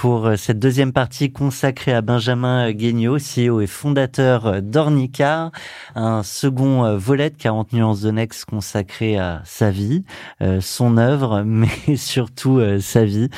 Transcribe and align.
pour 0.00 0.26
euh, 0.26 0.36
cette 0.36 0.58
deuxième 0.58 0.92
partie 0.92 1.32
consacrée 1.32 1.94
à 1.94 2.02
Benjamin 2.02 2.70
Guignot, 2.72 3.16
CEO 3.16 3.62
et 3.62 3.66
fondateur 3.66 4.60
d'Ornica, 4.60 5.50
un 5.94 6.22
second 6.22 6.84
euh, 6.84 6.98
volet 6.98 7.30
de 7.30 7.36
40 7.36 7.72
nuances 7.72 8.02
de 8.02 8.10
Next 8.10 8.44
consacré 8.44 9.16
à 9.16 9.40
sa 9.46 9.70
vie, 9.70 10.04
euh, 10.42 10.60
son 10.60 10.98
œuvre, 10.98 11.42
mais 11.46 11.96
surtout 11.96 12.60
sa 12.80 13.04
vie. 13.06 13.30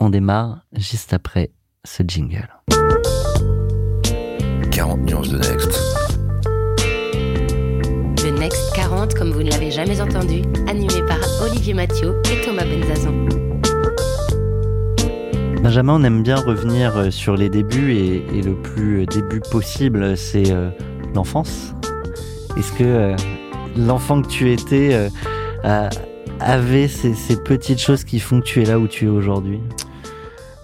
On 0.00 0.08
démarre 0.08 0.60
juste 0.72 1.12
après 1.12 1.50
ce 1.84 2.02
jingle. 2.06 2.48
40 4.70 5.00
nuances 5.00 5.28
de 5.28 5.36
Next. 5.36 5.78
Le 8.24 8.38
Next 8.38 8.74
40, 8.74 9.14
comme 9.14 9.32
vous 9.32 9.42
ne 9.42 9.50
l'avez 9.50 9.70
jamais 9.70 10.00
entendu, 10.00 10.42
animé 10.66 11.02
par 11.06 11.18
Olivier 11.42 11.74
Mathieu 11.74 12.22
et 12.32 12.40
Thomas 12.42 12.64
Benzazon. 12.64 13.49
Benjamin, 15.62 16.00
on 16.00 16.04
aime 16.04 16.22
bien 16.22 16.36
revenir 16.36 16.96
euh, 16.96 17.10
sur 17.10 17.36
les 17.36 17.50
débuts 17.50 17.92
et, 17.92 18.40
le 18.40 18.54
plus 18.54 19.04
début 19.04 19.40
possible, 19.40 20.16
c'est 20.16 20.50
euh, 20.50 20.70
l'enfance. 21.14 21.74
Est-ce 22.56 22.72
que 22.72 22.82
euh, 22.84 23.16
l'enfant 23.76 24.22
que 24.22 24.28
tu 24.28 24.50
étais 24.50 25.10
avait 26.40 26.88
ces, 26.88 27.36
petites 27.42 27.78
choses 27.78 28.04
qui 28.04 28.20
font 28.20 28.40
que 28.40 28.46
tu 28.46 28.62
es 28.62 28.64
là 28.64 28.78
où 28.78 28.88
tu 28.88 29.04
es 29.04 29.08
aujourd'hui? 29.08 29.60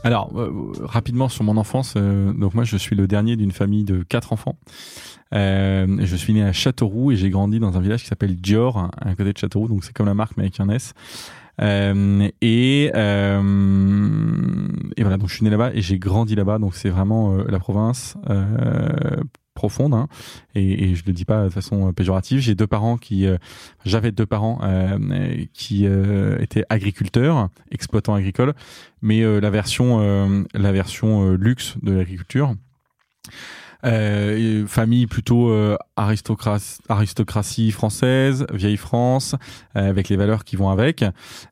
Alors, 0.02 0.32
rapidement 0.80 1.28
sur 1.28 1.44
mon 1.44 1.58
enfance, 1.58 1.94
donc 1.94 2.54
moi 2.54 2.64
je 2.64 2.76
suis 2.78 2.96
le 2.96 3.06
dernier 3.06 3.36
d'une 3.36 3.52
famille 3.52 3.84
de 3.84 4.02
quatre 4.02 4.32
enfants. 4.32 4.56
je 5.32 6.16
suis 6.16 6.32
né 6.32 6.42
à 6.42 6.52
Châteauroux 6.52 7.12
et 7.12 7.16
j'ai 7.16 7.28
grandi 7.28 7.60
dans 7.60 7.76
un 7.76 7.80
village 7.80 8.02
qui 8.02 8.08
s'appelle 8.08 8.36
Dior, 8.36 8.90
à 8.98 9.14
côté 9.14 9.32
de 9.34 9.38
Châteauroux, 9.38 9.68
donc 9.68 9.84
c'est 9.84 9.92
comme 9.92 10.06
la 10.06 10.14
marque 10.14 10.38
mais 10.38 10.44
avec 10.44 10.58
un 10.58 10.70
S. 10.70 10.94
Euh, 11.60 12.22
euh, 12.22 12.28
et 12.42 12.90
voilà, 15.06 15.18
donc 15.18 15.28
je 15.28 15.34
suis 15.34 15.44
né 15.44 15.50
là-bas 15.50 15.70
et 15.72 15.82
j'ai 15.82 15.98
grandi 15.98 16.34
là-bas, 16.34 16.58
donc 16.58 16.74
c'est 16.74 16.88
vraiment 16.88 17.34
euh, 17.34 17.44
la 17.48 17.60
province 17.60 18.16
profonde 19.54 19.94
hein, 19.94 20.08
et, 20.54 20.90
et, 20.90 20.94
je 20.96 21.04
le 21.06 21.12
dis 21.12 21.24
pas 21.24 21.44
de 21.44 21.48
façon 21.48 21.92
péjorative. 21.92 22.40
J'ai 22.40 22.54
deux 22.54 22.66
parents 22.66 22.98
qui, 22.98 23.26
j'avais 23.84 24.12
deux 24.12 24.26
parents 24.26 24.60
qui 25.54 25.86
étaient 25.86 26.64
agriculteurs, 26.68 27.48
exploitants 27.70 28.14
agricoles, 28.14 28.52
mais 29.00 29.22
la 29.40 29.50
version, 29.50 30.44
la 30.52 30.72
version 30.72 31.32
luxe 31.32 31.76
de 31.82 31.92
l'agriculture. 31.92 32.54
Euh, 33.86 34.66
famille 34.66 35.06
plutôt 35.06 35.50
euh, 35.50 35.76
aristocratie, 35.96 36.80
aristocratie 36.88 37.70
française, 37.70 38.44
vieille 38.52 38.76
France, 38.76 39.36
euh, 39.76 39.88
avec 39.88 40.08
les 40.08 40.16
valeurs 40.16 40.44
qui 40.44 40.56
vont 40.56 40.70
avec, 40.70 41.04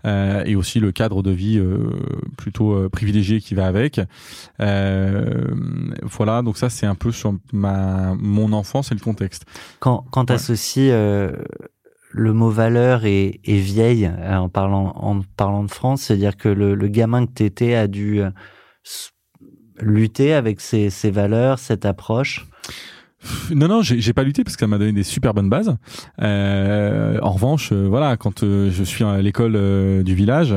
euh, 0.05 0.43
et 0.45 0.57
aussi 0.57 0.81
le 0.81 0.91
cadre 0.91 1.23
de 1.23 1.31
vie 1.31 1.59
euh, 1.59 1.91
plutôt 2.37 2.89
privilégié 2.91 3.41
qui 3.41 3.55
va 3.55 3.67
avec. 3.67 4.01
voilà, 4.59 6.43
donc 6.43 6.57
ça 6.57 6.71
c'est 6.71 6.87
un 6.87 6.97
peu 6.97 7.13
sur 7.13 7.35
ma 7.53 8.15
mon 8.19 8.53
enfance 8.53 8.91
et 8.91 8.95
le 8.95 9.01
contexte. 9.01 9.45
Quand 9.79 10.05
quand 10.11 10.31
ouais. 10.31 10.37
associes 10.37 10.91
le 12.17 12.33
mot 12.33 12.51
valeur 12.51 13.05
et, 13.05 13.41
et 13.45 13.58
vieille 13.58 14.11
en 14.29 14.48
parlant 14.48 14.92
en 14.97 15.20
parlant 15.37 15.63
de 15.63 15.70
France, 15.70 16.03
c'est-à-dire 16.03 16.37
que 16.37 16.48
le, 16.48 16.75
le 16.75 16.89
gamin 16.89 17.27
que 17.27 17.33
t'étais 17.33 17.75
a 17.75 17.87
dû 17.87 18.23
lutter 19.80 20.33
avec 20.35 20.61
ces, 20.61 20.90
ces 20.90 21.11
valeurs, 21.11 21.58
cette 21.58 21.85
approche? 21.85 22.46
Non, 23.55 23.68
non, 23.68 23.80
j'ai 23.83 24.12
pas 24.12 24.23
lutté 24.23 24.45
parce 24.45 24.57
que 24.57 24.61
ça 24.61 24.67
m'a 24.67 24.79
donné 24.79 24.92
des 24.92 25.02
super 25.02 25.33
bonnes 25.35 25.48
bases. 25.48 25.77
Euh, 26.20 27.18
en 27.23 27.33
revanche, 27.33 27.70
euh, 27.73 27.86
voilà, 27.89 28.17
quand 28.17 28.42
euh, 28.42 28.70
je 28.70 28.84
suis 28.84 29.05
à 29.05 29.20
l'école 29.23 29.55
euh, 29.57 30.02
du 30.02 30.14
village, 30.14 30.55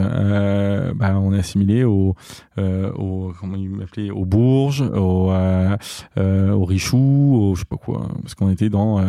bah, 0.96 1.18
on 1.18 1.34
est 1.34 1.40
assimilé 1.40 1.84
au, 1.84 2.16
au 2.58 3.34
comment 3.40 3.56
il 3.56 3.70
m'appelait, 3.70 4.10
au 4.10 4.26
Bourges, 4.26 4.82
au, 4.82 5.32
au 5.32 6.66
Richoux, 6.66 7.38
au 7.40 7.56
je 7.56 7.62
sais 7.62 7.66
pas 7.66 7.78
quoi, 7.78 8.10
parce 8.22 8.36
qu'on 8.36 8.50
était 8.50 8.70
dans 8.70 9.02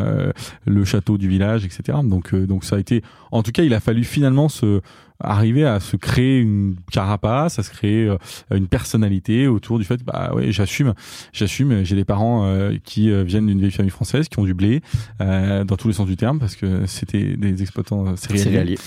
le 0.67 0.85
château 0.85 1.19
du 1.19 1.29
village, 1.29 1.65
etc. 1.65 1.99
Donc, 2.05 2.35
donc 2.35 2.65
ça 2.65 2.77
a 2.77 2.79
été, 2.79 3.03
en 3.33 3.43
tout 3.43 3.53
cas, 3.53 3.63
il 3.63 3.75
a 3.75 3.81
fallu 3.81 4.05
finalement 4.05 4.49
se 4.49 4.81
arriver 5.21 5.65
à 5.65 5.81
se 5.81 5.97
créer 5.97 6.39
une 6.39 6.77
carapace, 6.93 7.59
à 7.59 7.63
se 7.63 7.71
créer 7.71 8.07
euh, 8.07 8.17
une 8.55 8.69
personnalité 8.69 9.49
autour 9.49 9.79
du 9.79 9.85
fait, 9.85 10.05
bah 10.05 10.31
ouais, 10.35 10.53
j'assume, 10.53 10.95
j'assume, 11.33 11.85
j'ai 11.85 11.97
des 11.97 12.05
parents 12.05 12.45
euh, 12.45 12.77
qui 12.85 13.11
euh, 13.11 13.25
viennent 13.25 13.47
d'une 13.47 13.59
vieille 13.59 13.73
famille 13.73 13.91
française, 13.91 14.29
qui 14.29 14.39
ont 14.39 14.45
du 14.45 14.55
blé, 14.55 14.81
dans 15.19 15.77
tous 15.77 15.89
les 15.89 15.95
sens 15.95 16.07
du 16.07 16.17
terme, 16.17 16.39
parce 16.39 16.55
que 16.55 16.87
c'était 16.87 17.37
des 17.37 17.63
exploitants 17.63 18.17
céréaliers, 18.17 18.79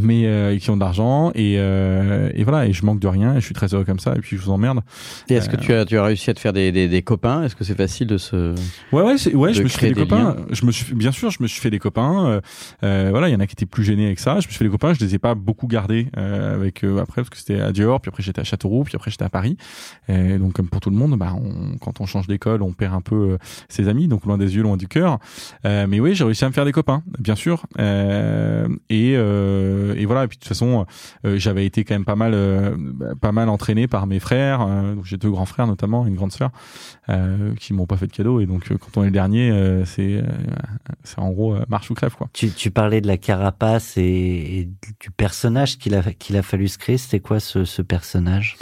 mais 0.00 0.58
qui 0.58 0.70
ont 0.70 0.76
de 0.76 0.80
l'argent, 0.80 1.30
et, 1.34 1.54
et 1.54 2.44
voilà, 2.44 2.66
et 2.66 2.72
je 2.72 2.84
manque 2.84 3.00
de 3.00 3.08
rien, 3.08 3.36
et 3.36 3.40
je 3.40 3.44
suis 3.44 3.54
très 3.54 3.74
heureux 3.74 3.84
comme 3.84 3.98
ça, 3.98 4.14
et 4.16 4.20
puis 4.20 4.36
je 4.36 4.42
vous 4.42 4.50
emmerde. 4.50 4.80
Et 5.28 5.34
est-ce 5.34 5.48
que 5.48 5.56
tu 5.56 5.72
as, 5.72 5.84
tu 5.84 5.98
as 5.98 6.04
réussi 6.04 6.30
à 6.30 6.34
te 6.34 6.40
faire 6.40 6.52
des, 6.52 6.72
des, 6.72 6.88
des 6.88 7.02
copains? 7.02 7.42
Est-ce 7.44 7.56
que 7.56 7.64
c'est 7.64 7.76
facile 7.76 8.06
de 8.06 8.18
se... 8.18 8.54
Ouais, 8.92 9.02
ouais, 9.02 9.34
ouais 9.34 9.54
je 9.54 9.62
me 9.62 9.68
suis 9.68 9.78
fait 9.78 9.92
des, 9.92 9.94
copains. 9.94 10.36
Je 10.50 10.64
me 10.64 10.72
suis, 10.72 10.94
bien 10.94 11.12
sûr, 11.12 11.30
je 11.30 11.42
me 11.42 11.48
suis 11.48 11.60
fait 11.60 11.70
des 11.70 11.78
copains. 11.78 12.40
voilà, 12.80 13.28
il 13.28 13.32
y 13.32 13.36
en 13.36 13.40
a 13.40 13.46
qui 13.46 13.54
étaient 13.54 13.66
plus 13.66 13.84
gênés 13.84 14.06
avec 14.06 14.18
ça. 14.18 14.40
Je 14.40 14.46
me 14.46 14.50
suis 14.50 14.54
fait 14.54 14.64
des 14.64 14.70
copains, 14.70 14.94
je 14.94 15.00
les 15.04 15.14
ai 15.14 15.18
pas 15.18 15.34
beaucoup 15.42 15.66
gardé 15.66 16.08
euh, 16.16 16.54
avec 16.54 16.84
euh, 16.84 17.00
après 17.00 17.22
parce 17.22 17.30
que 17.30 17.36
c'était 17.36 17.60
à 17.60 17.72
Dior, 17.72 18.00
puis 18.00 18.08
après 18.08 18.22
j'étais 18.22 18.40
à 18.40 18.44
Châteauroux, 18.44 18.84
puis 18.84 18.96
après 18.96 19.10
j'étais 19.10 19.24
à 19.24 19.28
Paris. 19.28 19.56
Et 20.08 20.38
donc 20.38 20.54
comme 20.54 20.68
pour 20.68 20.80
tout 20.80 20.90
le 20.90 20.96
monde, 20.96 21.18
bah 21.18 21.34
on, 21.34 21.76
quand 21.78 22.00
on 22.00 22.06
change 22.06 22.26
d'école, 22.26 22.62
on 22.62 22.72
perd 22.72 22.94
un 22.94 23.00
peu 23.00 23.32
euh, 23.32 23.38
ses 23.68 23.88
amis, 23.88 24.08
donc 24.08 24.24
loin 24.24 24.38
des 24.38 24.56
yeux, 24.56 24.62
loin 24.62 24.76
du 24.76 24.88
cœur. 24.88 25.18
Euh, 25.66 25.86
mais 25.86 26.00
oui, 26.00 26.14
j'ai 26.14 26.24
réussi 26.24 26.44
à 26.44 26.48
me 26.48 26.52
faire 26.52 26.64
des 26.64 26.72
copains, 26.72 27.02
bien 27.18 27.34
sûr. 27.34 27.66
Et, 27.78 29.12
et 29.12 30.06
voilà. 30.06 30.24
Et 30.24 30.28
puis 30.28 30.36
de 30.36 30.42
toute 30.42 30.48
façon, 30.48 30.86
j'avais 31.24 31.66
été 31.66 31.84
quand 31.84 31.94
même 31.94 32.04
pas 32.04 32.16
mal, 32.16 32.36
pas 33.20 33.32
mal 33.32 33.48
entraîné 33.48 33.88
par 33.88 34.06
mes 34.06 34.20
frères. 34.20 34.66
donc 34.94 35.04
j'ai 35.04 35.16
deux 35.16 35.30
grands 35.30 35.46
frères 35.46 35.66
notamment, 35.66 36.06
une 36.06 36.14
grande 36.14 36.32
sœur, 36.32 36.50
qui 37.58 37.72
m'ont 37.72 37.86
pas 37.86 37.96
fait 37.96 38.06
de 38.06 38.12
cadeau. 38.12 38.40
Et 38.40 38.46
donc 38.46 38.68
quand 38.68 39.00
on 39.00 39.02
est 39.02 39.06
le 39.06 39.12
dernier, 39.12 39.82
c'est 39.84 40.22
c'est 41.04 41.18
en 41.18 41.30
gros 41.30 41.56
marche 41.68 41.90
ou 41.90 41.94
crève 41.94 42.14
quoi. 42.14 42.28
Tu, 42.32 42.50
tu 42.50 42.70
parlais 42.70 43.00
de 43.00 43.06
la 43.06 43.16
carapace 43.16 43.96
et, 43.96 44.02
et 44.02 44.68
du 45.00 45.10
personnage 45.32 45.78
qu'il 45.78 45.94
a, 45.94 46.02
qu'il 46.02 46.36
a 46.36 46.42
fallu 46.42 46.68
se 46.68 46.76
créer, 46.76 46.98
c'était 46.98 47.20
quoi 47.20 47.40
ce, 47.40 47.64
ce 47.64 47.80
personnage? 47.80 48.58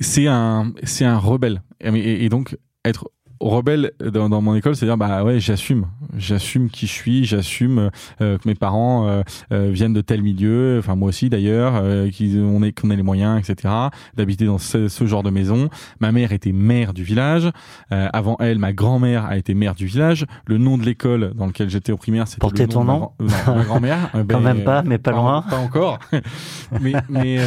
C'est 0.00 0.26
un, 0.26 0.72
un 1.00 1.18
rebelle. 1.18 1.62
Et, 1.80 2.24
et, 2.24 2.28
donc, 2.28 2.58
être 2.84 3.12
rebelle 3.40 3.92
dans, 4.00 4.28
dans 4.28 4.40
mon 4.40 4.54
école, 4.54 4.76
c'est-à-dire 4.76 4.96
bah 4.96 5.24
ouais, 5.24 5.40
j'assume, 5.40 5.86
j'assume 6.16 6.70
qui 6.70 6.86
je 6.86 6.92
suis, 6.92 7.24
j'assume 7.24 7.90
euh, 8.20 8.38
que 8.38 8.48
mes 8.48 8.54
parents 8.54 9.06
euh, 9.08 9.22
euh, 9.52 9.70
viennent 9.72 9.92
de 9.92 10.00
tel 10.00 10.22
milieu, 10.22 10.76
enfin 10.78 10.94
moi 10.94 11.08
aussi 11.08 11.28
d'ailleurs, 11.28 11.74
euh, 11.76 12.10
qu'on 12.10 12.62
ait 12.62 12.72
qu'on 12.72 12.90
ait 12.90 12.96
les 12.96 13.02
moyens, 13.02 13.38
etc. 13.38 13.72
D'habiter 14.16 14.46
dans 14.46 14.58
ce, 14.58 14.88
ce, 14.88 15.06
genre 15.06 15.22
de 15.22 15.30
maison. 15.30 15.68
Ma 16.00 16.12
mère 16.12 16.32
était 16.32 16.52
maire 16.52 16.92
du 16.92 17.02
village. 17.02 17.50
Euh, 17.92 18.08
avant 18.12 18.36
elle, 18.40 18.58
ma 18.58 18.72
grand-mère 18.72 19.24
a 19.26 19.36
été 19.36 19.54
maire 19.54 19.74
du 19.74 19.86
village. 19.86 20.26
Le 20.46 20.58
nom 20.58 20.78
de 20.78 20.84
l'école 20.84 21.32
dans 21.34 21.46
lequel 21.46 21.70
j'étais 21.70 21.92
au 21.92 21.96
primaire, 21.96 22.26
c'était 22.28 22.40
Portait 22.40 22.66
ton 22.66 22.84
nom. 22.84 23.10
Ma, 23.18 23.26
non, 23.46 23.56
ma 23.56 23.64
grand-mère. 23.64 24.10
ben, 24.14 24.26
Quand 24.28 24.40
même 24.40 24.64
pas, 24.64 24.82
mais 24.82 24.98
pas, 24.98 25.12
loin. 25.12 25.42
Pas 25.42 25.56
encore. 25.56 25.98
mais 26.80 26.92
mais 27.08 27.38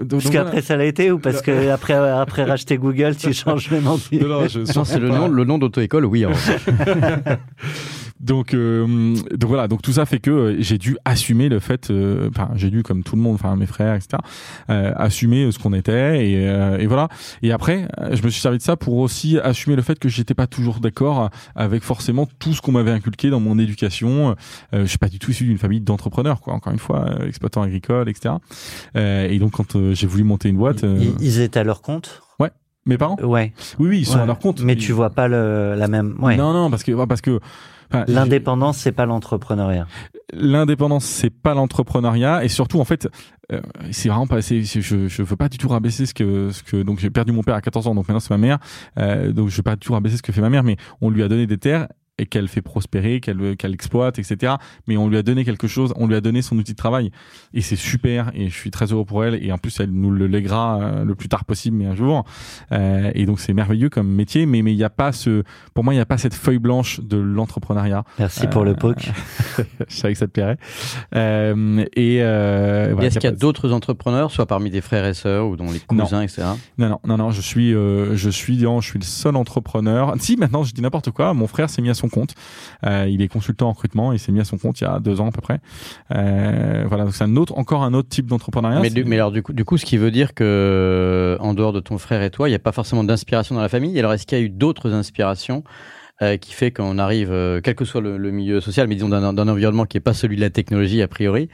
donc, 0.00 0.22
parce 0.22 0.30
qu'après 0.30 0.50
voilà. 0.50 0.62
ça 0.62 0.76
l'a 0.76 0.84
été 0.84 1.10
ou 1.10 1.18
parce 1.18 1.42
que 1.42 1.70
après 1.70 1.94
après 1.94 2.44
racheter 2.44 2.78
Google, 2.78 3.16
tu 3.16 3.32
changes 3.32 3.70
le 3.70 3.80
nom. 3.80 3.98
Du... 4.10 4.18
Non, 4.18 4.28
non, 4.28 4.48
je, 4.48 4.64
c'est 4.64 4.98
le 4.98 5.08
nom 5.08 5.28
le 5.40 5.46
nom 5.46 5.58
d'auto-école, 5.58 6.04
oui. 6.04 6.24
donc, 8.20 8.52
euh, 8.54 9.14
donc 9.34 9.48
voilà, 9.48 9.68
donc 9.68 9.82
tout 9.82 9.92
ça 9.92 10.04
fait 10.04 10.18
que 10.18 10.30
euh, 10.30 10.56
j'ai 10.58 10.76
dû 10.76 10.96
assumer 11.04 11.48
le 11.48 11.58
fait, 11.58 11.90
euh, 11.90 12.28
enfin 12.28 12.50
j'ai 12.54 12.70
dû 12.70 12.82
comme 12.82 13.02
tout 13.02 13.16
le 13.16 13.22
monde, 13.22 13.34
enfin 13.34 13.56
mes 13.56 13.66
frères, 13.66 13.94
etc., 13.94 14.18
euh, 14.68 14.92
assumer 14.96 15.50
ce 15.50 15.58
qu'on 15.58 15.72
était 15.72 16.30
et, 16.30 16.46
euh, 16.46 16.78
et, 16.78 16.86
voilà. 16.86 17.08
Et 17.42 17.52
après, 17.52 17.88
je 18.12 18.22
me 18.22 18.28
suis 18.28 18.40
servi 18.40 18.58
de 18.58 18.62
ça 18.62 18.76
pour 18.76 18.98
aussi 18.98 19.38
assumer 19.38 19.76
le 19.76 19.82
fait 19.82 19.98
que 19.98 20.08
j'étais 20.08 20.34
pas 20.34 20.46
toujours 20.46 20.80
d'accord 20.80 21.30
avec 21.54 21.82
forcément 21.82 22.28
tout 22.38 22.52
ce 22.52 22.60
qu'on 22.60 22.72
m'avait 22.72 22.90
inculqué 22.90 23.30
dans 23.30 23.40
mon 23.40 23.58
éducation. 23.58 24.36
je 24.72 24.84
suis 24.84 24.98
pas 24.98 25.08
du 25.08 25.18
tout 25.18 25.30
issu 25.30 25.44
d'une 25.44 25.58
famille 25.58 25.80
d'entrepreneurs, 25.80 26.40
quoi. 26.40 26.54
Encore 26.54 26.72
une 26.72 26.78
fois, 26.78 27.06
exploitant 27.26 27.62
agricole, 27.62 28.08
etc. 28.08 28.34
et 28.94 29.38
donc 29.38 29.52
quand 29.52 29.76
j'ai 29.92 30.06
voulu 30.06 30.24
monter 30.24 30.48
une 30.50 30.58
boîte, 30.58 30.82
ils, 30.82 31.14
ils 31.20 31.40
étaient 31.40 31.60
à 31.60 31.64
leur 31.64 31.80
compte? 31.80 32.22
Mes 32.86 32.96
parents 32.98 33.16
Ouais. 33.22 33.52
Oui, 33.78 33.88
oui, 33.88 33.98
ils 34.00 34.06
sont 34.06 34.16
ouais. 34.16 34.22
à 34.22 34.26
leur 34.26 34.38
compte. 34.38 34.62
Mais 34.62 34.72
ils... 34.74 34.78
tu 34.78 34.92
vois 34.92 35.10
pas 35.10 35.28
le, 35.28 35.74
la 35.76 35.88
même. 35.88 36.16
Ouais. 36.20 36.36
Non, 36.36 36.52
non, 36.52 36.70
parce 36.70 36.82
que 36.82 37.04
parce 37.04 37.20
que 37.20 37.40
Enfin, 37.92 38.04
L'indépendance, 38.06 38.76
c'est 38.76 38.92
pas 38.92 39.04
l'entrepreneuriat. 39.04 39.86
l'indépendance 40.32 41.04
c'est 41.04 41.30
pas 41.30 41.54
l'entrepreneuriat 41.54 42.44
et 42.44 42.48
surtout 42.48 42.78
en 42.78 42.84
fait 42.84 43.08
euh, 43.52 43.60
c'est 43.90 44.08
vraiment 44.08 44.28
pas 44.28 44.40
je, 44.40 44.60
je 44.60 45.22
veux 45.24 45.34
pas 45.36 45.48
du 45.48 45.58
tout 45.58 45.66
rabaisser 45.66 46.06
ce 46.06 46.14
que 46.14 46.50
ce 46.52 46.62
que 46.62 46.82
donc 46.84 47.00
j'ai 47.00 47.10
perdu 47.10 47.32
mon 47.32 47.42
père 47.42 47.56
à 47.56 47.60
14 47.60 47.88
ans 47.88 47.94
donc 47.96 48.06
maintenant 48.06 48.20
c'est 48.20 48.30
ma 48.30 48.38
mère 48.38 48.58
euh, 48.98 49.32
donc 49.32 49.48
je 49.48 49.56
veux 49.56 49.64
pas 49.64 49.74
du 49.74 49.80
tout 49.84 49.92
rabaisser 49.92 50.18
ce 50.18 50.22
que 50.22 50.30
fait 50.30 50.40
ma 50.40 50.50
mère 50.50 50.62
mais 50.62 50.76
on 51.00 51.10
lui 51.10 51.24
a 51.24 51.28
donné 51.28 51.48
des 51.48 51.58
terres 51.58 51.88
et 52.20 52.26
qu'elle 52.26 52.48
fait 52.48 52.62
prospérer, 52.62 53.20
qu'elle 53.20 53.56
qu'elle 53.56 53.74
exploite, 53.74 54.18
etc. 54.18 54.54
Mais 54.86 54.96
on 54.96 55.08
lui 55.08 55.16
a 55.16 55.22
donné 55.22 55.44
quelque 55.44 55.66
chose, 55.66 55.92
on 55.96 56.06
lui 56.06 56.14
a 56.14 56.20
donné 56.20 56.42
son 56.42 56.56
outil 56.58 56.72
de 56.72 56.76
travail 56.76 57.10
et 57.54 57.60
c'est 57.60 57.76
super 57.76 58.30
et 58.34 58.48
je 58.48 58.54
suis 58.54 58.70
très 58.70 58.92
heureux 58.92 59.04
pour 59.04 59.24
elle 59.24 59.42
et 59.42 59.52
en 59.52 59.58
plus 59.58 59.80
elle 59.80 59.90
nous 59.90 60.10
le 60.10 60.26
lèguera 60.26 60.80
euh, 60.80 61.04
le 61.04 61.14
plus 61.14 61.28
tard 61.28 61.44
possible 61.44 61.76
mais 61.76 61.86
un 61.86 61.94
jour 61.94 62.24
euh, 62.72 63.10
et 63.14 63.26
donc 63.26 63.40
c'est 63.40 63.52
merveilleux 63.52 63.88
comme 63.88 64.08
métier 64.08 64.46
mais 64.46 64.62
mais 64.62 64.72
il 64.72 64.78
y 64.78 64.84
a 64.84 64.90
pas 64.90 65.12
ce 65.12 65.42
pour 65.74 65.84
moi 65.84 65.94
il 65.94 65.96
y 65.96 66.00
a 66.00 66.06
pas 66.06 66.18
cette 66.18 66.34
feuille 66.34 66.58
blanche 66.58 67.00
de 67.00 67.16
l'entrepreneuriat. 67.16 68.04
Merci 68.18 68.46
pour 68.46 68.64
le 68.64 68.74
poke. 68.74 69.10
je 69.88 69.96
savais 69.96 70.14
que 70.14 70.18
ça 70.18 70.26
te 70.26 70.32
plairait. 70.32 70.58
Euh, 71.14 71.84
et 71.96 72.18
euh, 72.20 72.90
voilà, 72.92 73.08
Est-ce 73.08 73.18
qu'il 73.18 73.30
y 73.30 73.32
a 73.32 73.36
d'autres 73.36 73.72
entrepreneurs, 73.72 74.30
soit 74.30 74.46
parmi 74.46 74.70
des 74.70 74.80
frères 74.80 75.04
et 75.04 75.14
sœurs 75.14 75.48
ou 75.48 75.56
dans 75.56 75.70
les 75.70 75.80
cousins, 75.80 76.22
etc. 76.22 76.42
Non, 76.78 76.88
non, 76.88 77.00
non, 77.04 77.16
non, 77.16 77.30
je 77.30 77.40
suis, 77.40 77.74
euh, 77.74 78.16
je 78.16 78.30
suis, 78.30 78.58
non, 78.58 78.80
je 78.80 78.90
suis 78.90 78.98
le 78.98 79.04
seul 79.04 79.36
entrepreneur. 79.36 80.14
Si, 80.18 80.36
maintenant, 80.36 80.62
je 80.62 80.72
dis 80.72 80.82
n'importe 80.82 81.10
quoi. 81.10 81.34
Mon 81.34 81.46
frère 81.46 81.70
s'est 81.70 81.82
mis 81.82 81.90
à 81.90 81.94
son 81.94 82.08
compte. 82.10 82.34
Euh, 82.86 83.06
il 83.08 83.22
est 83.22 83.28
consultant 83.28 83.68
en 83.68 83.72
recrutement. 83.72 84.12
Il 84.12 84.18
s'est 84.18 84.32
mis 84.32 84.40
à 84.40 84.44
son 84.44 84.58
compte 84.58 84.80
il 84.80 84.84
y 84.84 84.86
a 84.86 84.98
deux 85.00 85.20
ans 85.20 85.28
à 85.28 85.32
peu 85.32 85.40
près. 85.40 85.60
Euh, 86.14 86.84
voilà, 86.86 87.04
donc 87.04 87.14
c'est 87.14 87.24
un 87.24 87.36
autre, 87.36 87.56
encore 87.56 87.82
un 87.82 87.94
autre 87.94 88.08
type 88.08 88.26
d'entrepreneuriat. 88.26 88.80
Mais, 88.80 88.88
C'est- 88.88 88.94
du- 88.94 89.04
mais 89.04 89.16
alors 89.16 89.30
du 89.32 89.42
coup, 89.42 89.52
du 89.52 89.64
coup, 89.64 89.78
ce 89.78 89.84
qui 89.86 89.96
veut 89.96 90.10
dire 90.10 90.34
que 90.34 91.36
en 91.40 91.54
dehors 91.54 91.72
de 91.72 91.80
ton 91.80 91.98
frère 91.98 92.22
et 92.22 92.30
toi, 92.30 92.48
il 92.48 92.52
n'y 92.52 92.56
a 92.56 92.60
pas 92.60 92.72
forcément 92.72 93.04
d'inspiration 93.04 93.54
dans 93.54 93.62
la 93.62 93.68
famille. 93.68 93.98
Alors 93.98 94.12
est-ce 94.12 94.26
qu'il 94.26 94.36
y 94.38 94.40
a 94.40 94.44
eu 94.44 94.50
d'autres 94.50 94.92
inspirations 94.92 95.64
euh, 96.22 96.36
qui 96.36 96.52
fait 96.52 96.70
qu'on 96.70 96.98
arrive, 96.98 97.32
euh, 97.32 97.62
quel 97.64 97.74
que 97.74 97.86
soit 97.86 98.02
le, 98.02 98.18
le 98.18 98.30
milieu 98.30 98.60
social, 98.60 98.86
mais 98.88 98.94
disons 98.94 99.08
d'un 99.08 99.32
d'un 99.32 99.48
environnement 99.48 99.86
qui 99.86 99.96
n'est 99.96 100.02
pas 100.02 100.12
celui 100.12 100.36
de 100.36 100.42
la 100.42 100.50
technologie 100.50 101.00
a 101.00 101.08
priori, 101.08 101.48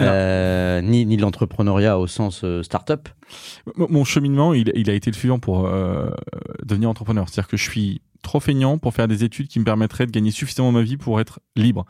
euh, 0.00 0.82
ni, 0.82 1.06
ni 1.06 1.16
de 1.16 1.22
l'entrepreneuriat 1.22 1.98
au 1.98 2.06
sens 2.06 2.42
euh, 2.44 2.62
start-up? 2.62 3.08
Mon- 3.76 4.04
cheminement, 4.04 4.52
il, 4.52 4.70
il 4.74 4.90
a 4.90 4.92
été 4.94 5.10
le 5.10 5.16
suivant 5.16 5.38
pour 5.38 5.66
euh, 5.66 6.10
devenir 6.64 6.90
entrepreneur. 6.90 7.26
C'est-à-dire 7.28 7.48
que 7.48 7.56
je 7.56 7.62
suis 7.70 8.02
trop 8.22 8.40
feignant 8.40 8.78
pour 8.78 8.94
faire 8.94 9.08
des 9.08 9.24
études 9.24 9.48
qui 9.48 9.58
me 9.58 9.64
permettraient 9.64 10.06
de 10.06 10.10
gagner 10.10 10.30
suffisamment 10.30 10.72
ma 10.72 10.82
vie 10.82 10.96
pour 10.96 11.20
être 11.20 11.40
libre. 11.56 11.84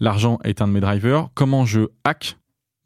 L'argent 0.00 0.38
est 0.44 0.62
un 0.62 0.68
de 0.68 0.72
mes 0.72 0.80
drivers. 0.80 1.28
Comment 1.34 1.64
je 1.64 1.88
hack 2.04 2.36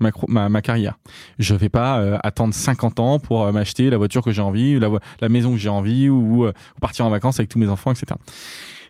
ma, 0.00 0.48
ma, 0.48 0.62
carrière? 0.62 0.98
Je 1.38 1.54
vais 1.54 1.68
pas 1.68 2.00
euh, 2.00 2.18
attendre 2.22 2.54
50 2.54 3.00
ans 3.00 3.18
pour 3.18 3.42
euh, 3.42 3.52
m'acheter 3.52 3.90
la 3.90 3.98
voiture 3.98 4.22
que 4.22 4.32
j'ai 4.32 4.42
envie, 4.42 4.78
la, 4.78 4.90
la 5.20 5.28
maison 5.28 5.52
que 5.52 5.58
j'ai 5.58 5.68
envie 5.68 6.08
ou, 6.08 6.44
euh, 6.44 6.52
ou 6.76 6.80
partir 6.80 7.04
en 7.04 7.10
vacances 7.10 7.38
avec 7.38 7.50
tous 7.50 7.58
mes 7.58 7.68
enfants, 7.68 7.92
etc. 7.92 8.16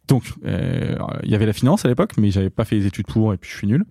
Donc, 0.08 0.24
il 0.44 1.30
y 1.30 1.34
avait 1.36 1.46
la 1.46 1.52
finance 1.52 1.84
à 1.84 1.88
l'époque, 1.88 2.14
mais 2.18 2.32
j'avais 2.32 2.50
pas 2.50 2.64
fait 2.64 2.74
les 2.74 2.86
études 2.86 3.06
pour, 3.06 3.32
et 3.32 3.36
puis 3.36 3.48
je 3.48 3.56
suis 3.56 3.68
nul. 3.68 3.84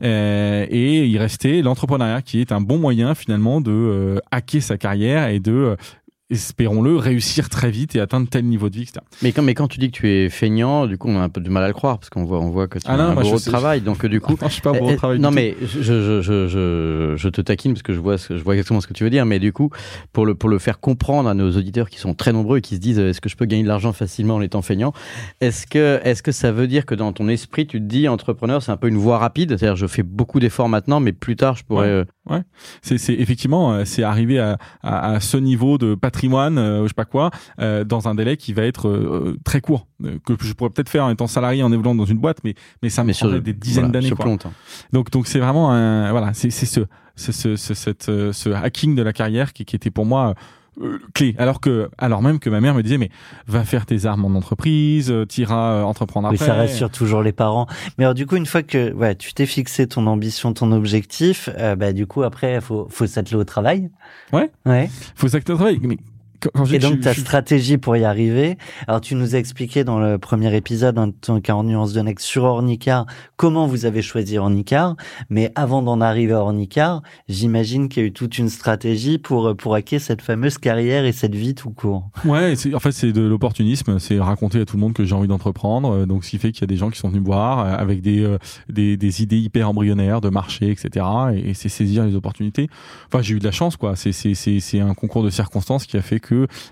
Et 0.00 1.04
il 1.04 1.18
restait 1.18 1.60
l'entrepreneuriat, 1.60 2.22
qui 2.22 2.40
est 2.40 2.52
un 2.52 2.62
bon 2.62 2.78
moyen 2.78 3.14
finalement 3.14 3.60
de 3.60 4.18
hacker 4.30 4.62
sa 4.62 4.78
carrière 4.78 5.28
et 5.28 5.40
de, 5.40 5.76
espérons-le, 6.30 6.96
réussir 6.96 7.48
très 7.48 7.70
vite 7.70 7.96
et 7.96 8.00
atteindre 8.00 8.28
tel 8.28 8.44
niveau 8.44 8.68
de 8.68 8.74
vie, 8.76 8.82
etc. 8.82 9.00
Mais 9.22 9.32
quand, 9.32 9.42
mais 9.42 9.54
quand 9.54 9.66
tu 9.68 9.78
dis 9.78 9.90
que 9.90 9.96
tu 9.96 10.08
es 10.10 10.28
feignant, 10.28 10.86
du 10.86 10.98
coup, 10.98 11.08
on 11.08 11.18
a 11.18 11.22
un 11.22 11.28
peu 11.28 11.40
de 11.40 11.48
mal 11.48 11.64
à 11.64 11.68
le 11.68 11.72
croire 11.74 11.98
parce 11.98 12.10
qu'on 12.10 12.24
voit, 12.24 12.38
on 12.40 12.50
voit 12.50 12.68
que 12.68 12.78
tu 12.78 12.84
Ah 12.86 12.94
as 12.94 12.96
non, 12.96 13.18
un 13.18 13.22
gros 13.22 13.38
travail. 13.38 13.80
Donc, 13.80 14.04
euh, 14.04 14.08
du 14.08 14.20
coup, 14.20 14.32
Non, 14.42 14.48
je 14.48 14.52
suis 14.52 14.62
pas 14.62 14.72
bon 14.72 14.86
Eh, 14.90 14.92
au 14.92 14.96
travail. 14.96 15.18
non 15.18 15.30
mais 15.30 15.56
je, 15.62 15.82
je, 15.82 16.20
je, 16.22 16.48
je, 16.48 17.14
je 17.16 17.28
te 17.28 17.40
taquine 17.40 17.72
parce 17.72 17.82
que 17.82 17.92
je 17.94 17.98
vois, 18.00 18.18
ce- 18.18 18.36
je 18.36 18.42
vois 18.42 18.54
exactement 18.54 18.80
ce 18.80 18.86
que 18.86 18.92
tu 18.92 19.04
veux 19.04 19.10
dire, 19.10 19.24
mais 19.26 19.38
du 19.38 19.52
coup, 19.52 19.70
pour 20.12 20.26
le, 20.26 20.34
pour 20.34 20.48
le 20.48 20.58
faire 20.58 20.80
comprendre 20.80 21.28
à 21.28 21.34
nos 21.34 21.50
auditeurs 21.56 21.88
qui 21.88 21.98
sont 21.98 22.14
très 22.14 22.32
nombreux 22.32 22.58
et 22.58 22.60
qui 22.60 22.74
se 22.76 22.80
disent 22.80 22.98
euh, 22.98 23.08
est-ce 23.10 23.20
que 23.20 23.28
je 23.28 23.36
peux 23.36 23.46
gagner 23.46 23.62
de 23.62 23.68
l'argent 23.68 23.92
facilement 23.92 24.34
en 24.36 24.40
étant 24.42 24.62
feignant, 24.62 24.92
est-ce 25.40 25.66
que, 25.66 26.00
est-ce 26.04 26.22
que 26.22 26.32
ça 26.32 26.52
veut 26.52 26.66
dire 26.66 26.84
que 26.86 26.94
dans 26.94 27.12
ton 27.12 27.28
esprit, 27.28 27.66
tu 27.66 27.78
te 27.80 27.84
dis 27.86 28.06
entrepreneur, 28.08 28.62
c'est 28.62 28.70
un 28.72 28.76
peu 28.76 28.88
une 28.88 28.98
voie 28.98 29.18
rapide, 29.18 29.56
c'est-à-dire 29.56 29.76
je 29.76 29.86
fais 29.86 30.02
beaucoup 30.02 30.40
d'efforts 30.40 30.68
maintenant, 30.68 31.00
mais 31.00 31.12
plus 31.12 31.36
tard, 31.36 31.56
je 31.56 31.64
pourrais. 31.64 32.00
Ouais. 32.00 32.04
Euh, 32.30 32.40
c'est, 32.82 32.98
c'est 32.98 33.14
effectivement, 33.14 33.72
euh, 33.72 33.84
c'est 33.84 34.02
arriver 34.02 34.38
à, 34.38 34.58
à, 34.82 35.12
à 35.12 35.20
ce 35.20 35.36
niveau 35.36 35.78
de 35.78 35.94
patrimoine, 35.94 36.58
euh, 36.58 36.82
je 36.82 36.88
sais 36.88 36.94
pas 36.94 37.04
quoi, 37.04 37.30
euh, 37.60 37.84
dans 37.84 38.08
un 38.08 38.14
délai 38.14 38.36
qui 38.36 38.52
va 38.52 38.62
être 38.62 38.88
euh, 38.88 39.36
très 39.44 39.60
court, 39.60 39.86
euh, 40.04 40.18
que 40.24 40.34
je 40.40 40.52
pourrais 40.52 40.70
peut-être 40.70 40.88
faire 40.88 41.04
en 41.04 41.10
étant 41.10 41.26
salarié 41.26 41.62
en 41.62 41.72
évoluant 41.72 41.94
dans 41.94 42.04
une 42.04 42.18
boîte, 42.18 42.38
mais 42.44 42.54
mais 42.82 42.90
ça 42.90 43.02
me 43.02 43.08
mais 43.08 43.12
sur 43.12 43.26
prendrait 43.28 43.40
des 43.40 43.52
dizaines 43.52 43.84
voilà, 43.84 43.92
d'années. 43.92 44.06
sur 44.08 44.16
quoi. 44.16 44.24
plus 44.24 44.30
longtemps. 44.32 44.52
Donc 44.92 45.10
donc 45.10 45.26
c'est 45.26 45.38
vraiment 45.40 45.70
un 45.72 46.10
voilà, 46.10 46.32
c'est 46.34 46.50
c'est 46.50 46.66
ce 46.66 46.80
ce 47.16 47.32
ce 47.32 47.56
ce, 47.56 47.74
cette, 47.74 48.08
euh, 48.08 48.32
ce 48.32 48.50
hacking 48.50 48.94
de 48.94 49.02
la 49.02 49.12
carrière 49.12 49.52
qui, 49.52 49.64
qui 49.64 49.74
était 49.76 49.90
pour 49.90 50.06
moi 50.06 50.34
euh, 50.80 50.98
clé. 51.14 51.34
Alors 51.38 51.60
que 51.60 51.90
alors 51.98 52.22
même 52.22 52.38
que 52.38 52.50
ma 52.50 52.60
mère 52.60 52.74
me 52.74 52.82
disait 52.82 52.98
mais 52.98 53.10
va 53.46 53.64
faire 53.64 53.86
tes 53.86 54.06
armes 54.06 54.24
en 54.24 54.36
entreprise, 54.36 55.10
euh, 55.10 55.24
t'iras 55.24 55.74
euh, 55.74 55.82
entreprendre 55.82 56.28
après. 56.28 56.44
ça 56.44 56.54
rassure 56.54 56.90
toujours 56.90 57.22
les 57.22 57.32
parents. 57.32 57.66
Mais 57.96 58.04
alors, 58.04 58.14
du 58.14 58.26
coup, 58.26 58.36
une 58.36 58.46
fois 58.46 58.62
que 58.62 58.92
ouais, 58.92 59.14
tu 59.14 59.32
t'es 59.32 59.46
fixé 59.46 59.86
ton 59.86 60.06
ambition, 60.06 60.52
ton 60.52 60.72
objectif, 60.72 61.48
euh, 61.58 61.76
bah, 61.76 61.92
du 61.92 62.06
coup, 62.06 62.22
après, 62.22 62.60
faut, 62.60 62.86
faut 62.90 63.06
s'atteler 63.06 63.36
au 63.36 63.44
travail. 63.44 63.90
Ouais. 64.32 64.50
Ouais. 64.66 64.90
Faut 65.14 65.28
tu 65.28 65.40
travailles. 65.42 65.80
Mais 65.82 65.98
quand, 66.40 66.64
Et 66.72 66.78
donc, 66.78 67.00
ta 67.00 67.12
je- 67.12 67.20
stratégie 67.20 67.78
pour 67.78 67.96
y 67.96 68.04
arriver. 68.04 68.56
Alors, 68.86 69.00
tu 69.00 69.14
nous 69.14 69.34
as 69.34 69.38
expliqué 69.38 69.84
dans 69.84 69.98
le 69.98 70.18
premier 70.18 70.54
épisode, 70.56 70.94
dans 70.94 71.10
ton 71.10 71.40
40 71.40 71.66
nuances 71.66 71.92
de 71.92 72.00
Next 72.00 72.26
sur 72.26 72.44
Ornicar, 72.44 73.06
comment 73.36 73.66
vous 73.66 73.84
avez 73.86 74.02
choisi 74.02 74.38
Ornicar. 74.38 74.96
Mais 75.30 75.52
avant 75.54 75.82
d'en 75.82 76.00
arriver 76.00 76.32
à 76.32 76.40
Ornicar, 76.40 77.02
j'imagine 77.28 77.88
qu'il 77.88 78.02
y 78.02 78.06
a 78.06 78.08
eu 78.08 78.12
toute 78.12 78.38
une 78.38 78.48
stratégie 78.48 79.18
pour, 79.18 79.56
pour 79.56 79.74
hacker 79.74 80.00
cette 80.00 80.22
fameuse 80.22 80.58
carrière 80.58 81.04
et 81.04 81.12
cette 81.12 81.34
vie 81.34 81.54
tout 81.54 81.70
court. 81.70 82.08
Ouais, 82.24 82.54
c'est, 82.56 82.74
en 82.74 82.80
fait, 82.80 82.92
c'est 82.92 83.12
de 83.12 83.22
l'opportunisme. 83.22 83.98
C'est 83.98 84.18
raconter 84.18 84.60
à 84.60 84.64
tout 84.64 84.76
le 84.76 84.80
monde 84.80 84.92
que 84.94 85.04
j'ai 85.04 85.14
envie 85.14 85.28
d'entreprendre. 85.28 85.90
Euh, 85.92 86.06
Donc, 86.06 86.24
ce 86.24 86.30
qui 86.30 86.38
fait 86.38 86.52
qu'il 86.52 86.62
y 86.62 86.64
a 86.64 86.68
des 86.68 86.76
gens 86.76 86.90
qui 86.90 86.98
sont 86.98 87.08
venus 87.08 87.22
me 87.22 87.26
voir 87.26 87.60
euh, 87.60 87.74
avec 87.76 88.00
des, 88.00 88.20
euh, 88.22 88.38
des, 88.68 88.96
des 88.96 89.22
idées 89.22 89.38
hyper 89.38 89.68
embryonnaires 89.68 90.20
de 90.20 90.28
marché, 90.28 90.70
etc. 90.70 91.04
Et, 91.34 91.50
et 91.50 91.54
c'est 91.54 91.68
saisir 91.68 92.04
les 92.04 92.14
opportunités. 92.14 92.68
Enfin, 93.12 93.22
j'ai 93.22 93.34
eu 93.34 93.38
de 93.38 93.44
la 93.44 93.52
chance, 93.52 93.76
quoi. 93.76 93.96
C'est, 93.96 94.12
c'est, 94.12 94.34
c'est, 94.34 94.60
c'est 94.60 94.80
un 94.80 94.94
concours 94.94 95.22
de 95.22 95.30
circonstances 95.30 95.86
qui 95.86 95.96
a 95.96 96.02
fait 96.02 96.20
que 96.20 96.27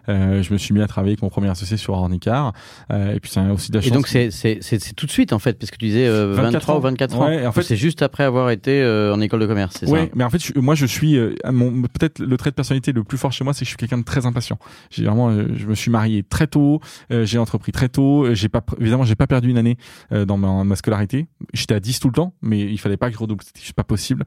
euh, 0.08 0.42
je 0.42 0.52
me 0.52 0.58
suis 0.58 0.74
mis 0.74 0.80
à 0.82 0.86
travailler 0.86 1.12
avec 1.12 1.22
mon 1.22 1.28
premier 1.28 1.48
associé 1.48 1.76
sur 1.76 1.94
Ornicar. 1.94 2.52
Euh, 2.92 3.14
et 3.14 3.20
puis, 3.20 3.30
c'est 3.30 3.40
aussi 3.50 3.70
de 3.70 3.76
la 3.76 3.80
chance. 3.82 3.90
Et 3.90 3.94
donc, 3.94 4.08
c'est, 4.08 4.30
c'est, 4.30 4.58
c'est, 4.60 4.80
c'est 4.80 4.94
tout 4.94 5.06
de 5.06 5.10
suite, 5.10 5.32
en 5.32 5.38
fait, 5.38 5.58
parce 5.58 5.70
que 5.70 5.76
tu 5.76 5.86
disais 5.86 6.06
euh, 6.06 6.32
24 6.34 6.52
23 6.52 6.74
ans. 6.74 6.78
ou 6.78 6.80
24 6.82 7.16
ans. 7.20 7.26
Ouais, 7.26 7.46
en 7.46 7.52
fait- 7.52 7.62
c'est 7.62 7.76
juste 7.76 8.02
après 8.02 8.24
avoir 8.24 8.50
été 8.50 8.80
euh, 8.82 9.14
en 9.14 9.20
école 9.20 9.40
de 9.40 9.46
commerce, 9.46 9.76
c'est 9.80 9.88
Ouais, 9.88 10.06
ça? 10.06 10.10
mais 10.14 10.24
en 10.24 10.30
fait, 10.30 10.42
je- 10.44 10.58
moi, 10.58 10.74
je 10.74 10.86
suis 10.86 11.16
euh, 11.16 11.34
mon 11.50 11.82
peut-être 11.82 12.18
le 12.20 12.36
trait 12.36 12.50
de 12.50 12.54
personnalité 12.54 12.92
le 12.92 13.04
plus 13.04 13.18
fort 13.18 13.32
chez 13.32 13.44
moi, 13.44 13.52
c'est 13.52 13.60
que 13.60 13.64
je 13.66 13.70
suis 13.70 13.76
quelqu'un 13.76 13.98
de 13.98 14.04
très 14.04 14.26
impatient. 14.26 14.58
J'ai 14.90 15.04
vraiment, 15.04 15.30
euh, 15.30 15.46
je 15.56 15.66
me 15.66 15.74
suis 15.74 15.90
marié 15.90 16.22
très 16.22 16.46
tôt, 16.46 16.80
euh, 17.12 17.24
j'ai 17.24 17.38
entrepris 17.38 17.72
très 17.72 17.88
tôt, 17.88 18.24
euh, 18.24 18.34
j'ai 18.34 18.48
pas 18.48 18.64
évidemment, 18.80 19.04
j'ai 19.04 19.14
pas 19.14 19.26
perdu 19.26 19.50
une 19.50 19.58
année 19.58 19.76
euh, 20.12 20.24
dans 20.24 20.36
ma, 20.36 20.64
ma 20.64 20.76
scolarité. 20.76 21.26
J'étais 21.52 21.74
à 21.74 21.80
10 21.80 22.00
tout 22.00 22.08
le 22.08 22.14
temps, 22.14 22.34
mais 22.42 22.60
il 22.60 22.78
fallait 22.78 22.96
pas 22.96 23.08
que 23.08 23.14
je 23.14 23.18
redouble, 23.18 23.42
c'était 23.44 23.72
pas 23.74 23.84
possible. 23.84 24.24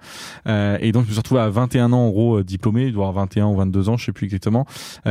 Euh, 0.48 0.78
et 0.82 0.92
donc, 0.92 1.04
je 1.04 1.08
me 1.10 1.14
suis 1.14 1.20
retrouvé 1.20 1.42
à 1.42 1.50
21 1.50 1.92
ans 1.94 2.00
en 2.08 2.10
gros 2.10 2.38
euh, 2.40 2.44
diplômé, 2.44 2.86
il 2.86 2.94
doit 2.94 3.08
avoir 3.08 3.26
21 3.26 3.48
ou 3.48 3.56
22 3.56 3.90
ans, 3.90 3.98
je 3.98 4.06
sais 4.06 4.12
plus 4.12 4.26
exactement. 4.26 4.66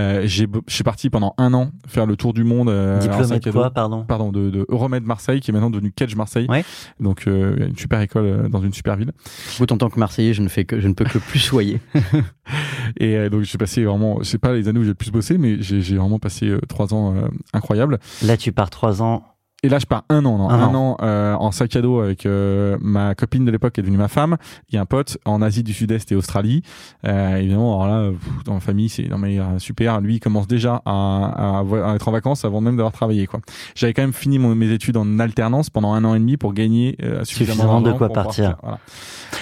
Euh, 0.08 0.22
j'ai, 0.25 0.46
je 0.66 0.75
suis 0.75 0.84
parti 0.84 1.10
pendant 1.10 1.34
un 1.38 1.52
an 1.55 1.70
faire 1.87 2.06
le 2.06 2.16
tour 2.16 2.32
du 2.32 2.44
monde. 2.44 2.69
Euh, 2.69 3.00
dos 3.00 3.53
quoi, 3.53 3.70
pardon 3.70 4.05
pardon, 4.05 4.32
de, 4.32 4.50
de 4.50 4.67
Euromed 4.69 5.05
Marseille, 5.05 5.41
qui 5.41 5.50
est 5.50 5.53
maintenant 5.53 5.70
devenu 5.70 5.93
Kedge 5.93 6.17
Marseille. 6.17 6.46
Ouais. 6.48 6.65
Donc, 7.00 7.27
euh, 7.27 7.69
une 7.69 7.77
super 7.77 8.00
école 8.00 8.24
euh, 8.24 8.48
dans 8.48 8.62
une 8.62 8.72
super 8.72 8.96
ville. 8.96 9.12
Écoute, 9.55 9.72
en 9.72 9.79
tant 9.79 9.91
que 9.91 9.98
Marseillais, 9.98 10.34
je 10.34 10.43
ne, 10.43 10.48
fais 10.48 10.65
que, 10.65 10.81
je 10.81 10.88
ne 10.88 10.94
peux 10.94 11.05
que 11.05 11.19
plus 11.19 11.38
soyer. 11.38 11.81
Et 12.98 13.17
euh, 13.17 13.29
donc, 13.29 13.43
j'ai 13.43 13.58
passé 13.58 13.84
vraiment, 13.84 14.19
c'est 14.22 14.38
pas 14.38 14.53
les 14.53 14.69
années 14.69 14.81
où 14.81 14.84
j'ai 14.84 14.88
le 14.88 14.94
plus 14.94 15.10
bossé, 15.10 15.38
mais 15.38 15.60
j'ai 15.60 15.82
j'ai 15.82 15.96
vraiment 15.96 16.19
passé 16.19 16.55
trois 16.69 16.94
ans 16.94 17.15
incroyables. 17.53 17.98
Là, 18.22 18.36
tu 18.36 18.53
pars 18.53 18.70
trois 18.70 19.03
ans. 19.03 19.22
Et 19.65 19.69
là, 19.69 19.81
je 19.81 19.86
pars 19.86 20.05
un 20.08 20.24
an, 20.24 20.38
non, 20.38 20.48
Un 20.50 20.60
un, 20.60 20.74
an, 20.77 20.96
euh, 21.03 21.34
en 21.34 21.50
sac 21.50 21.74
à 21.74 21.82
dos 21.82 21.98
avec 21.98 22.27
euh, 22.27 22.79
ma 22.81 23.17
copine 23.17 23.44
de 23.44 23.50
l'époque 23.50 23.72
qui 23.72 23.81
est 23.81 23.82
devenue 23.82 23.98
ma 23.98 24.06
femme. 24.06 24.36
Il 24.69 24.77
y 24.77 24.79
a 24.79 24.81
un 24.81 24.86
pote 24.86 25.19
en 25.24 25.43
Asie 25.43 25.65
du 25.65 25.72
Sud-Est 25.72 26.12
et 26.12 26.15
Australie. 26.15 26.62
Euh, 27.05 27.36
évidemment, 27.38 27.82
alors 27.82 28.03
là, 28.05 28.10
pff, 28.12 28.44
dans 28.44 28.55
la 28.55 28.60
famille, 28.60 28.88
c'est 28.88 29.08
non 29.08 29.19
mais 29.19 29.41
euh, 29.41 29.58
super. 29.58 30.00
Lui, 30.00 30.15
il 30.17 30.20
commence 30.20 30.46
déjà 30.46 30.81
à, 30.84 31.62
à, 31.65 31.91
à 31.91 31.94
être 31.96 32.06
en 32.06 32.12
vacances 32.12 32.44
avant 32.44 32.60
même 32.60 32.77
d'avoir 32.77 32.93
travaillé. 32.93 33.27
quoi. 33.27 33.41
J'avais 33.74 33.94
quand 33.94 34.03
même 34.03 34.12
fini 34.12 34.38
mon, 34.38 34.55
mes 34.55 34.70
études 34.70 34.96
en 34.96 35.19
alternance 35.19 35.70
pendant 35.70 35.93
un 35.93 36.05
an 36.05 36.15
et 36.15 36.20
demi 36.20 36.36
pour 36.36 36.55
gagner 36.55 36.96
euh, 37.03 37.24
suffisamment, 37.24 37.55
Suffisamment 37.62 37.81
de 37.81 37.91
quoi 37.91 38.10
partir. 38.10 38.58
voilà. 38.62 38.79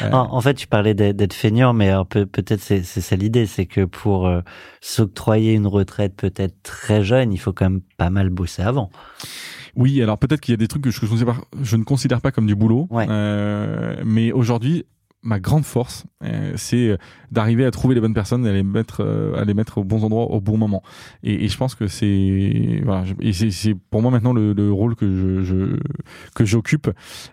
Euh, 0.03 0.11
En, 0.13 0.35
en 0.35 0.41
fait, 0.41 0.55
tu 0.55 0.67
parlais 0.67 0.95
d'être 0.95 1.35
feignant, 1.35 1.75
mais 1.75 1.93
peut-être 2.09 2.61
c'est 2.63 2.83
c'est 2.85 3.03
ça 3.03 3.17
l'idée, 3.17 3.45
c'est 3.45 3.67
que 3.67 3.85
pour 3.85 4.27
euh, 4.27 4.41
s'octroyer 4.81 5.53
une 5.53 5.67
retraite 5.67 6.15
peut-être 6.17 6.55
très 6.63 7.05
jeune, 7.05 7.35
il 7.35 7.39
faut 7.39 7.53
quand 7.53 7.69
même 7.69 7.83
pas 7.99 8.09
mal 8.09 8.31
bosser 8.31 8.63
avant. 8.63 8.89
Oui, 9.77 10.03
alors 10.03 10.19
peut-être 10.19 10.41
qu'il 10.41 10.53
y 10.53 10.55
a 10.55 10.57
des 10.59 10.69
trucs 10.69 10.83
que 10.83 10.91
je, 10.91 11.05
ne 11.05 11.09
considère 11.09 11.35
pas- 11.35 11.45
je 11.63 11.77
ne 11.77 11.85
considère 11.85 12.21
pas 12.21 12.33
comme 12.33 12.47
du 12.47 12.55
boulot, 12.57 12.89
Ouais. 12.91 13.07
Euh, 13.09 13.97
mais 14.05 14.33
aujourd'hui, 14.33 14.85
ma 15.23 15.41
grande 15.41 15.65
force, 15.65 16.05
euh, 16.23 16.53
c'est 16.55 16.97
d'arriver 17.33 17.65
à 17.65 17.71
trouver 17.73 17.97
les 17.97 18.01
bonnes 18.01 18.15
personnes, 18.15 18.47
et 18.47 18.51
à 18.51 18.53
les 18.53 18.63
mettre, 18.63 19.03
euh, 19.05 19.35
à 19.35 19.45
les 19.45 19.55
mettre 19.55 19.79
aux 19.79 19.85
bons 19.85 20.05
endroits 20.05 20.31
au 20.31 20.41
bon 20.41 20.57
moment. 20.57 20.83
Et, 21.25 21.45
et 21.45 21.49
je 21.49 21.57
pense 21.57 21.75
que 21.75 21.89
c'est, 21.89 22.81
voilà, 22.85 23.05
et 23.21 23.33
c'est, 23.33 23.75
pour 23.91 24.03
moi 24.03 24.13
maintenant 24.13 24.33
le, 24.33 24.53
le 24.53 24.71
rôle 24.73 24.95
que 24.95 25.07
je, 25.17 25.43
je 25.43 25.79
que 26.37 26.45
j'occupe. 26.45 26.89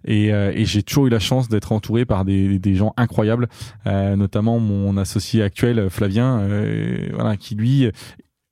Et, 0.05 0.33
euh, 0.33 0.51
et 0.55 0.65
j'ai 0.65 0.81
toujours 0.81 1.05
eu 1.05 1.09
la 1.11 1.19
chance 1.19 1.49
d'être 1.49 1.71
entouré 1.71 2.03
par 2.05 2.25
des, 2.25 2.57
des 2.57 2.73
gens 2.75 2.93
incroyables, 2.97 3.47
euh, 3.85 4.15
notamment 4.15 4.59
mon 4.59 4.97
associé 4.97 5.43
actuel 5.43 5.89
Flavien, 5.91 6.39
euh, 6.39 7.09
voilà, 7.13 7.37
qui 7.37 7.53
lui 7.53 7.91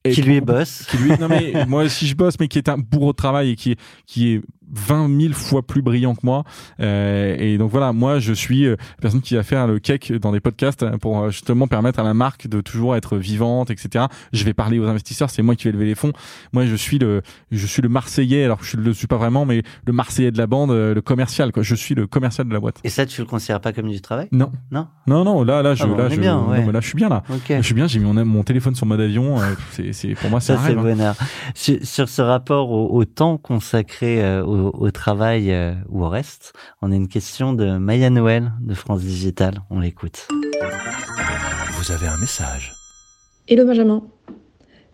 Et 0.03 0.11
qui 0.11 0.21
lui 0.21 0.37
est 0.37 0.41
boss. 0.41 0.85
Qui 0.89 0.97
lui, 0.97 1.11
non 1.19 1.27
mais 1.27 1.65
moi 1.67 1.87
si 1.87 2.07
je 2.07 2.15
bosse, 2.15 2.39
mais 2.39 2.47
qui 2.47 2.57
est 2.57 2.69
un 2.69 2.77
bourreau 2.77 3.11
de 3.11 3.17
travail 3.17 3.51
et 3.51 3.55
qui 3.55 3.71
est, 3.71 3.79
qui 4.05 4.33
est 4.33 4.41
20 4.73 5.19
000 5.21 5.33
fois 5.33 5.61
plus 5.61 5.81
brillant 5.81 6.15
que 6.15 6.21
moi. 6.23 6.43
Euh, 6.79 7.35
et 7.37 7.57
donc 7.57 7.71
voilà, 7.71 7.93
moi 7.93 8.19
je 8.19 8.33
suis 8.33 8.65
euh, 8.65 8.71
la 8.97 9.01
personne 9.01 9.21
qui 9.21 9.35
va 9.35 9.43
faire 9.43 9.67
le 9.67 9.79
cake 9.79 10.11
dans 10.13 10.31
des 10.31 10.39
podcasts 10.39 10.85
pour 10.97 11.19
euh, 11.19 11.29
justement 11.29 11.67
permettre 11.67 11.99
à 11.99 12.03
la 12.03 12.13
marque 12.13 12.47
de 12.47 12.61
toujours 12.61 12.95
être 12.95 13.17
vivante, 13.17 13.69
etc. 13.71 14.05
Je 14.33 14.43
vais 14.43 14.53
parler 14.53 14.79
aux 14.79 14.85
investisseurs, 14.87 15.29
c'est 15.29 15.41
moi 15.41 15.55
qui 15.55 15.65
vais 15.65 15.71
lever 15.73 15.85
les 15.85 15.95
fonds. 15.95 16.13
Moi 16.53 16.65
je 16.65 16.75
suis 16.75 16.99
le, 16.99 17.21
je 17.51 17.65
suis 17.67 17.81
le 17.81 17.89
Marseillais, 17.89 18.43
alors 18.45 18.59
je 18.63 18.77
le 18.77 18.93
suis 18.93 19.07
pas 19.07 19.17
vraiment, 19.17 19.45
mais 19.45 19.63
le 19.85 19.93
Marseillais 19.93 20.31
de 20.31 20.37
la 20.37 20.47
bande, 20.47 20.71
euh, 20.71 20.93
le 20.93 21.01
commercial. 21.01 21.51
Quoi. 21.51 21.63
Je 21.63 21.75
suis 21.75 21.95
le 21.95 22.07
commercial 22.07 22.47
de 22.47 22.53
la 22.53 22.59
boîte. 22.59 22.79
Et 22.83 22.89
ça, 22.89 23.05
tu 23.05 23.21
le 23.21 23.27
considères 23.27 23.61
pas 23.61 23.73
comme 23.73 23.89
du 23.89 24.01
travail? 24.01 24.27
Non, 24.31 24.51
Non? 24.71 24.87
non, 25.07 25.23
non. 25.23 25.43
Là, 25.43 25.61
là, 25.61 25.75
je, 25.75 25.83
Ah 25.83 25.87
bon, 25.87 25.97
là, 25.97 26.09
je, 26.09 26.19
bien, 26.19 26.37
non, 26.37 26.49
ouais. 26.49 26.63
mais 26.65 26.71
là, 26.71 26.79
je 26.81 26.87
suis 26.87 26.95
bien 26.95 27.09
là. 27.09 27.23
Je 27.49 27.61
suis 27.61 27.73
bien. 27.73 27.87
J'ai 27.87 27.99
mis 27.99 28.05
mon, 28.11 28.25
mon 28.25 28.43
téléphone 28.43 28.75
sur 28.75 28.85
mode 28.85 29.01
avion. 29.01 29.39
euh, 29.39 29.53
c'est, 29.71 29.93
c'est 29.93 30.13
pour 30.15 30.29
moi, 30.29 30.39
c'est 30.39 30.55
Ça, 30.55 30.61
hein. 30.65 30.73
bonheur. 30.75 31.15
Sur, 31.55 31.77
sur 31.85 32.09
ce 32.09 32.21
rapport 32.21 32.71
au, 32.71 32.89
au 32.97 33.05
temps 33.05 33.37
consacré 33.37 34.23
euh, 34.23 34.43
au, 34.43 34.60
au 34.61 34.91
travail 34.91 35.51
euh, 35.51 35.73
ou 35.89 36.03
au 36.03 36.09
reste, 36.09 36.53
on 36.81 36.91
a 36.91 36.95
une 36.95 37.07
question 37.07 37.53
de 37.53 37.77
Maya 37.77 38.09
Noël 38.09 38.51
de 38.61 38.73
France 38.73 39.01
Digital. 39.01 39.61
On 39.69 39.79
l'écoute. 39.79 40.27
Vous 41.73 41.91
avez 41.91 42.07
un 42.07 42.17
message. 42.17 42.73
Hello 43.47 43.65
Benjamin. 43.65 44.03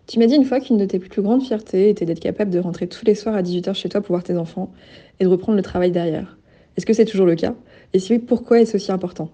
Tu 0.06 0.18
m'as 0.18 0.26
dit 0.26 0.36
une 0.36 0.44
fois 0.44 0.60
qu'une 0.60 0.78
de 0.78 0.86
tes 0.86 0.98
plus 0.98 1.20
grandes 1.20 1.42
fiertés 1.42 1.90
était 1.90 2.06
d'être 2.06 2.20
capable 2.20 2.50
de 2.50 2.58
rentrer 2.58 2.88
tous 2.88 3.04
les 3.04 3.14
soirs 3.14 3.34
à 3.34 3.42
18h 3.42 3.74
chez 3.74 3.90
toi 3.90 4.00
pour 4.00 4.14
voir 4.14 4.22
tes 4.22 4.38
enfants 4.38 4.72
et 5.20 5.24
de 5.24 5.28
reprendre 5.28 5.56
le 5.56 5.62
travail 5.62 5.90
derrière. 5.90 6.38
Est-ce 6.76 6.86
que 6.86 6.92
c'est 6.92 7.04
toujours 7.04 7.26
le 7.26 7.34
cas? 7.34 7.54
Et 7.92 7.98
si 7.98 8.12
oui, 8.12 8.18
pourquoi 8.18 8.60
est-ce 8.60 8.76
aussi 8.76 8.90
important? 8.90 9.30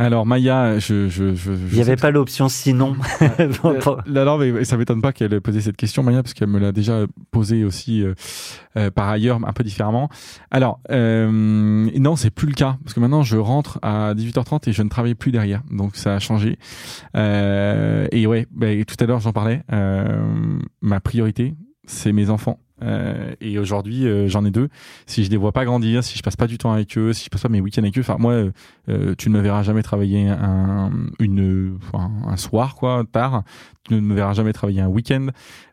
Alors 0.00 0.24
Maya, 0.24 0.78
je, 0.78 1.08
je, 1.08 1.34
je, 1.34 1.52
Il 1.52 1.74
n'y 1.74 1.82
avait 1.82 1.96
pas 1.96 2.10
l'option 2.10 2.48
sinon. 2.48 2.96
Mais 4.06 4.64
ça 4.64 4.78
m'étonne 4.78 5.02
pas 5.02 5.12
qu'elle 5.12 5.34
ait 5.34 5.40
posé 5.42 5.60
cette 5.60 5.76
question, 5.76 6.02
Maya, 6.02 6.22
parce 6.22 6.32
qu'elle 6.32 6.48
me 6.48 6.58
l'a 6.58 6.72
déjà 6.72 7.02
posée 7.30 7.64
aussi 7.64 8.02
euh, 8.02 8.14
euh, 8.78 8.90
par 8.90 9.10
ailleurs, 9.10 9.40
un 9.46 9.52
peu 9.52 9.62
différemment. 9.62 10.08
Alors, 10.50 10.80
euh, 10.90 11.28
non, 11.30 12.16
c'est 12.16 12.30
plus 12.30 12.48
le 12.48 12.54
cas, 12.54 12.78
parce 12.82 12.94
que 12.94 13.00
maintenant 13.00 13.22
je 13.22 13.36
rentre 13.36 13.78
à 13.82 14.14
18h30 14.14 14.70
et 14.70 14.72
je 14.72 14.82
ne 14.82 14.88
travaille 14.88 15.14
plus 15.14 15.32
derrière, 15.32 15.60
donc 15.70 15.96
ça 15.96 16.14
a 16.14 16.18
changé. 16.18 16.58
Euh, 17.14 18.08
et 18.10 18.26
ouais, 18.26 18.46
bah, 18.52 18.68
tout 18.86 18.96
à 19.00 19.06
l'heure 19.06 19.20
j'en 19.20 19.32
parlais. 19.34 19.62
euh, 19.70 20.18
ma 20.80 21.00
priorité, 21.00 21.54
c'est 21.84 22.12
mes 22.12 22.30
enfants. 22.30 22.58
Euh, 22.82 23.34
et 23.40 23.58
aujourd'hui, 23.58 24.06
euh, 24.06 24.28
j'en 24.28 24.44
ai 24.44 24.50
deux. 24.50 24.68
Si 25.06 25.24
je 25.24 25.30
les 25.30 25.36
vois 25.36 25.52
pas 25.52 25.64
grandir, 25.64 26.02
si 26.04 26.16
je 26.16 26.22
passe 26.22 26.36
pas 26.36 26.46
du 26.46 26.58
temps 26.58 26.72
avec 26.72 26.96
eux, 26.96 27.12
si 27.12 27.24
je 27.24 27.30
passe 27.30 27.42
pas 27.42 27.48
mes 27.48 27.60
week-ends 27.60 27.82
avec 27.82 27.96
eux, 27.96 28.02
enfin 28.02 28.16
moi, 28.18 28.32
euh, 28.32 28.50
euh, 28.88 29.14
tu 29.16 29.30
ne 29.30 29.36
me 29.36 29.42
verras 29.42 29.62
jamais 29.62 29.82
travailler 29.82 30.28
un, 30.28 30.90
une, 31.18 31.78
un 32.26 32.36
soir 32.36 32.74
quoi 32.74 33.04
tard. 33.10 33.42
Tu 33.88 33.94
ne 33.94 34.00
me 34.00 34.14
verras 34.14 34.34
jamais 34.34 34.52
travailler 34.52 34.80
un 34.80 34.88
week-end 34.88 35.28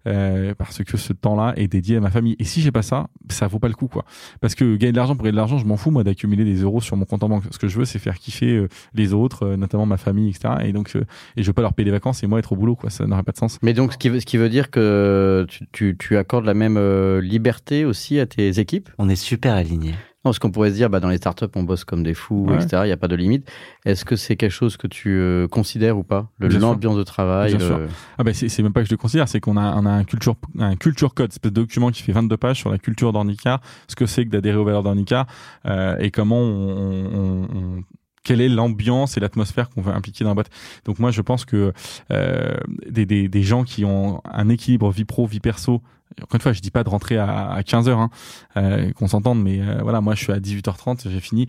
euh, 0.07 0.53
parce 0.57 0.83
que 0.83 0.97
ce 0.97 1.13
temps-là 1.13 1.53
est 1.57 1.67
dédié 1.67 1.97
à 1.97 1.99
ma 1.99 2.09
famille. 2.09 2.35
Et 2.39 2.43
si 2.43 2.61
j'ai 2.61 2.71
pas 2.71 2.81
ça, 2.81 3.07
ça 3.29 3.47
vaut 3.47 3.59
pas 3.59 3.67
le 3.67 3.73
coup 3.73 3.87
quoi. 3.87 4.05
Parce 4.41 4.55
que 4.55 4.75
gagner 4.75 4.91
de 4.91 4.97
l'argent 4.97 5.15
pour 5.15 5.23
gagner 5.23 5.33
de 5.33 5.37
l'argent, 5.37 5.57
je 5.57 5.65
m'en 5.65 5.77
fous 5.77 5.91
moi 5.91 6.03
d'accumuler 6.03 6.45
des 6.45 6.61
euros 6.61 6.81
sur 6.81 6.95
mon 6.95 7.05
compte 7.05 7.23
en 7.23 7.29
banque. 7.29 7.43
Ce 7.51 7.57
que 7.57 7.67
je 7.67 7.77
veux, 7.77 7.85
c'est 7.85 7.99
faire 7.99 8.17
kiffer 8.17 8.55
euh, 8.55 8.67
les 8.93 9.13
autres, 9.13 9.43
euh, 9.43 9.57
notamment 9.57 9.85
ma 9.85 9.97
famille, 9.97 10.29
etc. 10.29 10.55
Et 10.63 10.73
donc, 10.73 10.95
euh, 10.95 11.05
et 11.35 11.43
je 11.43 11.47
veux 11.47 11.53
pas 11.53 11.61
leur 11.61 11.73
payer 11.73 11.85
des 11.85 11.91
vacances 11.91 12.23
et 12.23 12.27
moi 12.27 12.39
être 12.39 12.53
au 12.53 12.55
boulot 12.55 12.75
quoi. 12.75 12.89
Ça 12.89 13.05
n'aurait 13.05 13.23
pas 13.23 13.31
de 13.31 13.37
sens. 13.37 13.59
Mais 13.61 13.73
donc, 13.73 13.93
ce 13.93 13.97
qui 13.97 14.09
veut, 14.09 14.19
ce 14.19 14.25
qui 14.25 14.37
veut 14.37 14.49
dire 14.49 14.71
que 14.71 15.45
tu, 15.47 15.67
tu, 15.71 15.95
tu 15.97 16.17
accordes 16.17 16.45
la 16.45 16.53
même 16.53 16.77
euh, 16.77 17.21
liberté 17.21 17.85
aussi 17.85 18.19
à 18.19 18.25
tes 18.25 18.59
équipes? 18.59 18.89
On 18.97 19.09
est 19.09 19.15
super 19.15 19.53
alignés. 19.53 19.95
Parce 20.29 20.39
qu'on 20.39 20.51
pourrait 20.51 20.69
se 20.71 20.75
dire, 20.75 20.89
bah, 20.89 20.99
dans 20.99 21.09
les 21.09 21.17
startups, 21.17 21.45
on 21.55 21.63
bosse 21.63 21.83
comme 21.83 22.03
des 22.03 22.13
fous, 22.13 22.45
Ouais. 22.49 22.55
etc. 22.55 22.81
Il 22.83 22.87
n'y 22.87 22.91
a 22.91 22.97
pas 22.97 23.07
de 23.07 23.15
limite. 23.15 23.49
Est-ce 23.85 24.05
que 24.05 24.15
c'est 24.15 24.35
quelque 24.35 24.51
chose 24.51 24.77
que 24.77 24.87
tu 24.87 25.17
euh, 25.19 25.47
considères 25.47 25.97
ou 25.97 26.03
pas? 26.03 26.29
L'ambiance 26.39 26.97
de 26.97 27.03
travail 27.03 27.49
Bien 27.55 27.59
le- 27.59 27.65
sûr. 27.65 27.79
Ah 28.17 28.23
ben 28.23 28.33
c'est 28.33 28.61
même 28.63 28.73
pas 28.73 28.81
que 28.81 28.87
je 28.87 28.93
le 28.93 28.97
considère, 28.97 29.27
c'est 29.27 29.39
qu'on 29.39 29.57
a, 29.57 29.73
on 29.75 29.85
a 29.85 29.91
un 29.91 30.03
culture 30.03 30.35
un 30.59 30.75
culture 30.75 31.13
code, 31.13 31.31
espèce 31.31 31.51
de 31.51 31.61
document 31.61 31.91
qui 31.91 32.01
fait 32.03 32.11
22 32.11 32.37
pages 32.37 32.57
sur 32.57 32.69
la 32.69 32.77
culture 32.77 33.13
d'Ornicar, 33.13 33.61
ce 33.87 33.95
que 33.95 34.05
c'est 34.05 34.25
que 34.25 34.29
d'adhérer 34.29 34.57
aux 34.57 34.65
valeurs 34.65 34.83
d'Ornicar 34.83 35.25
euh, 35.65 35.97
et 35.99 36.11
comment 36.11 36.39
on- 36.41 37.83
quelle 38.27 38.41
est 38.41 38.49
l'ambiance 38.49 39.15
et 39.15 39.21
l'atmosphère 39.21 39.69
qu'on 39.69 39.81
veut 39.81 39.93
impliquer 39.93 40.25
dans 40.25 40.31
la 40.31 40.33
boîte. 40.33 40.49
Donc 40.83 40.99
moi 40.99 41.11
je 41.11 41.21
pense 41.21 41.45
que 41.45 41.71
euh, 42.11 42.57
des, 42.89 43.05
des, 43.05 43.29
des 43.29 43.43
gens 43.43 43.63
qui 43.63 43.85
ont 43.85 44.21
un 44.25 44.49
équilibre 44.49 44.91
vie 44.91 45.05
pro 45.05 45.25
vie 45.25 45.39
perso 45.39 45.81
encore 46.21 46.35
une 46.35 46.41
fois, 46.41 46.53
je 46.53 46.61
dis 46.61 46.71
pas 46.71 46.83
de 46.83 46.89
rentrer 46.89 47.17
à, 47.17 47.51
à 47.51 47.63
15 47.63 47.89
heures, 47.89 47.99
hein, 47.99 48.09
euh, 48.55 48.91
qu'on 48.93 49.07
s'entende, 49.07 49.43
mais 49.43 49.61
euh, 49.61 49.79
voilà, 49.83 50.01
moi 50.01 50.15
je 50.15 50.23
suis 50.23 50.33
à 50.33 50.39
18h30, 50.39 51.09
j'ai 51.09 51.19
fini. 51.19 51.47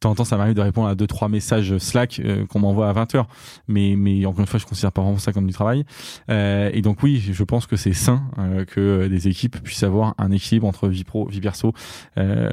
Temps 0.00 0.10
en 0.10 0.14
temps, 0.14 0.24
ça 0.24 0.36
m'arrive 0.36 0.54
de 0.54 0.60
répondre 0.60 0.86
à 0.86 0.94
deux 0.94 1.08
trois 1.08 1.28
messages 1.28 1.76
Slack 1.78 2.20
euh, 2.20 2.46
qu'on 2.46 2.60
m'envoie 2.60 2.88
à 2.88 2.92
20 2.92 3.16
heures, 3.16 3.26
mais 3.66 3.96
mais 3.96 4.24
encore 4.26 4.40
une 4.40 4.46
fois, 4.46 4.60
je 4.60 4.66
considère 4.66 4.92
pas 4.92 5.02
vraiment 5.02 5.18
ça 5.18 5.32
comme 5.32 5.46
du 5.48 5.52
travail. 5.52 5.84
Euh, 6.30 6.70
et 6.72 6.82
donc 6.82 7.02
oui, 7.02 7.18
je 7.18 7.42
pense 7.42 7.66
que 7.66 7.74
c'est 7.74 7.92
sain 7.92 8.22
euh, 8.38 8.64
que 8.64 9.08
des 9.08 9.26
équipes 9.26 9.60
puissent 9.60 9.82
avoir 9.82 10.14
un 10.18 10.30
équilibre 10.30 10.68
entre 10.68 10.86
vie 10.86 11.02
pro, 11.02 11.26
vie 11.26 11.40
perso. 11.40 11.72
Euh, 12.16 12.48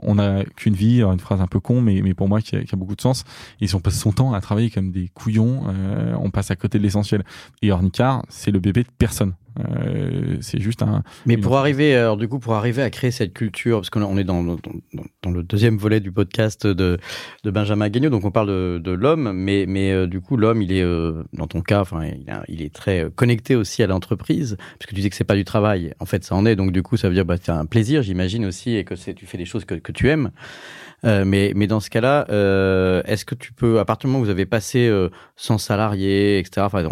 on 0.00 0.14
n'a 0.14 0.44
qu'une 0.44 0.74
vie, 0.74 1.02
une 1.02 1.18
phrase 1.18 1.40
un 1.40 1.48
peu 1.48 1.58
con, 1.58 1.80
mais 1.80 2.02
mais 2.02 2.14
pour 2.14 2.28
moi 2.28 2.40
qui 2.40 2.54
a, 2.54 2.76
beaucoup 2.76 2.94
de 2.94 3.00
sens. 3.00 3.24
Et 3.60 3.66
si 3.66 3.74
on 3.74 3.80
passe 3.80 3.98
son 3.98 4.12
temps 4.12 4.32
à 4.32 4.40
travailler 4.40 4.70
comme 4.70 4.92
des 4.92 5.08
couillons, 5.08 5.64
euh, 5.66 6.14
on 6.20 6.30
passe 6.30 6.52
à 6.52 6.56
côté 6.56 6.78
de 6.78 6.84
l'essentiel. 6.84 7.24
Et 7.62 7.72
Ornicar, 7.72 8.24
c'est 8.28 8.52
le 8.52 8.60
bébé 8.60 8.84
de 8.84 8.88
personne. 8.96 9.34
Euh, 9.58 10.36
c'est 10.40 10.60
juste 10.60 10.82
un. 10.82 11.02
Mais 11.24 11.36
pour 11.36 11.56
arriver, 11.56 11.94
alors 11.94 12.16
du 12.16 12.28
coup, 12.28 12.38
pour 12.38 12.54
arriver 12.54 12.82
à 12.82 12.90
créer 12.90 13.10
cette 13.10 13.32
culture, 13.32 13.78
parce 13.78 13.90
qu'on 13.90 14.02
on 14.02 14.16
est 14.18 14.24
dans, 14.24 14.42
dans, 14.42 14.56
dans- 14.56 15.02
dans 15.22 15.30
le 15.30 15.42
deuxième 15.42 15.76
volet 15.76 16.00
du 16.00 16.12
podcast 16.12 16.66
de, 16.66 16.98
de 17.44 17.50
Benjamin 17.50 17.88
Guignot, 17.88 18.10
donc 18.10 18.24
on 18.24 18.30
parle 18.30 18.48
de, 18.48 18.80
de 18.82 18.90
l'homme, 18.92 19.32
mais, 19.32 19.64
mais 19.66 19.90
euh, 19.92 20.06
du 20.06 20.20
coup, 20.20 20.36
l'homme, 20.36 20.62
il 20.62 20.72
est, 20.72 20.82
euh, 20.82 21.22
dans 21.32 21.46
ton 21.46 21.60
cas, 21.62 21.80
enfin, 21.80 22.02
il, 22.48 22.62
est 22.62 22.72
très 22.72 23.04
euh, 23.04 23.10
connecté 23.10 23.56
aussi 23.56 23.82
à 23.82 23.86
l'entreprise, 23.86 24.56
parce 24.78 24.88
que 24.90 24.94
tu 24.94 25.00
dis 25.00 25.10
que 25.10 25.16
c'est 25.16 25.24
pas 25.24 25.34
du 25.36 25.44
travail. 25.44 25.94
En 26.00 26.06
fait, 26.06 26.22
ça 26.24 26.34
en 26.34 26.46
est, 26.46 26.54
donc 26.56 26.72
du 26.72 26.82
coup, 26.82 26.96
ça 26.96 27.08
veut 27.08 27.14
dire, 27.14 27.24
bah, 27.24 27.36
c'est 27.40 27.50
un 27.52 27.66
plaisir, 27.66 28.02
j'imagine 28.02 28.44
aussi, 28.44 28.76
et 28.76 28.84
que 28.84 28.94
tu 28.94 29.26
fais 29.26 29.38
des 29.38 29.44
choses 29.44 29.64
que, 29.64 29.74
que 29.74 29.92
tu 29.92 30.08
aimes. 30.08 30.30
Euh, 31.04 31.24
mais, 31.24 31.52
mais 31.54 31.66
dans 31.66 31.80
ce 31.80 31.90
cas-là, 31.90 32.26
euh, 32.30 33.02
est-ce 33.04 33.24
que 33.24 33.34
tu 33.34 33.52
peux, 33.52 33.78
à 33.78 33.84
partir 33.84 34.08
du 34.08 34.12
moment 34.12 34.22
où 34.22 34.24
vous 34.24 34.30
avez 34.30 34.46
passé 34.46 34.88
euh, 34.88 35.10
sans 35.36 35.58
salarié, 35.58 36.38
etc., 36.38 36.62
enfin, 36.62 36.88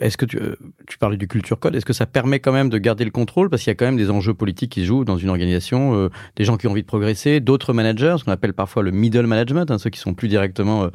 est-ce 0.00 0.16
que 0.16 0.24
tu, 0.24 0.38
euh, 0.38 0.56
tu 0.86 0.98
parlais 0.98 1.16
du 1.18 1.28
culture 1.28 1.58
code, 1.58 1.76
est-ce 1.76 1.84
que 1.84 1.92
ça 1.92 2.06
permet 2.06 2.40
quand 2.40 2.52
même 2.52 2.70
de 2.70 2.78
garder 2.78 3.04
le 3.04 3.10
contrôle? 3.10 3.50
Parce 3.50 3.62
qu'il 3.62 3.70
y 3.70 3.72
a 3.72 3.74
quand 3.74 3.84
même 3.84 3.96
des 3.96 4.10
enjeux 4.10 4.34
politiques 4.34 4.72
qui 4.72 4.80
se 4.80 4.86
jouent 4.86 5.04
dans 5.04 5.18
une 5.18 5.28
organisation, 5.28 5.94
euh, 5.94 6.08
des 6.36 6.44
gens 6.44 6.56
qui 6.56 6.66
ont 6.66 6.70
envie 6.70 6.82
de 6.82 6.86
progresser, 6.86 7.40
d'autres 7.40 7.72
managers, 7.72 8.16
ce 8.18 8.24
qu'on 8.24 8.32
appelle 8.32 8.54
parfois 8.54 8.82
le 8.82 8.90
middle 8.90 9.26
management, 9.26 9.70
hein, 9.70 9.78
ceux 9.78 9.90
qui 9.90 10.00
sont 10.00 10.14
plus 10.14 10.28
directement 10.28 10.88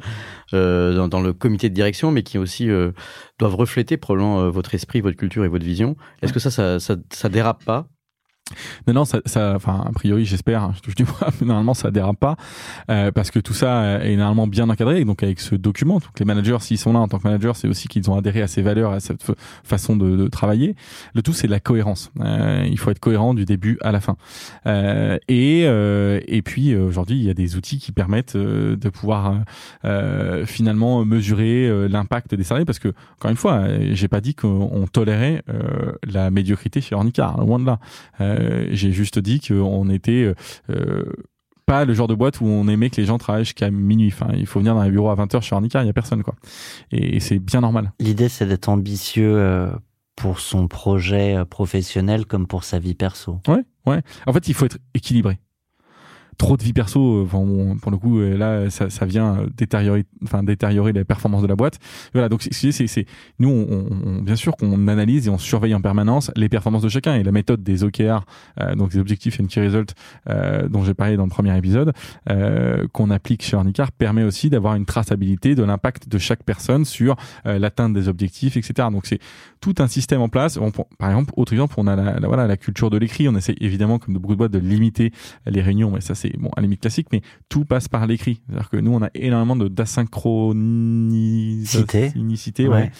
dans, 0.52 1.08
dans 1.08 1.20
le 1.20 1.32
comité 1.32 1.68
de 1.68 1.74
direction, 1.74 2.10
mais 2.10 2.22
qui 2.22 2.38
aussi 2.38 2.68
euh, 2.70 2.92
doivent 3.38 3.56
refléter 3.56 3.96
probablement 3.96 4.50
votre 4.50 4.74
esprit, 4.74 5.00
votre 5.00 5.16
culture 5.16 5.44
et 5.44 5.48
votre 5.48 5.64
vision. 5.64 5.96
Est-ce 6.22 6.32
que 6.32 6.40
ça, 6.40 6.50
ça, 6.50 6.78
ça, 6.80 6.96
ça 7.10 7.28
dérape 7.28 7.64
pas? 7.64 7.86
Non, 8.86 8.92
non, 8.92 9.04
ça, 9.06 9.20
ça, 9.24 9.54
enfin, 9.56 9.82
a 9.88 9.92
priori, 9.92 10.26
j'espère, 10.26 10.62
hein, 10.62 10.72
je 10.76 10.80
touche 10.82 10.94
du 10.94 11.04
bois, 11.04 11.28
mais 11.40 11.46
normalement, 11.46 11.72
ça 11.72 11.90
dérape 11.90 12.18
pas, 12.18 12.36
euh, 12.90 13.10
parce 13.10 13.30
que 13.30 13.38
tout 13.38 13.54
ça 13.54 13.78
euh, 13.82 14.00
est 14.02 14.16
normalement 14.16 14.46
bien 14.46 14.68
encadré. 14.68 15.02
Donc, 15.06 15.22
avec 15.22 15.40
ce 15.40 15.54
document, 15.54 15.94
donc 15.94 16.10
les 16.18 16.26
managers, 16.26 16.58
s'ils 16.60 16.76
sont 16.76 16.92
là 16.92 16.98
en 16.98 17.08
tant 17.08 17.18
que 17.18 17.26
managers, 17.26 17.52
c'est 17.54 17.68
aussi 17.68 17.88
qu'ils 17.88 18.10
ont 18.10 18.16
adhéré 18.18 18.42
à 18.42 18.46
ces 18.46 18.60
valeurs, 18.60 18.92
à 18.92 19.00
cette 19.00 19.22
fa- 19.22 19.32
façon 19.64 19.96
de, 19.96 20.14
de 20.16 20.28
travailler. 20.28 20.76
Le 21.14 21.22
tout, 21.22 21.32
c'est 21.32 21.46
de 21.46 21.52
la 21.52 21.60
cohérence. 21.60 22.12
Euh, 22.20 22.66
il 22.68 22.78
faut 22.78 22.90
être 22.90 22.98
cohérent 23.00 23.32
du 23.32 23.46
début 23.46 23.78
à 23.80 23.92
la 23.92 24.00
fin. 24.00 24.16
Euh, 24.66 25.16
et, 25.28 25.62
euh, 25.64 26.20
et 26.26 26.42
puis, 26.42 26.72
euh, 26.74 26.84
aujourd'hui, 26.84 27.16
il 27.16 27.24
y 27.24 27.30
a 27.30 27.34
des 27.34 27.56
outils 27.56 27.78
qui 27.78 27.92
permettent 27.92 28.36
de 28.36 28.88
pouvoir 28.90 29.36
finalement 30.44 31.04
mesurer 31.04 31.88
l'impact 31.88 32.34
des 32.34 32.44
salariés, 32.44 32.66
parce 32.66 32.78
que, 32.78 32.88
encore 33.18 33.30
une 33.30 33.36
fois, 33.38 33.62
j'ai 33.92 34.08
pas 34.08 34.20
dit 34.20 34.34
qu'on 34.34 34.86
tolérait 34.92 35.42
la 36.06 36.30
médiocrité 36.30 36.80
chez 36.82 36.94
Ornicar, 36.94 37.38
loin 37.40 37.58
de 37.58 37.64
là. 37.66 37.78
Euh, 38.34 38.66
j'ai 38.70 38.92
juste 38.92 39.18
dit 39.18 39.40
qu'on 39.40 39.88
était 39.88 40.24
euh, 40.24 40.34
euh, 40.70 41.04
pas 41.66 41.84
le 41.84 41.94
genre 41.94 42.08
de 42.08 42.14
boîte 42.14 42.40
où 42.40 42.46
on 42.46 42.68
aimait 42.68 42.90
que 42.90 43.00
les 43.00 43.06
gens 43.06 43.18
travaillent 43.18 43.44
jusqu'à 43.44 43.70
minuit. 43.70 44.08
Enfin, 44.12 44.32
il 44.34 44.46
faut 44.46 44.58
venir 44.58 44.74
dans 44.74 44.80
un 44.80 44.90
bureau 44.90 45.10
à 45.10 45.16
20h 45.16 45.40
chez 45.42 45.54
Ornicar, 45.54 45.82
il 45.82 45.86
y 45.86 45.90
a 45.90 45.94
personne 45.94 46.22
quoi. 46.22 46.34
Et, 46.90 47.20
c'est 47.20 47.38
bien 47.38 47.60
normal. 47.60 47.92
L'idée, 48.00 48.28
c'est 48.28 48.46
d'être 48.46 48.68
ambitieux 48.68 49.70
pour 50.16 50.40
son 50.40 50.68
projet 50.68 51.36
professionnel 51.48 52.26
comme 52.26 52.46
pour 52.46 52.64
sa 52.64 52.78
vie 52.78 52.94
perso. 52.94 53.40
Ouais, 53.48 53.64
ouais. 53.86 54.02
En 54.26 54.32
fait, 54.32 54.46
il 54.48 54.54
faut 54.54 54.66
être 54.66 54.78
équilibré. 54.94 55.38
Trop 56.38 56.56
de 56.56 56.62
vie 56.62 56.72
perso, 56.72 57.18
euh, 57.18 57.24
enfin, 57.24 57.38
on- 57.38 57.76
pour 57.76 57.90
le 57.90 57.96
coup, 57.98 58.18
euh, 58.18 58.36
là, 58.36 58.70
ça, 58.70 58.90
ça 58.90 59.06
vient 59.06 59.36
euh, 59.40 59.46
détériorer, 59.56 60.04
enfin, 60.24 60.42
détériorer 60.42 60.92
la 60.92 61.04
performance 61.04 61.42
de 61.42 61.46
la 61.46 61.56
boîte. 61.56 61.78
Voilà, 62.12 62.28
donc 62.28 62.46
c'est, 62.50 62.72
c'est, 62.72 63.06
nous, 63.38 63.48
on, 63.50 63.86
on- 64.04 64.22
bien 64.22 64.36
sûr 64.36 64.56
qu'on 64.56 64.88
analyse 64.88 65.26
et 65.26 65.30
on 65.30 65.38
surveille 65.38 65.74
en 65.74 65.80
permanence 65.80 66.30
les 66.36 66.48
performances 66.48 66.82
de 66.82 66.88
chacun. 66.88 67.14
Et 67.14 67.22
la 67.22 67.32
méthode 67.32 67.62
des 67.62 67.84
OKR, 67.84 68.24
euh, 68.60 68.74
donc 68.74 68.90
des 68.92 68.98
objectifs 68.98 69.38
and 69.40 69.46
key 69.46 69.60
results, 69.60 69.94
euh, 70.28 70.68
dont 70.68 70.82
j'ai 70.84 70.94
parlé 70.94 71.16
dans 71.16 71.24
le 71.24 71.30
premier 71.30 71.56
épisode, 71.56 71.92
euh, 72.30 72.86
qu'on 72.92 73.10
applique 73.10 73.42
chez 73.42 73.56
Ornicar, 73.56 73.92
permet 73.92 74.24
aussi 74.24 74.50
d'avoir 74.50 74.74
une 74.74 74.86
traçabilité 74.86 75.54
de 75.54 75.62
l'impact 75.62 76.08
de 76.08 76.18
chaque 76.18 76.42
personne 76.42 76.84
sur 76.84 77.16
l'atteinte 77.44 77.92
des 77.94 78.08
objectifs, 78.08 78.56
etc. 78.56 78.88
Donc 78.90 79.06
c'est 79.06 79.18
tout 79.60 79.74
un 79.78 79.86
système 79.86 80.20
en 80.20 80.28
place. 80.28 80.58
Par 80.98 81.08
exemple, 81.10 81.32
autre 81.36 81.52
exemple, 81.52 81.74
on 81.78 81.86
a 81.86 81.96
la, 81.96 82.18
la- 82.18 82.26
voilà 82.28 82.46
la 82.46 82.56
culture 82.56 82.90
de 82.90 82.96
l'écrit. 82.98 83.28
On 83.28 83.36
essaie 83.36 83.54
évidemment, 83.60 83.98
comme 83.98 84.14
de 84.14 84.18
beaucoup 84.18 84.34
de 84.34 84.38
boîtes, 84.38 84.52
de 84.52 84.58
limiter 84.58 85.12
les 85.46 85.60
réunions, 85.62 85.90
mais 85.90 86.00
ça 86.00 86.14
c'est 86.24 86.36
bon 86.38 86.48
à 86.56 86.60
la 86.60 86.62
limite 86.62 86.80
classique, 86.80 87.08
mais 87.12 87.20
tout 87.48 87.64
passe 87.64 87.88
par 87.88 88.06
l'écrit. 88.06 88.40
C'est-à-dire 88.46 88.70
que 88.70 88.76
nous, 88.78 88.92
on 88.92 89.02
a 89.02 89.10
énormément 89.14 89.56
de 89.56 89.68
d'asynchronicité. 89.68 92.68
Ouais. 92.68 92.90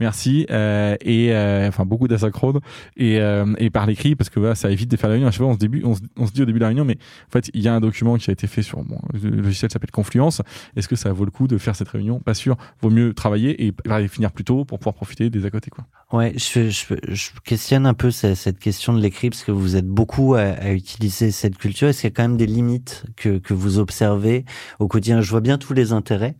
Merci. 0.00 0.46
Euh, 0.50 0.96
et 1.00 1.32
euh, 1.32 1.68
enfin 1.68 1.84
beaucoup 1.84 2.08
d'asynchrone 2.08 2.58
et, 2.96 3.20
euh, 3.20 3.54
et 3.58 3.70
par 3.70 3.86
l'écrit 3.86 4.16
parce 4.16 4.28
que 4.30 4.40
voilà, 4.40 4.56
ça 4.56 4.70
évite 4.70 4.90
de 4.90 4.96
faire 4.96 5.08
la 5.08 5.14
réunion. 5.14 5.28
À 5.28 5.30
chaque 5.30 5.42
fois, 5.42 5.48
on 5.48 5.54
se, 5.54 5.58
début, 5.58 5.82
on, 5.84 5.94
se, 5.94 6.00
on 6.16 6.26
se 6.26 6.32
dit 6.32 6.42
au 6.42 6.46
début 6.46 6.58
de 6.58 6.64
la 6.64 6.68
réunion, 6.68 6.84
mais 6.84 6.98
en 7.28 7.30
fait, 7.30 7.50
il 7.54 7.62
y 7.62 7.68
a 7.68 7.74
un 7.74 7.80
document 7.80 8.16
qui 8.16 8.30
a 8.30 8.32
été 8.32 8.46
fait 8.46 8.62
sur 8.62 8.82
bon, 8.82 8.98
le 9.12 9.30
logiciel 9.30 9.70
s'appelle 9.70 9.92
Confluence. 9.92 10.42
Est-ce 10.74 10.88
que 10.88 10.96
ça 10.96 11.12
vaut 11.12 11.24
le 11.24 11.30
coup 11.30 11.46
de 11.46 11.58
faire 11.58 11.76
cette 11.76 11.88
réunion? 11.88 12.18
Pas 12.20 12.34
sûr. 12.34 12.56
Vaut 12.80 12.90
mieux 12.90 13.14
travailler 13.14 13.66
et 13.66 13.74
finir 14.08 14.32
plus 14.32 14.44
tôt 14.44 14.64
pour 14.64 14.78
pouvoir 14.78 14.94
profiter 14.94 15.28
des 15.30 15.46
à 15.46 15.50
côté, 15.50 15.70
quoi. 15.70 15.84
Ouais, 16.12 16.34
je, 16.36 16.70
je, 16.70 16.94
je 17.08 17.30
questionne 17.42 17.86
un 17.86 17.94
peu 17.94 18.10
cette, 18.10 18.36
cette 18.36 18.58
question 18.58 18.92
de 18.92 19.00
l'écrit 19.00 19.30
parce 19.30 19.44
que 19.44 19.50
vous 19.50 19.76
êtes 19.76 19.88
beaucoup 19.88 20.34
à, 20.34 20.40
à 20.40 20.72
utiliser 20.72 21.30
cette 21.30 21.56
culture. 21.58 21.88
Est-ce 21.88 22.02
qu'il 22.02 22.10
y 22.10 22.12
a 22.12 22.14
quand 22.14 22.22
même 22.22 22.36
des 22.36 22.46
limites 22.46 22.71
que, 23.16 23.40
vous 23.52 23.78
observez 23.78 24.44
au 24.78 24.88
quotidien 24.88 25.20
Je 25.20 25.30
vois 25.30 25.40
bien 25.40 25.58
tous 25.58 25.74
les 25.74 25.92
intérêts, 25.92 26.36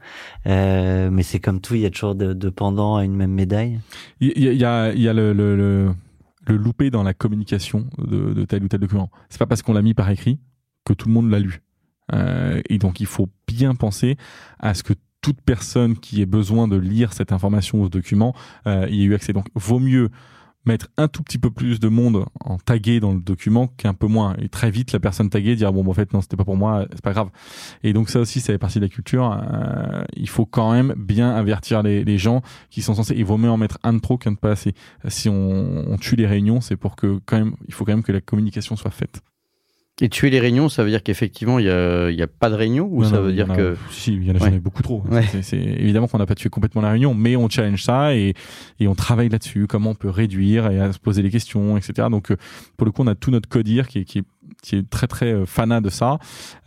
euh, 0.47 1.11
mais 1.11 1.23
c'est 1.23 1.41
comme 1.41 1.61
tout, 1.61 1.75
il 1.75 1.83
y 1.83 1.87
a 1.87 1.91
toujours 1.91 2.15
de, 2.15 2.51
pendant 2.51 2.97
à 2.97 3.05
une 3.05 3.15
même 3.15 3.33
médaille. 3.33 3.81
Il 4.21 4.39
y, 4.39 4.65
a, 4.65 4.93
le, 4.93 5.33
le, 5.33 5.95
loupé 6.49 6.91
dans 6.91 7.03
la 7.03 7.15
communication 7.15 7.87
de, 7.99 8.33
de 8.33 8.45
tel 8.45 8.65
ou 8.65 8.69
tel 8.69 8.81
document. 8.81 9.11
C'est 9.29 9.39
pas 9.39 9.47
parce 9.47 9.63
qu'on 9.63 9.73
l'a 9.73 9.83
mis 9.83 9.95
par 9.95 10.11
écrit 10.11 10.39
que 10.85 10.93
tout 10.93 11.09
le 11.09 11.15
monde 11.15 11.31
l'a 11.31 11.39
lu. 11.39 11.63
Euh, 12.13 12.61
et 12.69 12.79
donc 12.79 13.01
il 13.01 13.07
faut 13.07 13.29
bien 13.47 13.75
penser 13.75 14.17
à 14.59 14.75
ce 14.75 14.83
que 14.83 14.95
toute 15.23 15.41
personne 15.41 15.97
qui 15.97 16.21
ait 16.21 16.27
besoin 16.27 16.69
de 16.69 16.77
lire 16.77 17.13
cette 17.13 17.33
information 17.33 17.81
ou 17.81 17.85
ce 17.87 17.91
document 17.91 18.35
euh, 18.67 18.87
y 18.91 19.03
ait 19.03 19.05
eu 19.05 19.15
accès. 19.15 19.33
Donc, 19.33 19.47
vaut 19.55 19.79
mieux 19.79 20.11
mettre 20.65 20.89
un 20.97 21.09
tout 21.09 21.23
petit 21.23 21.39
peu 21.39 21.51
plus 21.51 21.81
de 21.81 21.89
monde 21.89 22.25
en 22.41 22.59
tagué 22.59 23.01
dans 23.01 23.13
le 23.13 23.21
document 23.21 23.67
qu'un 23.67 23.95
peu 23.95 24.07
moins. 24.07 24.37
Et 24.39 24.49
très 24.49 24.71
vite, 24.71 24.93
la 24.93 25.01
personne 25.01 25.31
taguée 25.31 25.57
dire 25.57 25.73
bon, 25.73 25.89
en 25.89 25.93
fait, 25.93 26.13
non, 26.13 26.21
c'était 26.21 26.37
pas 26.37 26.45
pour 26.45 26.57
moi, 26.57 26.87
c'est 26.93 27.03
pas 27.03 27.13
grave. 27.13 27.31
Et 27.83 27.93
donc 27.93 28.11
ça 28.11 28.21
aussi, 28.21 28.41
ça 28.41 28.53
fait 28.53 28.59
partie 28.59 28.79
de 28.79 28.85
la 28.85 28.89
culture. 28.89 29.33
Euh, 29.33 30.05
il 30.15 30.29
faut 30.29 30.47
quand 30.47 30.73
même 30.73 30.95
bien 30.97 31.31
avertir 31.31 31.83
les, 31.83 32.05
les, 32.05 32.19
gens 32.19 32.43
qui 32.71 32.83
sont 32.83 32.95
censés. 32.95 33.15
Il 33.17 33.25
vaut 33.25 33.39
mieux 33.39 33.51
en 33.51 33.57
mettre 33.57 33.79
un 33.83 33.95
de 33.95 33.99
trop 33.99 34.19
qu'un 34.19 34.33
de 34.33 34.37
pas 34.37 34.53
assez. 34.53 34.75
Si 35.09 35.29
on, 35.29 35.85
on 35.91 35.99
tue 35.99 36.17
les 36.17 36.27
réunions, 36.27 36.61
c'est 36.61 36.77
pour 36.77 36.97
que 36.97 37.21
quand 37.27 37.39
même, 37.39 37.55
il 37.67 37.75
faut 37.75 37.85
quand 37.85 37.93
même 37.93 38.03
que 38.03 38.13
la 38.13 38.21
communication 38.21 38.77
soit 38.77 38.91
faite. 38.91 39.23
Et 40.01 40.09
tuer 40.09 40.31
les 40.31 40.41
réunions, 40.41 40.71
ça 40.71 40.83
veut 40.83 40.89
dire 40.91 41.03
qu'effectivement, 41.03 41.59
il 41.59 41.67
n'y 41.67 41.71
a, 41.71 42.11
y 42.11 42.23
a 42.23 42.27
pas 42.27 42.49
de 42.49 42.55
réunion 42.55 42.89
ou 42.91 43.03
Non, 43.03 43.09
ça 43.11 43.17
non, 43.19 43.23
veut 43.25 43.33
dire 43.35 43.51
a- 43.51 43.55
que. 43.57 43.77
si 43.91 44.15
il 44.15 44.25
y 44.25 44.31
en 44.31 44.35
a 44.35 44.39
Ouais. 44.39 44.47
jamais 44.47 44.59
beaucoup 44.59 44.83
trop 44.83 45.05
Ouais. 45.11 45.23
Évidemment 45.53 46.09
qu'on 46.09 46.17
n'a 46.19 46.25
pas 46.27 46.35
tué 46.35 46.49
complètement 46.49 46.81
la 46.81 46.91
réunion 46.91 47.13
mais 47.15 47.37
on 47.37 47.49
challenge 47.49 47.83
ça 47.85 48.15
et, 48.17 48.33
et 48.81 48.89
on 48.89 48.95
travaille 48.95 49.29
là-dessus 49.29 49.67
comment 49.67 49.91
on 49.91 49.95
peut 49.95 50.09
réduire 50.09 50.71
et 50.71 50.81
à 50.81 50.93
se 50.93 50.99
poser 50.99 51.21
les 51.23 51.31
questions 51.31 51.77
etc 51.77 52.09
donc 52.11 52.31
euh, 52.33 52.37
pour 52.79 52.87
le 52.87 52.91
coup 52.91 53.03
on 53.03 53.07
a 53.07 53.15
tout 53.15 53.31
notre 53.31 53.49
codir 53.51 53.87
qui 53.87 53.99
est, 54.01 54.05
qui 54.05 54.21
est 54.21 54.25
qui 54.63 54.77
est 54.77 54.89
très 54.89 55.07
très 55.07 55.33
euh, 55.33 55.47
fanat 55.47 55.81
de 55.81 55.91
ça. 55.91 56.19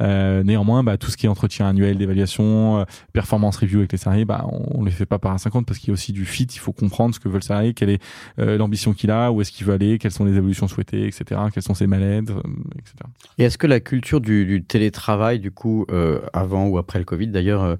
Euh, 0.02 0.44
néanmoins 0.44 0.84
bah, 0.84 0.98
tout 0.98 1.10
ce 1.10 1.18
qui 1.18 1.26
est 1.26 1.30
entretien 1.30 1.68
annuel 1.68 1.98
d'évaluation 1.98 2.80
euh, 2.80 2.84
performance 3.14 3.58
review 3.58 3.80
avec 3.80 3.92
les 3.92 3.98
salariés 3.98 4.26
bah, 4.26 4.46
on, 4.52 4.82
on 4.82 4.84
les 4.84 4.92
fait 4.92 5.06
pas 5.06 5.20
par 5.20 5.32
un 5.32 5.38
50 5.38 5.66
parce 5.66 5.80
qu'il 5.80 5.90
y 5.90 5.92
a 5.92 5.94
aussi 5.94 6.12
du 6.12 6.26
fit. 6.26 6.44
Il 6.44 6.60
faut 6.60 6.74
comprendre 6.74 7.16
ce 7.16 7.20
que 7.20 7.30
veut 7.30 7.36
le 7.36 7.42
salarié 7.42 7.74
quelle 7.74 7.90
est 7.90 8.02
l'ambition 8.38 8.94
qu'il 8.94 9.12
a 9.12 9.32
où 9.32 9.42
est-ce 9.42 9.52
qu'il 9.52 9.66
veut 9.66 9.74
aller 9.74 9.98
quelles 9.98 10.12
sont 10.12 10.26
les 10.26 10.36
évolutions 10.36 10.68
souhaitées 10.68 11.08
etc 11.08 11.40
quels 11.54 11.64
sont 11.64 11.74
ses 11.74 11.86
euh, 11.86 12.22
etc 12.22 12.96
Et 13.38 13.44
est-ce 13.44 13.58
que 13.58 13.68
la 13.68 13.80
culture 13.80 14.22
du, 14.22 14.64
télétravail, 14.68 15.40
du 15.40 15.52
coup, 15.52 15.86
avant 16.34 16.68
ou 16.68 16.78
après 16.78 17.00
le 17.00 17.06
Covid 17.06 17.28
d'ailleurs, 17.28 17.78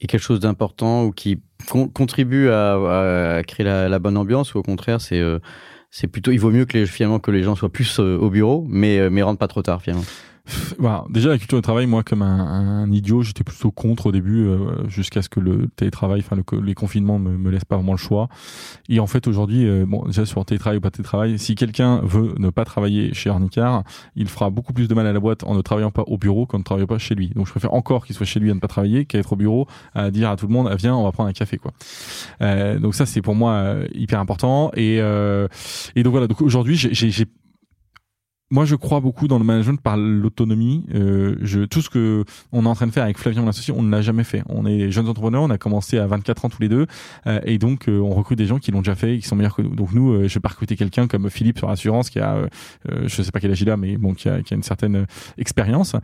est 0.00 0.06
quelque 0.06 0.22
chose 0.22 0.40
d'important 0.40 1.04
ou 1.04 1.12
qui 1.12 1.40
con- 1.68 1.88
contribue 1.88 2.48
à, 2.48 3.42
créer 3.46 3.64
la, 3.64 3.98
bonne 3.98 4.16
ambiance 4.16 4.54
ou 4.54 4.58
au 4.58 4.62
contraire, 4.62 5.00
c'est 5.00 5.22
c'est 5.90 6.08
plutôt, 6.08 6.32
il 6.32 6.38
vaut 6.38 6.50
mieux 6.50 6.64
que 6.64 6.76
les, 6.76 6.86
finalement 6.86 7.18
que 7.18 7.30
les 7.30 7.42
gens 7.42 7.54
soient 7.54 7.68
plus 7.68 8.00
euh, 8.00 8.18
au 8.18 8.30
bureau, 8.30 8.64
mais 8.68 8.98
euh, 8.98 9.10
mais 9.10 9.22
rentrent 9.22 9.38
pas 9.38 9.48
trop 9.48 9.62
tard 9.62 9.82
finalement. 9.82 10.04
Voilà. 10.78 11.04
Déjà, 11.10 11.30
la 11.30 11.38
culture 11.38 11.58
du 11.58 11.62
travail, 11.62 11.86
moi, 11.86 12.02
comme 12.02 12.22
un, 12.22 12.82
un 12.82 12.90
idiot, 12.92 13.22
j'étais 13.22 13.44
plutôt 13.44 13.70
contre 13.70 14.06
au 14.06 14.12
début, 14.12 14.46
euh, 14.46 14.88
jusqu'à 14.88 15.22
ce 15.22 15.28
que 15.28 15.40
le 15.40 15.68
télétravail, 15.76 16.20
enfin, 16.20 16.36
le 16.36 16.60
les 16.60 16.74
confinements 16.74 17.18
me, 17.18 17.36
me 17.36 17.50
laissent 17.50 17.64
pas 17.64 17.76
vraiment 17.76 17.92
le 17.92 17.98
choix. 17.98 18.28
Et 18.88 19.00
en 19.00 19.06
fait, 19.06 19.26
aujourd'hui, 19.26 19.66
euh, 19.66 19.84
bon, 19.86 20.04
déjà 20.06 20.24
sur 20.26 20.44
télétravail 20.44 20.78
ou 20.78 20.80
pas 20.80 20.90
télétravail, 20.90 21.38
si 21.38 21.54
quelqu'un 21.54 22.00
veut 22.02 22.34
ne 22.38 22.50
pas 22.50 22.64
travailler 22.64 23.12
chez 23.14 23.30
Ornicar, 23.30 23.82
il 24.14 24.28
fera 24.28 24.50
beaucoup 24.50 24.72
plus 24.72 24.88
de 24.88 24.94
mal 24.94 25.06
à 25.06 25.12
la 25.12 25.20
boîte 25.20 25.44
en 25.44 25.54
ne 25.54 25.62
travaillant 25.62 25.90
pas 25.90 26.04
au 26.06 26.18
bureau 26.18 26.46
qu'en 26.46 26.58
ne 26.58 26.64
travaillant 26.64 26.86
pas 26.86 26.98
chez 26.98 27.14
lui. 27.14 27.28
Donc, 27.34 27.46
je 27.46 27.50
préfère 27.50 27.74
encore 27.74 28.06
qu'il 28.06 28.14
soit 28.14 28.26
chez 28.26 28.40
lui 28.40 28.50
à 28.50 28.54
ne 28.54 28.60
pas 28.60 28.68
travailler 28.68 29.04
qu'à 29.04 29.18
être 29.18 29.32
au 29.32 29.36
bureau 29.36 29.66
à 29.94 30.10
dire 30.10 30.30
à 30.30 30.36
tout 30.36 30.46
le 30.46 30.52
monde, 30.52 30.68
ah, 30.70 30.76
viens, 30.76 30.94
on 30.94 31.04
va 31.04 31.12
prendre 31.12 31.28
un 31.28 31.32
café, 31.32 31.58
quoi. 31.58 31.72
Euh, 32.42 32.78
donc 32.78 32.94
ça, 32.94 33.06
c'est 33.06 33.22
pour 33.22 33.34
moi 33.34 33.52
euh, 33.52 33.86
hyper 33.94 34.20
important. 34.20 34.70
Et, 34.74 34.98
euh, 35.00 35.48
et 35.94 36.02
donc 36.02 36.12
voilà. 36.12 36.26
Donc 36.26 36.40
aujourd'hui, 36.40 36.76
j'ai 36.76 37.26
moi, 38.50 38.64
je 38.64 38.76
crois 38.76 39.00
beaucoup 39.00 39.26
dans 39.26 39.38
le 39.38 39.44
management 39.44 39.80
par 39.80 39.96
l'autonomie. 39.96 40.84
Euh, 40.94 41.36
je, 41.40 41.62
tout 41.62 41.82
ce 41.82 41.90
que 41.90 42.24
on 42.52 42.64
est 42.64 42.68
en 42.68 42.76
train 42.76 42.86
de 42.86 42.92
faire 42.92 43.02
avec 43.02 43.18
Flavien, 43.18 43.42
mon 43.42 43.48
associé, 43.48 43.74
on 43.76 43.82
ne 43.82 43.90
l'a 43.90 44.02
jamais 44.02 44.22
fait. 44.22 44.42
On 44.48 44.66
est 44.66 44.92
jeunes 44.92 45.08
entrepreneurs, 45.08 45.42
on 45.42 45.50
a 45.50 45.58
commencé 45.58 45.98
à 45.98 46.06
24 46.06 46.44
ans 46.44 46.48
tous 46.48 46.62
les 46.62 46.68
deux, 46.68 46.86
euh, 47.26 47.40
et 47.44 47.58
donc 47.58 47.88
euh, 47.88 47.98
on 47.98 48.10
recrute 48.10 48.38
des 48.38 48.46
gens 48.46 48.58
qui 48.60 48.70
l'ont 48.70 48.82
déjà 48.82 48.94
fait, 48.94 49.18
qui 49.18 49.26
sont 49.26 49.34
meilleurs 49.34 49.56
que 49.56 49.62
nous. 49.62 49.74
Donc 49.74 49.92
nous, 49.92 50.12
euh, 50.12 50.28
je 50.28 50.34
vais 50.34 50.40
pas 50.40 50.50
recruter 50.50 50.76
quelqu'un 50.76 51.08
comme 51.08 51.28
Philippe 51.28 51.58
sur 51.58 51.68
l'assurance 51.68 52.08
qui 52.08 52.20
a, 52.20 52.36
euh, 52.36 52.48
euh, 52.88 53.08
je 53.08 53.20
sais 53.20 53.32
pas 53.32 53.40
quel 53.40 53.50
âge 53.50 53.60
il 53.60 53.68
a, 53.68 53.76
mais 53.76 53.96
bon, 53.96 54.14
qui 54.14 54.28
a, 54.28 54.40
qui 54.42 54.54
a 54.54 54.56
une 54.56 54.62
certaine 54.62 55.06
expérience 55.38 55.96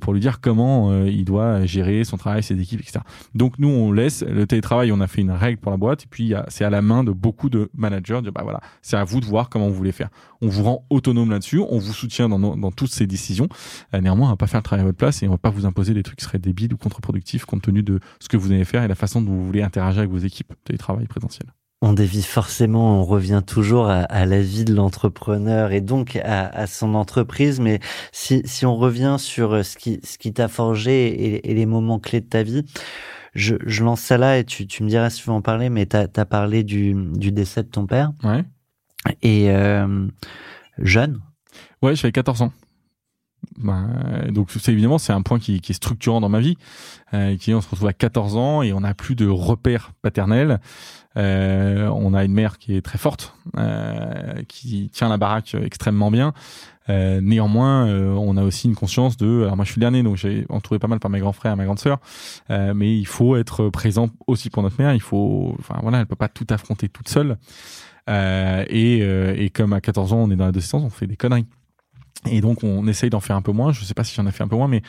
pour 0.00 0.12
lui 0.12 0.20
dire 0.20 0.40
comment 0.40 1.04
il 1.04 1.24
doit 1.24 1.66
gérer 1.66 2.04
son 2.04 2.16
travail, 2.16 2.42
ses 2.42 2.60
équipes, 2.60 2.80
etc. 2.80 3.00
Donc 3.34 3.58
nous, 3.58 3.68
on 3.68 3.92
laisse 3.92 4.22
le 4.22 4.46
télétravail. 4.46 4.92
On 4.92 5.00
a 5.00 5.06
fait 5.06 5.20
une 5.20 5.30
règle 5.30 5.58
pour 5.58 5.72
la 5.72 5.78
boîte, 5.78 6.04
et 6.04 6.06
puis 6.08 6.34
c'est 6.48 6.64
à 6.64 6.70
la 6.70 6.82
main 6.82 7.04
de 7.04 7.10
beaucoup 7.10 7.50
de 7.50 7.70
managers. 7.74 8.20
De 8.22 8.30
bah 8.30 8.42
voilà, 8.44 8.60
c'est 8.82 8.96
à 8.96 9.04
vous 9.04 9.20
de 9.20 9.26
voir 9.26 9.48
comment 9.48 9.68
vous 9.68 9.74
voulez 9.74 9.92
faire. 9.92 10.10
On 10.40 10.48
vous 10.48 10.64
rend 10.64 10.84
autonome 10.90 11.30
là-dessus, 11.30 11.60
on 11.72 11.78
vous 11.78 11.92
soutient 11.92 12.28
dans, 12.28 12.38
dans 12.38 12.70
toutes 12.70 12.92
ces 12.92 13.06
décisions. 13.06 13.48
Euh, 13.94 14.00
néanmoins, 14.00 14.28
on 14.28 14.30
va 14.30 14.36
pas 14.36 14.46
faire 14.46 14.60
le 14.60 14.64
travail 14.64 14.82
à 14.82 14.86
votre 14.86 14.98
place 14.98 15.22
et 15.22 15.28
on 15.28 15.32
va 15.32 15.38
pas 15.38 15.50
vous 15.50 15.66
imposer 15.66 15.94
des 15.94 16.02
trucs 16.02 16.18
qui 16.18 16.24
seraient 16.24 16.38
débiles 16.38 16.72
ou 16.74 16.76
contre-productifs 16.76 17.44
compte 17.44 17.62
tenu 17.62 17.82
de 17.82 18.00
ce 18.20 18.28
que 18.28 18.36
vous 18.36 18.52
allez 18.52 18.64
faire 18.64 18.82
et 18.82 18.88
la 18.88 18.94
façon 18.94 19.20
dont 19.22 19.32
vous 19.32 19.46
voulez 19.46 19.62
interagir 19.62 20.00
avec 20.00 20.10
vos 20.10 20.18
équipes 20.18 20.52
télétravail 20.64 21.06
présentiel. 21.06 21.48
On 21.84 21.94
dévie 21.94 22.22
forcément, 22.22 23.00
on 23.00 23.04
revient 23.04 23.42
toujours 23.44 23.88
à, 23.88 24.02
à 24.02 24.24
la 24.24 24.40
vie 24.40 24.64
de 24.64 24.72
l'entrepreneur 24.72 25.72
et 25.72 25.80
donc 25.80 26.14
à, 26.16 26.46
à 26.46 26.68
son 26.68 26.94
entreprise. 26.94 27.58
Mais 27.58 27.80
si, 28.12 28.42
si 28.44 28.64
on 28.66 28.76
revient 28.76 29.16
sur 29.18 29.52
euh, 29.54 29.62
ce 29.64 29.76
qui, 29.76 29.98
ce 30.04 30.16
qui 30.16 30.32
t'a 30.32 30.46
forgé 30.46 31.08
et, 31.08 31.50
et 31.50 31.54
les 31.54 31.66
moments 31.66 31.98
clés 31.98 32.20
de 32.20 32.26
ta 32.28 32.44
vie, 32.44 32.64
je, 33.34 33.56
je 33.66 33.82
lance 33.82 34.00
ça 34.00 34.16
là 34.16 34.38
et 34.38 34.44
tu, 34.44 34.66
tu 34.68 34.84
me 34.84 34.88
diras 34.88 35.10
si 35.10 35.22
tu 35.22 35.28
veux 35.28 35.34
en 35.34 35.42
parler, 35.42 35.70
mais 35.70 35.86
tu 35.86 35.96
as, 35.96 36.24
parlé 36.24 36.62
du, 36.62 36.94
du 37.16 37.32
décès 37.32 37.64
de 37.64 37.68
ton 37.68 37.86
père 37.86 38.12
Ouais. 38.22 38.44
et 39.22 39.50
euh, 39.50 40.06
jeune. 40.78 41.18
Ouais, 41.82 41.96
j'avais 41.96 42.12
14 42.12 42.42
ans. 42.42 42.52
Bah, 43.58 43.86
donc 44.30 44.50
c'est 44.50 44.72
évidemment 44.72 44.98
c'est 44.98 45.12
un 45.12 45.22
point 45.22 45.38
qui, 45.38 45.56
est 45.56 45.72
structurant 45.72 46.20
dans 46.20 46.28
ma 46.28 46.40
vie 46.40 46.56
euh, 47.12 47.36
qui 47.36 47.52
on 47.54 47.60
se 47.60 47.68
retrouve 47.68 47.88
à 47.88 47.92
14 47.92 48.36
ans 48.36 48.62
et 48.62 48.72
on 48.72 48.80
n'a 48.80 48.94
plus 48.94 49.14
de 49.14 49.26
repères 49.26 49.92
paternels. 50.00 50.60
Euh, 51.16 51.88
on 51.88 52.14
a 52.14 52.24
une 52.24 52.32
mère 52.32 52.58
qui 52.58 52.76
est 52.76 52.82
très 52.82 52.98
forte 52.98 53.34
euh, 53.58 54.42
qui 54.48 54.90
tient 54.92 55.08
la 55.08 55.16
baraque 55.16 55.54
extrêmement 55.54 56.10
bien. 56.10 56.32
Néanmoins 56.88 57.86
on 57.86 58.36
a 58.36 58.42
aussi 58.42 58.66
une 58.66 58.74
conscience 58.74 59.16
de 59.16 59.44
alors 59.44 59.56
moi 59.56 59.64
je 59.64 59.70
suis 59.70 59.78
le 59.78 59.84
dernier 59.84 60.02
donc 60.02 60.16
j'ai 60.16 60.44
entouré 60.48 60.80
pas 60.80 60.88
mal 60.88 60.98
par 60.98 61.10
mes 61.12 61.20
grands 61.20 61.32
frères 61.32 61.52
et 61.52 61.56
ma 61.56 61.64
grande 61.64 61.78
sœur 61.78 62.00
mais 62.50 62.98
il 62.98 63.06
faut 63.06 63.36
être 63.36 63.68
présent 63.70 64.10
aussi 64.26 64.50
pour 64.50 64.62
notre 64.64 64.80
mère. 64.80 64.92
Il 64.92 65.00
faut 65.00 65.54
enfin 65.60 65.78
voilà 65.80 66.00
elle 66.00 66.06
peut 66.06 66.16
pas 66.16 66.28
tout 66.28 66.46
affronter 66.50 66.88
toute 66.88 67.08
seule. 67.08 67.38
Et, 68.08 68.98
et 68.98 69.50
comme 69.50 69.72
à 69.72 69.80
14 69.80 70.12
ans 70.12 70.18
on 70.18 70.30
est 70.32 70.36
dans 70.36 70.46
l'adolescence 70.46 70.82
on 70.82 70.90
fait 70.90 71.06
des 71.06 71.16
conneries 71.16 71.46
et 72.30 72.40
donc 72.40 72.62
on 72.64 72.86
essaye 72.86 73.10
d'en 73.10 73.20
faire 73.20 73.36
un 73.36 73.42
peu 73.42 73.52
moins. 73.52 73.72
Je 73.72 73.84
sais 73.84 73.94
pas 73.94 74.04
si 74.04 74.14
j'en 74.14 74.26
ai 74.26 74.30
fait 74.32 74.44
un 74.44 74.48
peu 74.48 74.56
moins, 74.56 74.68
mais 74.68 74.82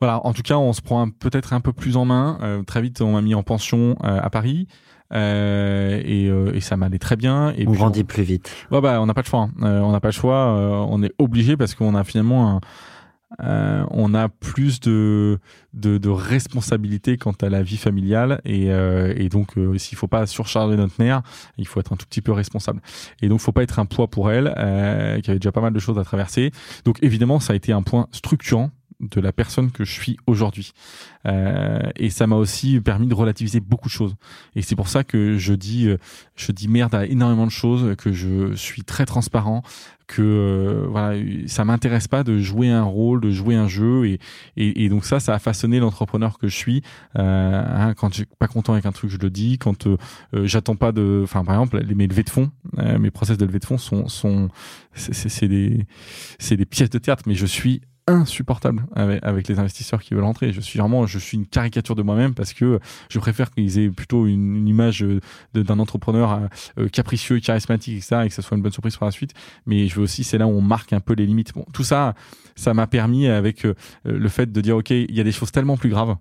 voilà. 0.00 0.24
En 0.26 0.32
tout 0.32 0.42
cas, 0.42 0.56
on 0.56 0.72
se 0.72 0.80
prend 0.80 1.08
peut-être 1.10 1.52
un 1.52 1.60
peu 1.60 1.72
plus 1.72 1.96
en 1.96 2.04
main. 2.04 2.38
Euh, 2.42 2.62
très 2.62 2.80
vite, 2.82 3.00
on 3.02 3.12
m'a 3.12 3.20
mis 3.22 3.34
en 3.34 3.42
pension 3.42 3.96
euh, 4.04 4.18
à 4.22 4.30
Paris. 4.30 4.66
Euh, 5.12 6.00
et, 6.04 6.28
euh, 6.28 6.54
et 6.54 6.60
ça 6.60 6.76
m'allait 6.76 6.98
très 6.98 7.16
bien. 7.16 7.50
Et 7.56 7.66
on 7.66 7.70
puis, 7.72 7.78
grandit 7.80 8.04
plus 8.04 8.22
vite. 8.22 8.50
Ouais, 8.70 8.80
bah, 8.80 9.00
on 9.00 9.06
n'a 9.06 9.14
pas 9.14 9.22
le 9.22 9.26
choix. 9.26 9.40
hein. 9.40 9.50
Euh, 9.62 9.80
on 9.80 9.90
n'a 9.92 10.00
pas 10.00 10.08
le 10.08 10.12
choix. 10.12 10.36
euh, 10.56 10.86
on 10.88 11.02
est 11.02 11.12
obligé 11.18 11.56
parce 11.56 11.74
qu'on 11.74 11.94
a 11.94 12.04
finalement 12.04 12.48
un, 12.56 12.60
euh, 13.42 13.84
on 13.90 14.12
a 14.14 14.28
plus 14.28 14.80
de, 14.80 15.38
de, 15.72 15.98
de 15.98 16.08
responsabilité 16.08 17.16
quant 17.16 17.34
à 17.40 17.48
la 17.48 17.62
vie 17.62 17.76
familiale 17.76 18.40
et, 18.44 18.70
euh, 18.70 19.14
et 19.16 19.28
donc 19.28 19.56
euh, 19.56 19.78
s'il 19.78 19.96
faut 19.96 20.08
pas 20.08 20.26
surcharger 20.26 20.76
notre 20.76 20.94
mère, 20.98 21.22
il 21.56 21.66
faut 21.66 21.80
être 21.80 21.92
un 21.92 21.96
tout 21.96 22.06
petit 22.06 22.22
peu 22.22 22.32
responsable. 22.32 22.80
Et 23.22 23.28
donc 23.28 23.40
faut 23.40 23.52
pas 23.52 23.62
être 23.62 23.78
un 23.78 23.86
poids 23.86 24.08
pour 24.08 24.30
elle, 24.30 24.52
euh, 24.56 25.20
qui 25.20 25.30
avait 25.30 25.38
déjà 25.38 25.52
pas 25.52 25.60
mal 25.60 25.72
de 25.72 25.78
choses 25.78 25.98
à 25.98 26.04
traverser. 26.04 26.50
Donc 26.84 26.98
évidemment 27.02 27.40
ça 27.40 27.52
a 27.52 27.56
été 27.56 27.72
un 27.72 27.82
point 27.82 28.08
structurant 28.12 28.70
de 29.00 29.20
la 29.20 29.32
personne 29.32 29.70
que 29.70 29.84
je 29.84 29.92
suis 29.92 30.16
aujourd'hui. 30.26 30.72
Euh, 31.26 31.80
et 31.96 32.10
ça 32.10 32.26
m'a 32.26 32.36
aussi 32.36 32.80
permis 32.80 33.06
de 33.06 33.14
relativiser 33.14 33.60
beaucoup 33.60 33.88
de 33.88 33.92
choses. 33.92 34.14
Et 34.56 34.62
c'est 34.62 34.76
pour 34.76 34.88
ça 34.88 35.04
que 35.04 35.38
je 35.38 35.52
dis, 35.52 35.88
euh, 35.88 35.98
je 36.36 36.52
dis 36.52 36.68
merde 36.68 36.94
à 36.94 37.06
énormément 37.06 37.46
de 37.46 37.52
choses, 37.52 37.94
que 37.96 38.12
je 38.12 38.54
suis 38.54 38.82
très 38.82 39.06
transparent, 39.06 39.62
que 40.10 40.22
euh, 40.22 40.86
voilà, 40.88 41.22
ça 41.46 41.64
m'intéresse 41.64 42.08
pas 42.08 42.24
de 42.24 42.38
jouer 42.38 42.68
un 42.68 42.82
rôle, 42.82 43.20
de 43.20 43.30
jouer 43.30 43.54
un 43.54 43.68
jeu. 43.68 44.06
Et, 44.06 44.18
et, 44.56 44.84
et 44.84 44.88
donc 44.88 45.04
ça, 45.04 45.20
ça 45.20 45.34
a 45.34 45.38
façonné 45.38 45.78
l'entrepreneur 45.78 46.38
que 46.38 46.48
je 46.48 46.56
suis. 46.56 46.82
Euh, 47.16 47.64
hein, 47.64 47.94
quand 47.94 48.12
j'ai 48.12 48.26
pas 48.38 48.48
content 48.48 48.72
avec 48.72 48.86
un 48.86 48.92
truc, 48.92 49.10
je 49.10 49.18
le 49.18 49.30
dis. 49.30 49.58
Quand 49.58 49.86
euh, 49.86 49.96
euh, 50.34 50.46
j'attends 50.46 50.76
pas 50.76 50.90
de, 50.90 51.20
enfin 51.22 51.44
par 51.44 51.54
exemple, 51.54 51.78
les, 51.78 51.94
mes 51.94 52.08
levées 52.08 52.24
de 52.24 52.30
fonds, 52.30 52.50
euh, 52.78 52.98
mes 52.98 53.12
process 53.12 53.38
de 53.38 53.46
levée 53.46 53.60
de 53.60 53.64
fonds 53.64 53.78
sont, 53.78 54.08
sont, 54.08 54.48
c'est 54.94 55.48
des, 55.48 55.86
c'est 56.38 56.56
des 56.56 56.66
pièces 56.66 56.90
de 56.90 56.98
théâtre, 56.98 57.22
mais 57.26 57.34
je 57.34 57.46
suis 57.46 57.82
insupportable 58.12 58.84
avec, 58.94 59.20
avec 59.24 59.48
les 59.48 59.58
investisseurs 59.58 60.00
qui 60.02 60.14
veulent 60.14 60.24
rentrer. 60.24 60.52
Je 60.52 60.60
suis 60.60 60.78
vraiment, 60.78 61.06
je 61.06 61.18
suis 61.18 61.36
une 61.36 61.46
caricature 61.46 61.94
de 61.94 62.02
moi-même 62.02 62.34
parce 62.34 62.52
que 62.52 62.78
je 63.08 63.18
préfère 63.18 63.50
qu'ils 63.50 63.78
aient 63.78 63.90
plutôt 63.90 64.26
une, 64.26 64.56
une 64.56 64.68
image 64.68 65.00
de- 65.00 65.62
d'un 65.62 65.78
entrepreneur 65.78 66.48
euh, 66.78 66.88
capricieux, 66.88 67.40
charismatique, 67.40 67.96
etc., 67.96 68.22
et 68.24 68.28
que 68.28 68.34
ça 68.34 68.42
soit 68.42 68.56
une 68.56 68.62
bonne 68.62 68.72
surprise 68.72 68.96
pour 68.96 69.06
la 69.06 69.12
suite. 69.12 69.32
Mais 69.66 69.88
je 69.88 69.96
veux 69.96 70.02
aussi, 70.02 70.24
c'est 70.24 70.38
là 70.38 70.46
où 70.46 70.50
on 70.50 70.60
marque 70.62 70.92
un 70.92 71.00
peu 71.00 71.14
les 71.14 71.26
limites. 71.26 71.52
Bon, 71.54 71.64
tout 71.72 71.84
ça, 71.84 72.14
ça 72.56 72.74
m'a 72.74 72.86
permis 72.86 73.26
avec 73.28 73.64
euh, 73.64 73.74
le 74.04 74.28
fait 74.28 74.50
de 74.50 74.60
dire, 74.60 74.76
ok, 74.76 74.90
il 74.90 75.14
y 75.14 75.20
a 75.20 75.24
des 75.24 75.32
choses 75.32 75.52
tellement 75.52 75.76
plus 75.76 75.90
graves 75.90 76.16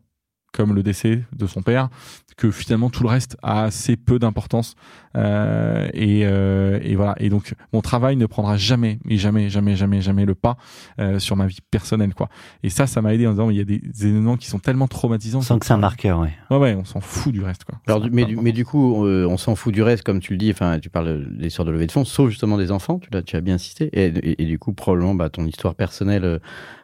comme 0.53 0.73
le 0.73 0.83
décès 0.83 1.23
de 1.35 1.47
son 1.47 1.61
père, 1.61 1.89
que 2.37 2.51
finalement 2.51 2.89
tout 2.89 3.03
le 3.03 3.09
reste 3.09 3.37
a 3.43 3.63
assez 3.63 3.97
peu 3.97 4.17
d'importance. 4.19 4.75
Euh, 5.17 5.87
et, 5.93 6.21
euh, 6.23 6.79
et 6.83 6.95
voilà. 6.95 7.15
Et 7.19 7.29
donc 7.29 7.53
mon 7.73 7.81
travail 7.81 8.15
ne 8.15 8.25
prendra 8.25 8.57
jamais, 8.57 8.99
mais 9.03 9.17
jamais, 9.17 9.49
jamais, 9.49 9.75
jamais, 9.75 10.01
jamais 10.01 10.25
le 10.25 10.35
pas 10.35 10.55
euh, 10.99 11.19
sur 11.19 11.35
ma 11.35 11.47
vie 11.47 11.57
personnelle, 11.71 12.13
quoi. 12.13 12.29
Et 12.63 12.69
ça, 12.69 12.87
ça 12.87 13.01
m'a 13.01 13.13
aidé 13.13 13.27
en 13.27 13.31
disant, 13.31 13.49
il 13.49 13.57
y 13.57 13.59
a 13.59 13.63
des, 13.65 13.79
des 13.79 14.07
événements 14.07 14.37
qui 14.37 14.47
sont 14.47 14.59
tellement 14.59 14.87
traumatisants. 14.87 15.41
Sans 15.41 15.59
que 15.59 15.65
c'est 15.65 15.73
un 15.73 15.77
marqueur, 15.77 16.19
ouais. 16.19 16.33
Ouais, 16.49 16.57
ouais, 16.57 16.75
on 16.75 16.85
s'en 16.85 17.01
fout 17.01 17.33
du 17.33 17.41
reste, 17.43 17.63
quoi. 17.65 17.79
Alors, 17.87 17.99
du- 18.01 18.09
mais, 18.11 18.25
du, 18.25 18.35
mais 18.37 18.51
du 18.51 18.65
coup, 18.65 19.05
euh, 19.05 19.25
on 19.27 19.37
s'en 19.37 19.55
fout 19.55 19.73
du 19.73 19.81
reste, 19.81 20.03
comme 20.03 20.19
tu 20.19 20.33
le 20.33 20.37
dis. 20.37 20.51
Enfin, 20.51 20.79
tu 20.79 20.89
parles 20.89 21.27
des 21.37 21.47
histoires 21.47 21.65
de 21.65 21.71
levée 21.71 21.87
de 21.87 21.91
fonds, 21.91 22.05
sauf 22.05 22.29
justement 22.29 22.57
des 22.57 22.71
enfants. 22.71 22.99
Tu 22.99 23.09
l'as, 23.11 23.23
tu 23.23 23.35
as 23.35 23.41
bien 23.41 23.55
insisté. 23.55 23.89
Et, 23.93 24.05
et- 24.05 24.41
et 24.43 24.45
du 24.45 24.59
coup, 24.59 24.73
probablement, 24.73 25.15
bah, 25.15 25.29
ton 25.29 25.45
histoire 25.45 25.75
personnelle 25.75 26.23
euh, 26.23 26.39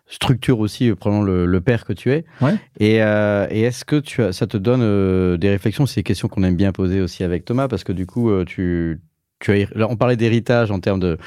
structure 0.07 0.59
aussi 0.59 0.89
euh, 0.89 0.95
probablement 0.95 1.25
le, 1.25 1.45
le 1.45 1.61
père 1.61 1.85
que 1.85 1.93
tu 1.93 2.11
es. 2.11 2.25
Ouais. 2.41 2.55
Et, 2.79 3.01
euh, 3.01 3.47
et 3.49 3.61
est-ce 3.61 3.85
que 3.85 3.95
tu 3.95 4.21
as, 4.23 4.33
ça 4.33 4.47
te 4.47 4.57
donne 4.57 4.81
euh, 4.83 5.37
des 5.37 5.49
réflexions? 5.49 5.85
C'est 5.85 6.01
des 6.01 6.03
questions 6.03 6.27
qu'on 6.27 6.43
aime 6.43 6.55
bien 6.55 6.71
poser 6.71 7.01
aussi 7.01 7.23
avec 7.23 7.45
Thomas, 7.45 7.67
parce 7.67 7.83
que 7.83 7.91
du 7.91 8.05
coup, 8.05 8.31
tu, 8.45 9.01
tu 9.39 9.51
as, 9.51 9.67
là, 9.75 9.87
on 9.89 9.95
parlait 9.95 10.15
d'héritage 10.17 10.71
en 10.71 10.79
termes 10.79 10.99
de 10.99 11.17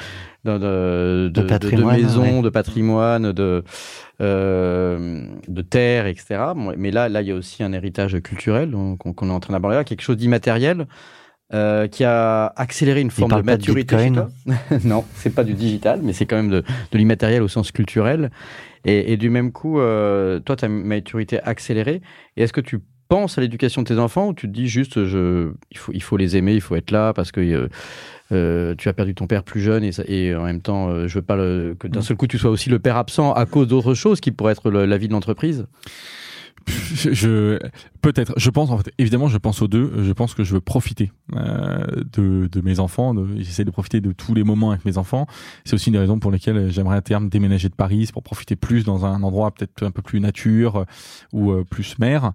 de, 0.45 0.59
de, 0.59 1.29
De 1.29 1.43
patrimoine, 1.43 1.97
de 1.97 2.03
maison, 2.03 2.37
ouais. 2.37 2.43
de 2.43 2.49
patrimoine, 2.49 3.33
de 3.33 3.65
euh, 4.21 5.27
de 5.47 5.63
terre, 5.63 6.07
etc. 6.07 6.41
Mais 6.77 6.91
là, 6.91 7.09
là, 7.09 7.23
il 7.23 7.29
y 7.29 7.31
a 7.31 7.35
aussi 7.35 7.63
un 7.63 7.73
héritage 7.73 8.19
culturel 8.21 8.73
qu'on 8.99 9.29
est 9.29 9.33
en 9.33 9.41
train 9.41 9.53
d'aborder 9.53 9.77
là, 9.77 9.85
quelque 9.85 10.01
chose 10.01 10.17
d'immatériel. 10.17 10.87
Euh, 11.55 11.87
qui 11.89 12.05
a 12.05 12.47
accéléré 12.57 13.01
une 13.01 13.11
forme 13.11 13.31
de 13.33 13.37
de 13.43 13.47
maturité 13.47 13.97
toi. 14.13 14.29
non, 14.85 15.05
c'est 15.15 15.35
pas 15.35 15.45
du 15.45 15.55
digital, 15.55 16.01
mais 16.03 16.13
c'est 16.13 16.27
quand 16.27 16.37
même 16.37 16.51
de, 16.51 16.63
de 16.93 16.99
l'immatériel 16.99 17.43
au 17.43 17.49
sens 17.49 17.73
culturel. 17.73 18.31
Et, 18.85 19.13
et 19.13 19.17
du 19.17 19.31
même 19.31 19.51
coup, 19.53 19.81
euh, 19.81 20.41
toi, 20.41 20.57
ta 20.57 20.69
maturité 20.69 21.41
accélérée. 21.43 22.01
Et 22.37 22.43
est-ce 22.43 22.53
que 22.53 22.61
tu 22.61 22.81
penses 23.09 23.39
à 23.39 23.41
l'éducation 23.41 23.83
de 23.83 23.89
tes 23.89 23.99
enfants 23.99 24.29
ou 24.29 24.35
tu 24.35 24.47
te 24.47 24.53
dis 24.53 24.69
juste, 24.69 25.05
je, 25.07 25.53
il, 25.71 25.79
faut, 25.79 25.93
il 25.95 26.03
faut 26.03 26.17
les 26.19 26.37
aimer, 26.37 26.53
il 26.55 26.61
faut 26.61 26.77
être 26.77 26.91
là 26.91 27.15
parce 27.15 27.33
que 27.33 27.41
euh, 27.41 27.69
euh, 28.33 28.75
tu 28.77 28.91
as 28.91 28.93
perdu 28.93 29.15
ton 29.15 29.27
père 29.27 29.43
plus 29.43 29.63
jeune 29.63 29.83
et, 30.07 30.35
en 30.35 30.45
même 30.45 30.61
temps, 30.61 30.91
euh, 30.91 31.09
je 31.09 31.15
veux 31.15 31.23
pas 31.23 31.35
le- 31.37 31.75
que 31.81 31.89
d'un 31.89 32.03
seul 32.03 32.19
coup 32.19 32.27
tu 32.27 32.37
sois 32.37 32.51
aussi 32.51 32.69
le 32.69 32.79
père 32.79 32.99
absent 32.99 33.33
à 33.33 33.47
cause 33.47 33.67
d'autres 33.69 33.95
choses 33.95 34.21
qui 34.21 34.31
pourraient 34.31 34.53
être 34.53 34.71
le- 34.71 34.85
la 34.85 34.99
vie 34.99 35.09
de 35.09 35.15
l'entreprise? 35.15 35.67
Je, 36.67 37.59
peut-être. 38.03 38.33
Je 38.37 38.51
pense 38.51 38.71
en 38.71 38.79
fait 38.79 38.93
évidemment 38.99 39.29
je 39.29 39.39
pense 39.39 39.63
aux 39.63 39.69
deux. 39.69 39.93
Je 40.05 40.13
pense 40.13 40.35
que 40.35 40.45
je 40.45 40.55
veux 40.55 40.61
profiter 40.61 41.13
euh, 41.37 41.85
de, 42.13 42.49
de 42.51 42.61
mes 42.61 42.79
enfants 42.81 43.15
j'essaie 43.39 43.65
de 43.65 43.71
profiter 43.71 44.01
de 44.01 44.13
tous 44.13 44.35
les 44.35 44.45
moments 44.45 44.71
avec 44.71 44.85
mes 44.85 44.99
enfants. 44.99 45.27
C'est 45.65 45.75
aussi 45.75 45.89
une 45.89 45.95
des 45.95 45.99
raisons 45.99 46.19
pour 46.19 46.31
lesquelles 46.31 46.71
j'aimerais 46.71 46.97
à 46.97 47.01
terme 47.01 47.29
déménager 47.29 47.69
de 47.69 47.75
Paris 47.75 48.09
pour 48.13 48.23
profiter 48.23 48.57
plus 48.57 48.85
dans 48.85 49.05
un 49.07 49.23
endroit 49.23 49.51
peut-être 49.51 49.83
un 49.85 49.91
peu 49.91 50.03
plus 50.03 50.21
nature 50.21 50.77
euh, 50.77 50.85
ou 51.33 51.53
euh, 51.53 51.65
plus 51.65 51.99
mer. 51.99 52.33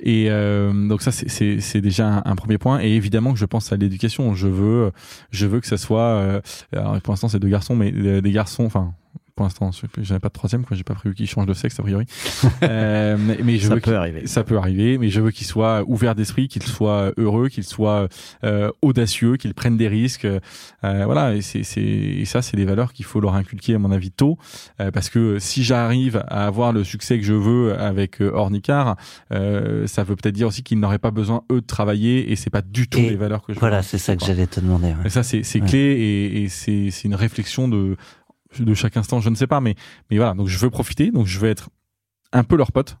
Et 0.00 0.26
euh, 0.30 0.88
donc 0.88 1.02
ça 1.02 1.12
c'est- 1.12 1.80
déjà 1.80 2.08
un, 2.08 2.22
un 2.24 2.36
premier 2.36 2.58
point. 2.58 2.80
Et 2.80 2.90
évidemment 2.94 3.32
que 3.32 3.38
je 3.38 3.44
pense 3.46 3.72
à 3.72 3.76
l'éducation. 3.76 4.34
Je 4.34 4.48
veux 4.48 4.92
je 5.30 5.46
veux 5.46 5.60
que 5.60 5.66
ça 5.66 5.76
soit 5.76 6.00
euh, 6.00 6.40
alors 6.72 7.00
pour 7.02 7.12
l'instant 7.12 7.28
c'est 7.28 7.38
deux 7.38 7.48
garçons 7.48 7.76
mais 7.76 7.92
euh, 7.94 8.20
des 8.20 8.32
garçons 8.32 8.64
enfin 8.64 8.94
pour 9.36 9.44
l'instant, 9.44 9.70
j'avais 9.98 10.18
pas 10.18 10.28
de 10.28 10.32
troisième, 10.32 10.64
quoi. 10.64 10.76
J'ai 10.76 10.82
pas 10.82 10.94
prévu 10.94 11.14
qu'ils 11.14 11.28
changent 11.28 11.46
de 11.46 11.52
sexe 11.54 11.78
a 11.78 11.82
priori. 11.82 12.06
Euh, 12.62 13.16
mais, 13.20 13.38
mais 13.44 13.58
je 13.58 13.68
Ça 13.68 13.74
veux 13.74 13.80
peut 13.80 13.94
arriver. 13.96 14.26
Ça 14.26 14.42
peut 14.42 14.56
arriver, 14.56 14.96
mais 14.98 15.10
je 15.10 15.20
veux 15.20 15.30
qu'ils 15.30 15.46
soient 15.46 15.82
ouverts 15.86 16.14
d'esprit, 16.14 16.48
qu'ils 16.48 16.62
soient 16.62 17.12
heureux, 17.18 17.48
qu'ils 17.48 17.64
soient 17.64 18.08
euh, 18.44 18.70
audacieux, 18.82 19.36
qu'ils 19.36 19.52
prennent 19.54 19.76
des 19.76 19.88
risques. 19.88 20.24
Euh, 20.24 21.02
voilà, 21.04 21.34
et, 21.34 21.42
c'est, 21.42 21.62
c'est, 21.64 21.82
et 21.82 22.24
ça, 22.24 22.40
c'est 22.42 22.56
des 22.56 22.64
valeurs 22.64 22.92
qu'il 22.92 23.04
faut 23.04 23.20
leur 23.20 23.34
inculquer, 23.34 23.74
à 23.74 23.78
mon 23.78 23.90
avis, 23.92 24.10
tôt. 24.10 24.38
Euh, 24.80 24.90
parce 24.90 25.10
que 25.10 25.38
si 25.38 25.62
j'arrive 25.64 26.24
à 26.28 26.46
avoir 26.46 26.72
le 26.72 26.82
succès 26.82 27.18
que 27.18 27.24
je 27.24 27.34
veux 27.34 27.78
avec 27.78 28.22
euh, 28.22 28.30
Ornicar, 28.32 28.96
euh, 29.32 29.86
ça 29.86 30.02
veut 30.02 30.16
peut-être 30.16 30.34
dire 30.34 30.48
aussi 30.48 30.62
qu'ils 30.62 30.80
n'auraient 30.80 30.98
pas 30.98 31.10
besoin, 31.10 31.42
eux, 31.52 31.60
de 31.60 31.66
travailler, 31.66 32.32
et 32.32 32.36
c'est 32.36 32.50
pas 32.50 32.62
du 32.62 32.88
tout 32.88 32.98
Et 32.98 33.10
les 33.10 33.16
valeurs 33.16 33.42
que 33.42 33.52
je 33.52 33.58
Voilà, 33.60 33.82
c'est 33.82 33.98
ça 33.98 34.16
que 34.16 34.24
j'allais 34.24 34.46
te 34.46 34.60
demander. 34.60 34.88
ouais. 34.88 35.06
Et 35.06 35.10
ça, 35.10 35.22
c'est, 35.22 35.42
c'est 35.42 35.60
Ouais. 35.60 35.68
clé 35.68 35.78
et, 35.78 36.42
et 36.44 36.48
c'est, 36.48 36.90
c'est 36.90 37.04
une 37.08 37.14
réflexion 37.14 37.68
de, 37.68 37.96
de 38.58 38.74
chaque 38.74 38.96
instant, 38.96 39.20
je 39.20 39.28
ne 39.30 39.34
sais 39.34 39.46
pas, 39.46 39.60
mais, 39.60 39.74
mais 40.10 40.16
voilà. 40.16 40.34
Donc, 40.34 40.48
je 40.48 40.58
veux 40.58 40.70
profiter, 40.70 41.10
donc 41.10 41.26
je 41.26 41.38
veux 41.38 41.48
être 41.48 41.70
un 42.32 42.44
peu 42.44 42.56
leur 42.56 42.72
pote, 42.72 42.98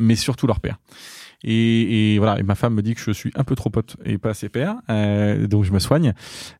mais 0.00 0.16
surtout 0.16 0.46
leur 0.46 0.60
père. 0.60 0.78
Et, 1.44 2.14
et 2.14 2.18
voilà, 2.18 2.40
et 2.40 2.42
ma 2.42 2.54
femme 2.54 2.74
me 2.74 2.82
dit 2.82 2.94
que 2.94 3.00
je 3.00 3.10
suis 3.10 3.30
un 3.34 3.44
peu 3.44 3.54
trop 3.54 3.68
pote 3.68 3.96
et 4.04 4.16
pas 4.16 4.30
assez 4.30 4.48
père, 4.48 4.76
euh, 4.88 5.46
donc 5.46 5.64
je 5.64 5.72
me 5.72 5.78
soigne. 5.78 6.14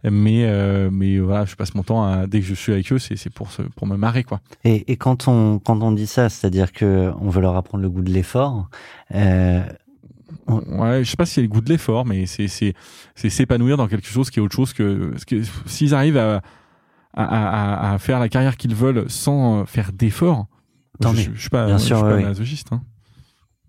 Mais, 0.04 0.44
euh, 0.44 0.90
mais 0.92 1.18
voilà, 1.18 1.44
je 1.46 1.56
passe 1.56 1.74
mon 1.74 1.82
temps 1.82 2.04
à, 2.04 2.26
dès 2.26 2.40
que 2.40 2.46
je 2.46 2.54
suis 2.54 2.72
avec 2.72 2.92
eux, 2.92 2.98
c'est, 2.98 3.16
c'est 3.16 3.30
pour, 3.30 3.50
se, 3.50 3.62
pour 3.62 3.86
me 3.86 3.96
marrer, 3.96 4.22
quoi. 4.22 4.40
Et, 4.64 4.92
et 4.92 4.96
quand 4.96 5.28
on 5.28 5.58
quand 5.58 5.82
on 5.82 5.92
dit 5.92 6.06
ça, 6.06 6.28
c'est-à-dire 6.28 6.72
que 6.72 7.10
on 7.20 7.30
veut 7.30 7.40
leur 7.40 7.56
apprendre 7.56 7.82
le 7.82 7.90
goût 7.90 8.02
de 8.02 8.12
l'effort. 8.12 8.68
Euh, 9.14 9.62
Ouais, 10.48 11.04
je 11.04 11.10
sais 11.10 11.16
pas 11.16 11.24
si 11.24 11.34
c'est 11.34 11.42
le 11.42 11.48
goût 11.48 11.60
de 11.60 11.68
l'effort, 11.68 12.04
mais 12.04 12.26
c'est 12.26 12.48
c'est 12.48 12.74
c'est 13.14 13.30
s'épanouir 13.30 13.76
dans 13.76 13.86
quelque 13.86 14.08
chose 14.08 14.28
qui 14.28 14.40
est 14.40 14.42
autre 14.42 14.56
chose 14.56 14.72
que 14.72 15.14
que 15.26 15.42
s'ils 15.66 15.94
arrivent 15.94 16.16
à 16.16 16.42
à, 17.24 17.90
à, 17.90 17.94
à 17.94 17.98
faire 17.98 18.18
la 18.20 18.28
carrière 18.28 18.56
qu'ils 18.56 18.74
veulent 18.74 19.08
sans 19.08 19.64
faire 19.66 19.92
d'effort, 19.92 20.46
Tant 21.00 21.12
je, 21.14 21.22
je, 21.22 21.30
je 21.34 21.40
suis 21.40 21.50
pas 21.50 21.66
Bien 21.66 21.78
je 21.78 21.84
sûr, 21.84 21.96
suis 21.98 22.06
pas 22.06 22.16
oui, 22.16 22.22
masochiste. 22.24 22.72
Hein. 22.72 22.82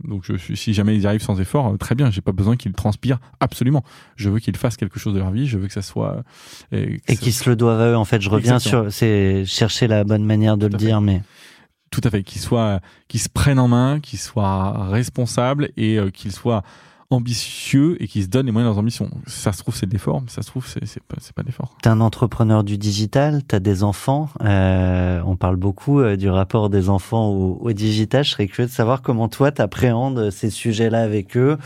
Donc 0.07 0.21
je 0.23 0.35
suis, 0.37 0.55
si 0.55 0.73
jamais 0.73 0.95
ils 0.95 1.01
y 1.01 1.07
arrivent 1.07 1.23
sans 1.23 1.39
effort, 1.41 1.73
euh, 1.73 1.77
très 1.77 1.95
bien. 1.95 2.11
J'ai 2.11 2.21
pas 2.21 2.31
besoin 2.31 2.55
qu'ils 2.55 2.73
transpirent 2.73 3.19
absolument. 3.39 3.83
Je 4.15 4.29
veux 4.29 4.39
qu'ils 4.39 4.55
fassent 4.55 4.77
quelque 4.77 4.99
chose 4.99 5.13
de 5.15 5.19
leur 5.19 5.31
vie. 5.31 5.47
Je 5.47 5.57
veux 5.57 5.65
que 5.67 5.73
ça 5.73 5.81
soit 5.81 6.23
euh, 6.73 6.97
et 7.07 7.15
ça- 7.15 7.21
qui 7.21 7.31
se 7.31 7.49
le 7.49 7.55
doivent 7.55 7.81
à 7.81 7.87
eux. 7.91 7.97
En 7.97 8.05
fait, 8.05 8.21
je 8.21 8.29
reviens 8.29 8.55
Exactement. 8.57 8.83
sur, 8.83 8.93
c'est 8.93 9.43
chercher 9.45 9.87
la 9.87 10.03
bonne 10.03 10.23
manière 10.23 10.55
de 10.57 10.67
Tout 10.67 10.73
le 10.73 10.79
fait. 10.79 10.85
dire, 10.85 11.01
mais 11.01 11.21
tout 11.89 12.01
à 12.03 12.09
fait, 12.11 12.21
qu'ils 12.23 12.41
soient, 12.41 12.79
qu'ils 13.07 13.19
se 13.21 13.29
prennent 13.29 13.59
en 13.59 13.67
main, 13.69 13.99
qu'ils 13.99 14.19
soient 14.19 14.87
responsables 14.89 15.69
et 15.77 15.97
euh, 15.97 16.11
qu'ils 16.11 16.31
soient 16.33 16.61
ambitieux 17.09 17.95
et 18.01 18.07
qu'ils 18.07 18.23
se 18.23 18.27
donnent 18.27 18.45
les 18.47 18.51
moyens 18.51 18.69
de 18.69 18.73
leurs 18.75 18.79
ambitions. 18.79 19.09
Ça 19.27 19.53
se 19.53 19.59
trouve 19.59 19.75
c'est 19.75 19.85
de 19.85 19.93
l'effort, 19.93 20.21
mais 20.21 20.29
ça 20.29 20.41
se 20.41 20.47
trouve 20.47 20.67
c'est 20.67 20.85
c'est 20.85 21.01
pas 21.03 21.15
c'est 21.21 21.33
pas 21.33 21.41
de 21.41 21.47
l'effort. 21.47 21.75
t'es 21.81 21.89
un 21.89 22.01
entrepreneur 22.01 22.63
du 22.65 22.77
digital, 22.77 23.43
t'as 23.47 23.59
des 23.59 23.83
enfants. 23.83 24.29
Euh, 24.43 25.21
on 25.25 25.35
parle 25.37 25.55
beaucoup 25.55 26.01
euh, 26.01 26.17
du 26.17 26.29
rapport 26.29 26.69
des 26.69 26.89
enfants 26.89 27.27
au, 27.29 27.57
au 27.61 27.71
digital. 27.71 28.23
Je 28.25 28.31
serais 28.31 28.47
curieux 28.47 28.67
de 28.67 28.73
savoir 28.73 29.01
comment 29.01 29.29
toi 29.29 29.51
t'appréhendes 29.51 30.31
ces 30.31 30.49
sujets-là 30.49 31.01
avec 31.01 31.37
eux. 31.37 31.57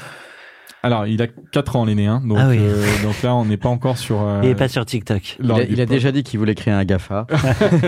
Alors 0.83 1.05
il 1.05 1.21
a 1.21 1.27
4 1.27 1.75
ans 1.75 1.85
l'aîné, 1.85 2.07
hein, 2.07 2.21
donc 2.25 2.37
Ah 2.39 2.47
oui. 2.49 2.57
euh, 2.59 2.85
donc 3.03 3.21
là 3.23 3.35
on 3.35 3.45
n'est 3.45 3.57
pas 3.57 3.69
encore 3.69 3.97
sur. 3.99 4.21
euh, 4.21 4.41
Il 4.43 4.49
est 4.49 4.55
pas 4.55 4.67
sur 4.67 4.85
TikTok. 4.85 5.37
Il 5.43 5.51
a, 5.51 5.63
il 5.63 5.79
a 5.81 5.85
déjà 5.87 6.11
dit 6.11 6.23
qu'il 6.23 6.39
voulait 6.39 6.55
créer 6.55 6.73
un 6.73 6.83
GAFA. 6.85 7.25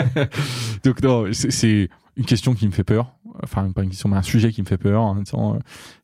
donc 0.84 1.02
non, 1.04 1.26
c'est- 1.32 1.52
c'est 1.52 1.90
une 2.18 2.26
question 2.26 2.54
qui 2.54 2.68
me 2.68 2.72
fait 2.72 2.84
peur. 2.84 3.12
Enfin, 3.42 3.72
pas 3.72 3.84
une 3.84 3.90
question, 3.90 4.10
mais 4.10 4.18
un 4.18 4.22
sujet 4.22 4.52
qui 4.52 4.62
me 4.62 4.68
fait 4.68 4.78
peur. 4.78 5.02
En 5.02 5.16
disant, 5.16 5.56
euh, 5.56 5.60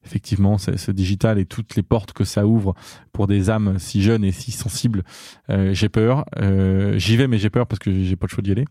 effectivement, 0.05 0.57
c'est- 0.57 0.77
ce 0.77 0.91
digital 0.91 1.37
et 1.39 1.45
toutes 1.45 1.75
les 1.75 1.83
portes 1.83 2.13
que 2.13 2.23
ça 2.23 2.47
ouvre 2.47 2.73
pour 3.13 3.27
des 3.27 3.49
âmes 3.49 3.77
si 3.77 4.01
jeunes 4.01 4.23
et 4.23 4.31
si 4.31 4.51
sensibles, 4.51 5.03
euh, 5.49 5.73
j'ai 5.73 5.89
peur. 5.89 6.25
Euh, 6.37 6.97
J'y 6.97 7.17
vais, 7.17 7.27
mais 7.27 7.37
j'ai 7.37 7.49
peur 7.49 7.67
parce 7.67 7.79
que 7.79 8.03
j'ai 8.03 8.15
pas 8.15 8.25
le 8.27 8.31
choix 8.33 8.41
d'y 8.41 8.51
aller. 8.51 8.65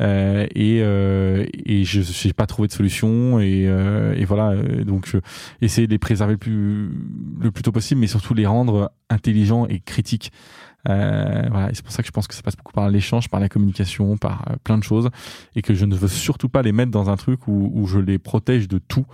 Euh, 0.00 0.46
et 0.54 0.80
euh, 0.82 1.46
et 1.64 1.84
je 1.84 2.00
j'ai 2.02 2.32
pas 2.32 2.46
trouvé 2.46 2.68
de 2.68 2.72
solution. 2.72 3.40
Et, 3.40 3.64
euh, 3.66 4.14
et 4.16 4.24
voilà, 4.24 4.54
donc 4.84 5.06
je, 5.08 5.18
essayer 5.60 5.86
de 5.86 5.92
les 5.92 5.98
préserver 5.98 6.32
le 6.34 6.38
plus 6.38 6.90
le 7.40 7.50
plus 7.50 7.62
tôt 7.62 7.72
possible, 7.72 8.00
mais 8.00 8.06
surtout 8.06 8.34
les 8.34 8.46
rendre 8.46 8.92
intelligents 9.10 9.66
et 9.66 9.80
critiques. 9.80 10.32
Euh, 10.88 11.42
voilà, 11.50 11.70
c'est 11.72 11.82
pour 11.82 11.92
ça 11.92 12.02
que 12.02 12.06
je 12.06 12.12
pense 12.12 12.26
que 12.26 12.34
ça 12.34 12.42
passe 12.42 12.56
beaucoup 12.56 12.72
par 12.72 12.88
l'échange, 12.88 13.28
par 13.28 13.40
la 13.40 13.48
communication, 13.48 14.16
par 14.16 14.44
euh, 14.50 14.56
plein 14.62 14.78
de 14.78 14.82
choses, 14.82 15.10
et 15.56 15.62
que 15.62 15.74
je 15.74 15.84
ne 15.84 15.94
veux 15.94 16.08
surtout 16.08 16.48
pas 16.48 16.62
les 16.62 16.72
mettre 16.72 16.90
dans 16.90 17.10
un 17.10 17.16
truc 17.16 17.48
où, 17.48 17.70
où 17.74 17.86
je 17.86 17.98
les 17.98 18.18
protège 18.18 18.68
de 18.68 18.78
tout. 18.78 19.06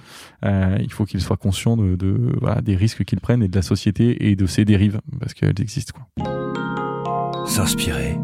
Euh, 0.44 0.78
il 0.80 0.92
faut 0.92 1.04
qu'ils 1.04 1.20
soient 1.20 1.36
conscients 1.36 1.76
de, 1.76 1.96
de 1.96 2.36
voilà, 2.40 2.60
des 2.60 2.76
risques 2.76 3.04
qu'ils 3.04 3.20
prennent 3.20 3.42
et 3.42 3.48
de 3.48 3.56
la 3.56 3.62
société 3.62 4.30
et 4.30 4.36
de 4.36 4.46
ses 4.46 4.64
dérives, 4.64 5.00
parce 5.18 5.34
qu'elles 5.34 5.60
existent. 5.60 5.94
Quoi. 6.14 7.46
S'inspirer. 7.46 8.16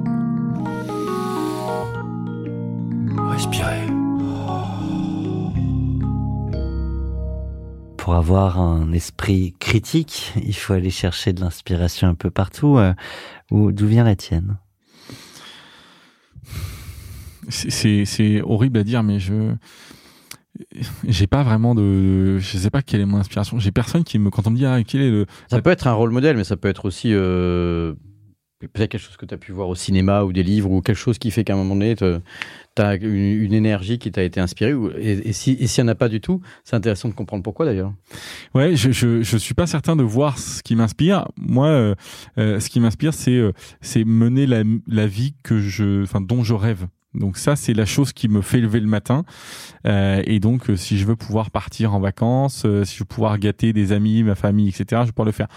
Respirer. 3.31 3.96
Pour 8.07 8.15
avoir 8.15 8.61
un 8.61 8.93
esprit 8.93 9.53
critique, 9.59 10.33
il 10.41 10.55
faut 10.55 10.75
aller 10.75 10.91
chercher 10.91 11.33
de 11.33 11.41
l'inspiration 11.41 12.07
un 12.07 12.15
peu 12.15 12.31
partout. 12.31 12.79
Euh, 12.79 12.95
où- 13.51 13.73
D'où 13.73 13.89
vient 13.89 14.05
la 14.05 14.15
tienne 14.15 14.59
C'est- 17.49 18.41
horrible 18.43 18.79
à 18.79 18.85
dire, 18.85 19.03
mais 19.03 19.19
je 19.19 19.57
j'ai 21.09 21.27
pas 21.27 21.43
vraiment 21.43 21.75
de 21.75 22.39
je 22.39 22.57
sais 22.59 22.71
pas 22.71 22.81
quelle 22.81 23.01
est 23.01 23.07
mon 23.07 23.19
inspiration 23.19 23.59
j'ai 23.59 23.73
personne 23.73 24.05
qui 24.05 24.21
me 24.21 24.31
quand 24.31 24.47
on 24.47 24.51
me 24.53 24.57
dit 24.57 24.65
ah 24.67 24.79
quel 24.87 25.01
est 25.01 25.11
le 25.11 25.27
Ça 25.51 25.61
peut 25.61 25.71
être 25.71 25.89
un 25.89 25.93
rôle 25.93 26.11
modèle, 26.13 26.37
mais 26.37 26.45
ça 26.45 26.57
peut 26.57 26.69
être 26.69 26.85
aussi 26.85 27.09
euh, 27.13 27.95
peut-être 28.61 28.91
quelque 28.91 29.01
chose 29.01 29.17
que 29.17 29.27
tu 29.27 29.35
as 29.35 29.39
pu 29.39 29.53
voir 29.53 29.69
au 29.69 29.75
cinéma 29.75 30.25
ou 30.25 30.33
des 30.33 30.43
livres 30.43 30.71
ou 30.71 30.81
quelque 30.81 30.97
chose 30.97 31.19
qui 31.19 31.31
fait 31.31 31.45
qu'à 31.45 31.53
un 31.53 31.57
moment 31.57 31.75
donné, 31.75 31.95
tu 31.95 32.05
as 32.79 32.95
une, 32.97 33.53
énergie 33.53 33.99
qui 33.99 34.11
t'a 34.11 34.23
été 34.23 34.41
inspirée 34.41 34.75
et, 34.99 35.29
et 35.29 35.33
s'il 35.33 35.69
si, 35.69 35.81
n'y 35.81 35.85
en 35.87 35.89
a 35.89 35.95
pas 35.95 36.09
du 36.09 36.21
tout, 36.21 36.41
c'est 36.65 36.77
intéressant 36.77 37.09
de 37.09 37.15
comprendre 37.15 37.43
pourquoi 37.43 37.67
d'ailleurs. 37.67 37.93
Ouais, 38.55 38.75
je, 38.75 38.91
je, 38.91 39.23
je 39.23 39.37
suis 39.37 39.55
pas 39.55 39.67
certain 39.67 39.97
de 39.97 40.03
voir 40.03 40.39
ce 40.39 40.63
qui 40.63 40.75
m'inspire. 40.75 41.29
Moi, 41.37 41.69
euh, 41.69 41.95
euh, 42.39 42.61
ce 42.61 42.71
qui 42.71 42.81
m'inspire, 42.81 43.15
c'est 43.15 43.37
euh, 43.37 43.53
c'est 43.81 44.05
mener 44.05 44.47
la, 44.47 44.63
la 44.87 45.07
vie 45.07 45.35
que 45.43 45.61
je, 45.61 46.03
enfin, 46.03 46.21
dont 46.21 46.43
je 46.43 46.55
rêve. 46.55 46.87
Donc 47.17 47.39
ça, 47.39 47.57
c'est 47.57 47.75
la 47.75 47.87
chose 47.87 48.13
qui 48.13 48.29
me 48.29 48.43
fait 48.43 48.61
lever 48.61 48.81
le 48.81 48.87
matin. 48.87 49.25
Euh, 49.87 50.23
et 50.25 50.41
donc, 50.41 50.71
euh, 50.71 50.77
si 50.77 50.99
je 50.99 51.07
veux 51.07 51.17
pouvoir 51.17 51.51
partir 51.51 51.95
en 51.95 52.01
vacances, 52.01 52.65
euh, 52.67 52.85
si 52.85 52.95
je 52.95 53.01
veux 53.01 53.07
pouvoir 53.07 53.39
gâter 53.39 53.73
des 53.73 53.93
amis, 53.93 54.23
ma 54.23 54.35
famille, 54.35 54.69
etc., 54.69 55.03
je 55.07 55.13
peux 55.13 55.25
le 55.25 55.33
faire. 55.33 55.49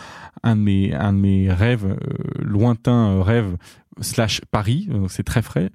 Un 0.43 0.55
de 0.55 0.61
mes, 0.61 0.93
un 0.93 1.13
de 1.13 1.17
mes 1.17 1.51
rêves, 1.51 1.97
lointains 2.39 3.21
rêves, 3.21 3.57
slash 4.01 4.41
Paris, 4.51 4.89
c'est 5.07 5.23
très 5.23 5.41
frais. 5.41 5.69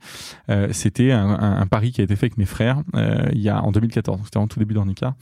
Euh, 0.51 0.69
c'était 0.73 1.13
un, 1.13 1.29
un, 1.29 1.61
un, 1.61 1.67
pari 1.67 1.93
qui 1.93 2.01
a 2.01 2.05
été 2.05 2.17
fait 2.17 2.27
avec 2.27 2.39
mes 2.39 2.45
frères 2.45 2.83
euh, 2.95 3.27
il 3.33 3.41
y 3.41 3.49
a 3.49 3.63
en 3.63 3.73
2014, 3.73 4.21
c'était 4.25 4.37
en 4.37 4.47
tout 4.47 4.59
début 4.59 4.75
d'Ornica, 4.75 5.15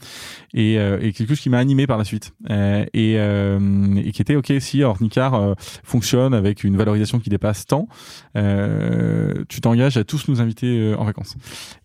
et, 0.53 0.77
euh, 0.77 0.99
et, 1.01 1.13
quelque 1.13 1.29
chose 1.29 1.39
qui 1.39 1.49
m'a 1.49 1.59
animé 1.59 1.87
par 1.87 1.97
la 1.97 2.03
suite 2.03 2.33
et, 2.49 3.15
et, 3.15 4.11
qui 4.11 4.21
était 4.21 4.35
ok 4.35 4.53
si 4.59 4.83
Ornicar 4.83 5.55
fonctionne 5.83 6.33
avec 6.33 6.63
une 6.63 6.77
valorisation 6.77 7.19
qui 7.19 7.29
dépasse 7.29 7.65
tant, 7.65 7.87
tu 8.35 9.61
t'engages 9.61 9.97
à 9.97 10.03
tous 10.03 10.27
nous 10.27 10.41
inviter 10.41 10.93
en 10.97 11.05
vacances. 11.05 11.35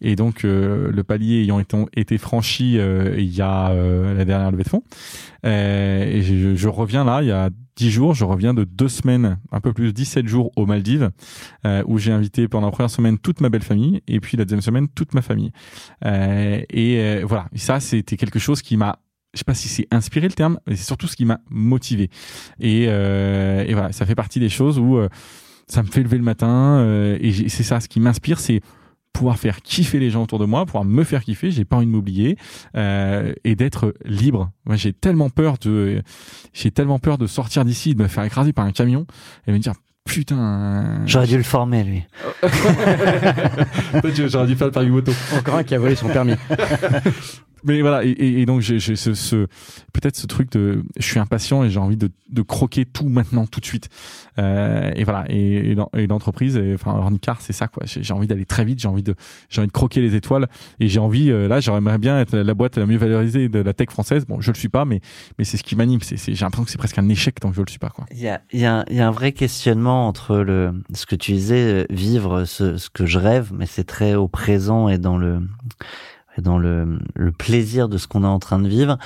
Et 0.01 0.17
donc 0.17 0.43
le 0.43 1.03
palier 1.03 1.43
ayant 1.43 1.61
été, 1.61 1.77
été 1.95 2.19
franchi 2.19 2.75
il 2.75 3.35
y 3.35 3.41
a 3.41 3.73
la 3.73 4.25
dernière 4.25 4.51
levée 4.51 4.65
de 4.65 4.69
fonds, 4.69 4.83
et 5.45 6.23
je, 6.23 6.55
je 6.55 6.69
reviens 6.69 7.05
là 7.05 7.23
il 7.23 7.29
y 7.29 7.33
a 7.33 7.51
10 7.79 7.91
jours. 7.91 8.15
Je 8.15 8.25
reviens 8.25 8.55
de 8.55 8.65
deux 8.65 8.89
semaines, 8.89 9.39
un 9.53 9.61
peu 9.61 9.73
plus 9.73 9.93
17 9.93 10.27
jours 10.27 10.51
aux 10.57 10.67
Maldives, 10.67 11.11
euh, 11.65 11.83
où 11.87 11.99
j'ai 11.99 12.13
invité 12.13 12.49
pendant 12.49 12.67
la 12.67 12.73
première 12.73 12.91
semaine 12.91 13.19
toute 13.19 13.41
ma 13.41 13.49
belle 13.49 13.63
famille 13.63 14.03
et 14.09 14.21
puis 14.21 14.37
la 14.37 14.45
deuxième 14.45 14.61
semaine 14.61 14.89
toute 14.89 15.15
ma 15.15 15.23
famille. 15.23 15.53
Euh, 16.05 16.61
et 16.69 16.99
euh, 16.99 17.23
voilà, 17.25 17.47
ça 17.55 17.81
c'était 17.81 18.17
quelque 18.17 18.39
chose 18.39 18.63
qui 18.63 18.77
m'a 18.77 18.99
je 19.35 19.41
sais 19.41 19.45
pas 19.45 19.55
si 19.55 19.69
c'est 19.69 19.87
inspiré 19.91 20.27
le 20.27 20.33
terme, 20.33 20.59
mais 20.67 20.75
c'est 20.75 20.87
surtout 20.87 21.07
ce 21.07 21.15
qui 21.15 21.27
m'a 21.27 21.39
motivé. 21.51 22.09
Et, 22.61 22.85
et, 22.85 23.75
voilà, 23.75 23.93
ça 23.93 24.07
fait 24.07 24.15
partie 24.15 24.41
des 24.41 24.49
choses 24.49 24.79
où 24.79 24.99
ça 25.67 25.83
me 25.83 25.87
fait 25.87 26.03
lever 26.03 26.17
le 26.17 26.25
matin. 26.25 26.83
Et 27.21 27.31
c'est 27.51 27.63
ça, 27.63 27.79
ce 27.79 27.89
qui 27.89 28.01
m'inspire, 28.01 28.41
c'est 28.41 28.63
pouvoir 29.19 29.37
faire 29.37 29.63
kiffer 29.63 29.99
les 29.99 30.11
gens 30.11 30.23
autour 30.23 30.39
de 30.39 30.45
moi, 30.45 30.65
pouvoir 30.65 30.85
me 30.85 31.03
faire 31.03 31.25
kiffer, 31.25 31.51
j'ai 31.51 31.65
pas 31.65 31.75
envie 31.77 31.87
de 31.87 31.91
m'oublier 31.91 32.39
euh, 32.77 33.33
et 33.43 33.57
d'être 33.57 33.93
libre. 34.05 34.53
Moi, 34.65 34.77
j'ai 34.77 34.93
tellement 34.93 35.29
peur 35.29 35.57
de, 35.61 36.03
j'ai 36.53 36.71
tellement 36.71 37.01
peur 37.01 37.19
de 37.19 37.27
sortir 37.27 37.65
d'ici, 37.65 37.97
de 37.97 38.03
me 38.03 38.07
faire 38.07 38.23
écraser 38.23 38.53
par 38.53 38.65
un 38.65 38.71
camion 38.71 39.07
et 39.49 39.53
me 39.53 39.59
dire 39.59 39.73
putain. 40.05 41.03
J'aurais 41.05 41.27
dû 41.27 41.37
le 41.37 41.43
former 41.43 41.83
lui. 41.83 42.05
J'aurais 44.29 44.47
dû 44.47 44.55
faire 44.55 44.69
le 44.69 44.73
permis 44.73 44.91
moto. 44.91 45.13
Encore 45.37 45.57
un 45.57 45.65
qui 45.65 45.75
a 45.75 45.81
volé 45.81 45.97
son 45.97 46.09
permis. 46.09 46.35
mais 47.65 47.81
voilà 47.81 48.05
et, 48.05 48.11
et 48.11 48.47
donc 48.47 48.61
j'ai 48.61 48.79
ce, 48.79 49.15
ce 49.15 49.47
peut-être 49.93 50.17
ce 50.17 50.27
truc 50.27 50.51
de 50.53 50.85
je 50.97 51.07
suis 51.07 51.19
impatient 51.19 51.65
et 51.65 51.71
j'ai 51.71 51.79
envie 51.79 51.97
de, 51.97 52.11
de, 52.31 52.43
croquer 52.43 52.85
tout 52.85 53.09
maintenant 53.09 53.47
tout 53.47 53.61
de 53.61 53.65
suite. 53.65 53.89
Euh, 54.39 54.91
et 54.95 55.05
voilà 55.05 55.25
et, 55.29 55.77
et 55.95 56.07
l'entreprise 56.07 56.61
enfin 56.75 56.93
Ornicar 56.93 57.41
c'est 57.41 57.53
ça 57.53 57.69
quoi. 57.69 57.85
J'ai 57.87 58.13
envie 58.13 58.27
d'aller 58.27 58.45
très 58.45 58.65
vite 58.65 58.81
j'ai 58.81 58.89
envie 58.89 59.03
de 59.03 59.15
j'ai 59.49 59.61
envie 59.61 59.69
de 59.69 59.73
croquer 59.73 60.01
les 60.01 60.15
étoiles 60.15 60.49
et 60.81 60.89
j'ai 60.89 61.01
envie 61.01 61.31
euh, 61.31 61.49
là 61.49 61.61
j'aimerais 61.61 61.99
bien 61.99 62.21
être 62.21 62.37
la 62.37 62.55
boîte 62.55 62.77
la 62.79 62.87
mieux 62.87 62.99
valorisée 62.99 63.49
de 63.49 63.61
la 63.61 63.73
tech 63.73 63.91
française. 63.91 64.27
Bon 64.27 64.41
je 64.41 64.51
le 64.51 64.57
suis 64.57 64.69
pas 64.69 64.85
mais 64.85 65.01
mais 65.39 65.45
c'est 65.45 65.57
ce 65.57 65.63
qui 65.63 65.77
m'anime. 65.77 66.01
C'est 66.03 66.17
j'ai 66.17 66.45
l'impression 66.45 66.65
que 66.65 66.71
c'est 66.71 66.79
presque 66.79 66.99
un 66.99 67.09
échec 67.09 67.39
tant 67.41 67.51
que 67.51 67.57
je 67.57 67.63
le 67.63 67.69
suis 67.69 67.79
pas 67.79 67.91
quoi. 67.91 68.07
Il 68.13 68.21
y 68.21 68.29
a 68.29 68.41
il 68.53 68.61
y 68.61 68.67
a, 68.67 68.85
y 68.91 69.01
a 69.01 69.09
un 69.09 69.13
vrai 69.13 69.33
questionnement 69.33 70.09
entre 70.09 70.37
le 70.37 70.73
ce 70.95 71.07
que 71.07 71.17
tu 71.17 71.33
disais 71.33 71.87
vivre 71.91 72.45
ce, 72.45 72.77
ce 72.77 72.91
que 72.91 73.07
je 73.07 73.19
rêve 73.19 73.51
mais 73.55 73.67
c'est 73.67 73.85
très 73.85 74.15
au 74.15 74.29
présent 74.29 74.89
et 74.89 74.99
dans 74.99 75.17
le 75.17 75.41
dans 76.41 76.59
le, 76.59 76.99
le 77.15 77.33
plaisir 77.33 77.89
de 77.89 77.99
ce 77.99 78.07
qu'on 78.07 78.25
est 78.25 78.29
en 78.29 78.39
train 78.39 78.59
de 78.59 78.69
vivre. 78.69 78.99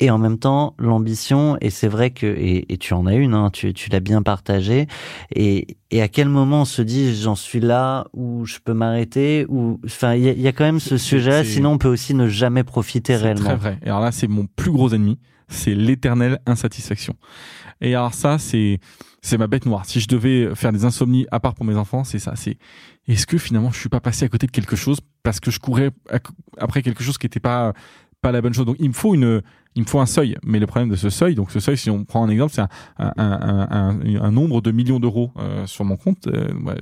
Et 0.00 0.10
en 0.10 0.18
même 0.18 0.38
temps 0.38 0.74
l'ambition 0.78 1.56
et 1.60 1.70
c'est 1.70 1.86
vrai 1.86 2.10
que 2.10 2.26
et, 2.26 2.72
et, 2.72 2.76
tu 2.76 2.92
en 2.92 3.06
as 3.06 3.14
une 3.14 3.34
hein, 3.34 3.50
tu, 3.52 3.72
tu 3.72 3.88
l'as 3.88 4.00
bien 4.00 4.20
partagé 4.20 4.88
et, 5.32 5.76
et 5.92 6.02
à 6.02 6.08
quel 6.08 6.28
moment 6.28 6.62
on 6.62 6.64
se 6.64 6.82
dit 6.82 7.14
j'en 7.14 7.36
suis 7.36 7.60
là 7.60 8.08
ou 8.12 8.44
je 8.44 8.58
peux 8.64 8.72
m'arrêter 8.72 9.46
ou 9.48 9.78
enfin 9.84 10.14
il 10.14 10.24
y, 10.24 10.42
y, 10.42 10.48
a 10.48 10.52
quand 10.52 10.64
même 10.64 10.80
ce 10.80 10.96
sujet 10.96 11.44
sinon 11.44 11.72
on 11.72 11.78
peut 11.78 11.86
aussi 11.88 12.14
ne 12.14 12.26
jamais 12.26 12.64
profiter 12.64 13.14
réellement. 13.14 13.44
très 13.44 13.56
vrai. 13.56 13.78
Et 13.82 13.86
alors 13.86 14.00
là 14.00 14.10
c'est 14.10 14.26
mon 14.26 14.46
plus 14.56 14.72
gros 14.72 14.88
ennemi 14.88 15.18
c'est 15.52 15.74
l'éternelle 15.74 16.40
insatisfaction 16.46 17.14
et 17.80 17.94
alors 17.94 18.14
ça 18.14 18.38
c'est 18.38 18.80
c'est 19.20 19.38
ma 19.38 19.46
bête 19.46 19.66
noire 19.66 19.84
si 19.86 20.00
je 20.00 20.08
devais 20.08 20.54
faire 20.54 20.72
des 20.72 20.84
insomnies 20.84 21.26
à 21.30 21.40
part 21.40 21.54
pour 21.54 21.64
mes 21.64 21.76
enfants 21.76 22.04
c'est 22.04 22.18
ça 22.18 22.34
c'est 22.36 22.58
est-ce 23.08 23.26
que 23.26 23.38
finalement 23.38 23.70
je 23.70 23.78
suis 23.78 23.88
pas 23.88 24.00
passé 24.00 24.24
à 24.24 24.28
côté 24.28 24.46
de 24.46 24.52
quelque 24.52 24.76
chose 24.76 25.00
parce 25.22 25.40
que 25.40 25.50
je 25.50 25.58
courais 25.58 25.90
après 26.58 26.82
quelque 26.82 27.02
chose 27.02 27.18
qui 27.18 27.26
n'était 27.26 27.40
pas 27.40 27.72
pas 28.20 28.32
la 28.32 28.40
bonne 28.40 28.54
chose? 28.54 28.64
Donc 28.64 28.76
il 28.78 28.88
me 28.88 28.94
faut 28.94 29.14
une 29.14 29.42
il 29.74 29.82
me 29.82 29.86
faut 29.86 30.00
un 30.00 30.06
seuil. 30.06 30.36
Mais 30.44 30.58
le 30.58 30.66
problème 30.66 30.88
de 30.88 30.96
ce 30.96 31.10
seuil, 31.10 31.34
donc 31.34 31.50
ce 31.50 31.60
seuil, 31.60 31.76
si 31.76 31.90
on 31.90 32.04
prend 32.04 32.24
un 32.24 32.28
exemple, 32.28 32.52
c'est 32.52 32.60
un, 32.60 32.68
un, 32.98 33.68
un, 33.70 34.20
un, 34.20 34.30
nombre 34.30 34.60
de 34.60 34.70
millions 34.70 35.00
d'euros 35.00 35.32
euh, 35.38 35.66
sur 35.66 35.84
mon 35.84 35.96
compte. 35.96 36.26
Euh, 36.26 36.52
ouais, 36.64 36.76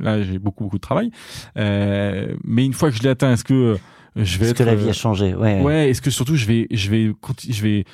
là, 0.00 0.22
j'ai 0.22 0.38
beaucoup 0.38 0.64
beaucoup 0.64 0.78
de 0.78 0.82
travail. 0.82 1.10
Euh, 1.58 2.34
mais 2.44 2.64
une 2.64 2.72
fois 2.72 2.90
que 2.90 2.96
je 2.96 3.02
l'ai 3.02 3.10
atteint, 3.10 3.32
est-ce 3.32 3.44
que 3.44 3.76
je 4.16 4.38
vais 4.38 4.46
est-ce 4.46 4.54
que 4.54 4.62
la 4.62 4.74
vie 4.74 4.88
a 4.88 4.92
changé 4.92 5.34
Ouais. 5.34 5.60
Ouais. 5.60 5.90
Est-ce 5.90 6.02
que 6.02 6.10
surtout 6.10 6.36
je 6.36 6.46
vais 6.46 6.66
je 6.70 6.90
vais 6.90 7.12
je 7.48 7.62
vais 7.62 7.84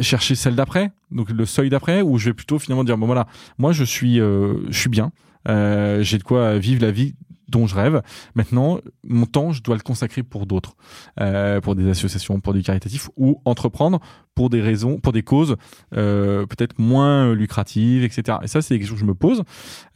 chercher 0.00 0.34
celle 0.34 0.56
d'après, 0.56 0.90
donc 1.10 1.30
le 1.30 1.46
seuil 1.46 1.70
d'après, 1.70 2.02
ou 2.02 2.18
je 2.18 2.26
vais 2.26 2.34
plutôt 2.34 2.58
finalement 2.58 2.82
dire 2.84 2.98
bon 2.98 3.06
voilà, 3.06 3.26
moi 3.58 3.72
je 3.72 3.84
suis 3.84 4.16
je 4.16 4.56
suis 4.70 4.90
bien. 4.90 5.12
Euh, 5.48 6.02
j'ai 6.02 6.18
de 6.18 6.22
quoi 6.24 6.58
vivre 6.58 6.82
la 6.82 6.90
vie 6.90 7.14
dont 7.48 7.66
je 7.66 7.74
rêve. 7.74 8.02
Maintenant, 8.34 8.78
mon 9.04 9.26
temps, 9.26 9.52
je 9.52 9.62
dois 9.62 9.76
le 9.76 9.82
consacrer 9.82 10.22
pour 10.22 10.46
d'autres, 10.46 10.76
euh, 11.20 11.60
pour 11.60 11.74
des 11.74 11.88
associations, 11.88 12.40
pour 12.40 12.54
du 12.54 12.62
caritatif, 12.62 13.08
ou 13.16 13.40
entreprendre 13.44 14.00
pour 14.34 14.50
des 14.50 14.60
raisons, 14.60 14.98
pour 14.98 15.12
des 15.12 15.22
causes 15.22 15.56
euh, 15.96 16.44
peut-être 16.46 16.78
moins 16.78 17.32
lucratives, 17.32 18.04
etc. 18.04 18.38
Et 18.42 18.48
ça, 18.48 18.60
c'est 18.60 18.74
des 18.74 18.80
questions 18.80 18.94
que 18.94 19.00
je 19.00 19.06
me 19.06 19.14
pose. 19.14 19.42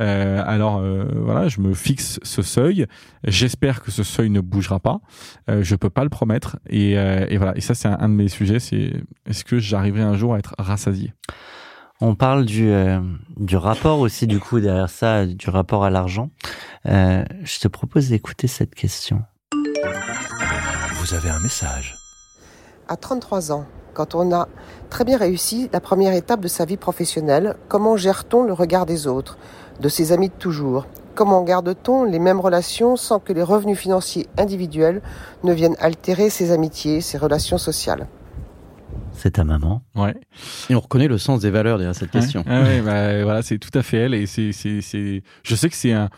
Euh, 0.01 0.43
alors 0.47 0.79
euh, 0.79 1.05
voilà, 1.15 1.49
je 1.49 1.61
me 1.61 1.75
fixe 1.75 2.19
ce 2.23 2.41
seuil. 2.43 2.87
J'espère 3.25 3.83
que 3.83 3.91
ce 3.91 4.03
seuil 4.03 4.31
ne 4.31 4.41
bougera 4.41 4.81
pas. 4.81 5.01
Euh, 5.51 5.63
je 5.63 5.77
peux 5.77 5.91
pas 5.91 6.05
le 6.05 6.11
promettre. 6.11 6.59
Et, 6.69 6.99
euh, 6.99 7.27
et 7.29 7.37
voilà. 7.37 7.57
Et 7.57 7.61
ça, 7.61 7.75
c'est 7.75 7.89
un, 7.89 7.99
un, 8.01 8.09
de 8.09 8.15
mes 8.15 8.29
sujets. 8.29 8.61
C'est 8.61 8.93
est-ce 9.27 9.45
que 9.45 9.59
j'arriverai 9.59 10.03
un 10.03 10.15
jour 10.17 10.35
à 10.35 10.39
être 10.39 10.55
rassasié? 10.59 11.13
On 12.01 12.15
parle 12.15 12.45
du, 12.45 12.71
euh, 12.71 13.01
du 13.37 13.57
rapport 13.57 14.01
aussi, 14.01 14.27
du 14.27 14.41
coup, 14.41 14.61
derrière 14.61 14.89
ça, 14.89 15.27
du 15.27 15.51
rapport 15.51 15.85
à 15.85 15.91
l'argent. 15.91 16.31
Euh, 16.87 17.25
je 17.43 17.59
te 17.61 17.69
propose 17.69 18.09
d'écouter 18.09 18.47
cette 18.47 18.75
question. 18.75 19.23
Vous 20.95 21.15
avez 21.15 21.29
un 21.29 21.41
message. 21.41 21.97
À 22.89 22.97
33 22.97 23.53
ans, 23.53 23.67
quand 23.93 24.15
on 24.15 24.33
a 24.33 24.49
très 24.89 25.05
bien 25.05 25.19
réussi 25.19 25.69
la 25.73 25.81
première 25.81 26.15
étape 26.15 26.41
de 26.41 26.49
sa 26.49 26.65
vie 26.65 26.77
professionnelle, 26.77 27.57
comment 27.69 27.97
gère-t-on 27.97 28.45
le 28.45 28.53
regard 28.53 28.87
des 28.87 29.07
autres, 29.07 29.37
de 29.81 29.89
ses 29.89 30.13
amis 30.13 30.29
de 30.29 30.35
toujours? 30.35 30.87
Comment 31.15 31.43
garde-t-on 31.43 32.05
les 32.05 32.19
mêmes 32.19 32.41
relations 32.41 32.97
sans 32.97 33.19
que 33.19 33.33
les 33.33 33.43
revenus 33.43 33.79
financiers 33.79 34.27
individuels 34.39 35.03
ne 35.43 35.53
viennent 35.53 35.77
altérer 35.81 36.31
ses 36.31 36.51
amitiés, 36.51 37.01
ses 37.01 37.19
relations 37.19 37.59
sociales? 37.59 38.07
C'est 39.21 39.33
ta 39.33 39.45
maman. 39.45 39.83
Ouais. 39.95 40.15
Et 40.71 40.75
on 40.75 40.81
reconnaît 40.81 41.09
le 41.09 41.19
sens 41.19 41.41
des 41.41 41.51
valeurs 41.51 41.79
derrière 41.79 41.95
cette 41.95 42.11
question. 42.11 42.43
Ah 42.47 42.63
ouais, 42.63 42.81
bah, 42.81 43.23
voilà, 43.23 43.43
c'est 43.43 43.59
tout 43.59 43.77
à 43.79 43.83
fait 43.83 43.99
elle. 43.99 44.15
Et 44.15 44.27
c'est, 44.27 44.53
c'est, 44.53 44.81
c'est, 44.81 45.23
je 45.43 45.55
sais 45.55 45.69
que 45.69 45.77
c'est 45.77 45.93
un, 45.93 46.09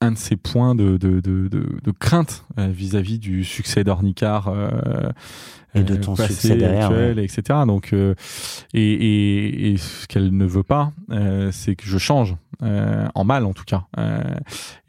un 0.00 0.12
de 0.12 0.18
ces 0.18 0.36
points 0.36 0.74
de, 0.74 0.96
de, 0.96 1.20
de, 1.20 1.48
de, 1.48 1.66
de 1.82 1.90
crainte 1.90 2.44
euh, 2.58 2.68
vis-à-vis 2.68 3.18
du 3.18 3.44
succès 3.44 3.84
d'Ornicar. 3.84 4.48
Euh, 4.48 5.10
et 5.74 5.82
de 5.82 5.96
ton 5.96 6.14
passé, 6.14 6.34
succès 6.34 6.56
derrière, 6.56 6.90
actuel, 6.90 7.16
ouais. 7.16 7.24
etc. 7.24 7.60
Donc, 7.66 7.94
euh, 7.94 8.14
et, 8.74 8.92
et, 8.92 9.72
et, 9.72 9.76
ce 9.78 10.06
qu'elle 10.06 10.36
ne 10.36 10.44
veut 10.44 10.62
pas, 10.62 10.92
euh, 11.10 11.50
c'est 11.50 11.76
que 11.76 11.86
je 11.86 11.96
change, 11.96 12.36
euh, 12.62 13.06
en 13.14 13.24
mal 13.24 13.46
en 13.46 13.54
tout 13.54 13.64
cas. 13.64 13.84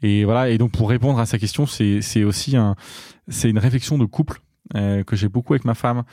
et 0.02 0.24
voilà. 0.24 0.50
Et 0.50 0.58
donc, 0.58 0.72
pour 0.72 0.90
répondre 0.90 1.18
à 1.18 1.24
sa 1.24 1.38
question, 1.38 1.64
c'est, 1.64 2.02
c'est 2.02 2.22
aussi 2.22 2.56
un, 2.56 2.76
c'est 3.28 3.48
une 3.48 3.58
réflexion 3.58 3.96
de 3.96 4.04
couple 4.04 4.40
euh, 4.74 5.02
que 5.04 5.16
j'ai 5.16 5.28
beaucoup 5.28 5.52
avec 5.52 5.64
ma 5.64 5.74
femme, 5.74 6.04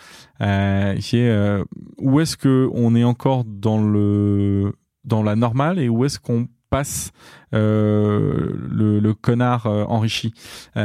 euh, 0.42 0.96
qui 0.96 1.18
est 1.18 1.30
euh, 1.30 1.64
où 1.98 2.20
est-ce 2.20 2.38
que 2.38 2.70
on 2.74 2.96
est 2.96 3.04
encore 3.04 3.44
dans 3.46 3.82
le 3.82 4.74
dans 5.04 5.24
la 5.24 5.36
normale 5.36 5.80
et 5.80 5.90
où 5.90 6.06
est-ce 6.06 6.20
qu'on 6.20 6.48
passe 6.70 7.12
euh, 7.54 8.52
le, 8.70 9.00
le, 9.00 9.14
connard 9.14 9.66
enrichi 9.66 10.34
et, 10.76 10.82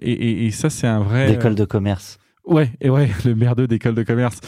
et, 0.00 0.46
et, 0.46 0.50
ça 0.52 0.70
c'est 0.70 0.86
un 0.86 1.00
vrai 1.00 1.26
d'école 1.26 1.56
de 1.56 1.64
commerce 1.64 2.18
Ouais, 2.44 2.72
et 2.80 2.90
ouais, 2.90 3.08
le 3.24 3.34
merdeux 3.34 3.68
d'école 3.68 3.94
de 3.94 4.02
commerce. 4.02 4.40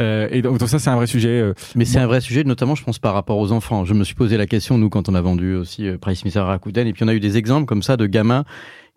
Euh, 0.00 0.26
et 0.30 0.40
donc, 0.40 0.58
donc, 0.58 0.68
ça, 0.68 0.78
c'est 0.78 0.88
un 0.88 0.96
vrai 0.96 1.06
sujet. 1.06 1.40
Euh, 1.40 1.54
Mais 1.74 1.84
c'est 1.84 1.98
un 1.98 2.06
vrai 2.06 2.20
sujet, 2.20 2.44
notamment, 2.44 2.74
je 2.74 2.82
pense, 2.82 2.98
par 2.98 3.12
rapport 3.12 3.36
aux 3.38 3.52
enfants. 3.52 3.84
Je 3.84 3.92
me 3.92 4.04
suis 4.04 4.14
posé 4.14 4.36
la 4.38 4.46
question, 4.46 4.78
nous, 4.78 4.88
quand 4.88 5.08
on 5.10 5.14
a 5.14 5.20
vendu 5.20 5.54
aussi 5.54 5.86
euh, 5.86 5.98
Price 5.98 6.24
à 6.36 6.44
Rakuten, 6.44 6.86
et 6.86 6.92
puis 6.92 7.04
on 7.04 7.08
a 7.08 7.14
eu 7.14 7.20
des 7.20 7.36
exemples 7.36 7.66
comme 7.66 7.82
ça 7.82 7.96
de 7.96 8.06
gamins 8.06 8.44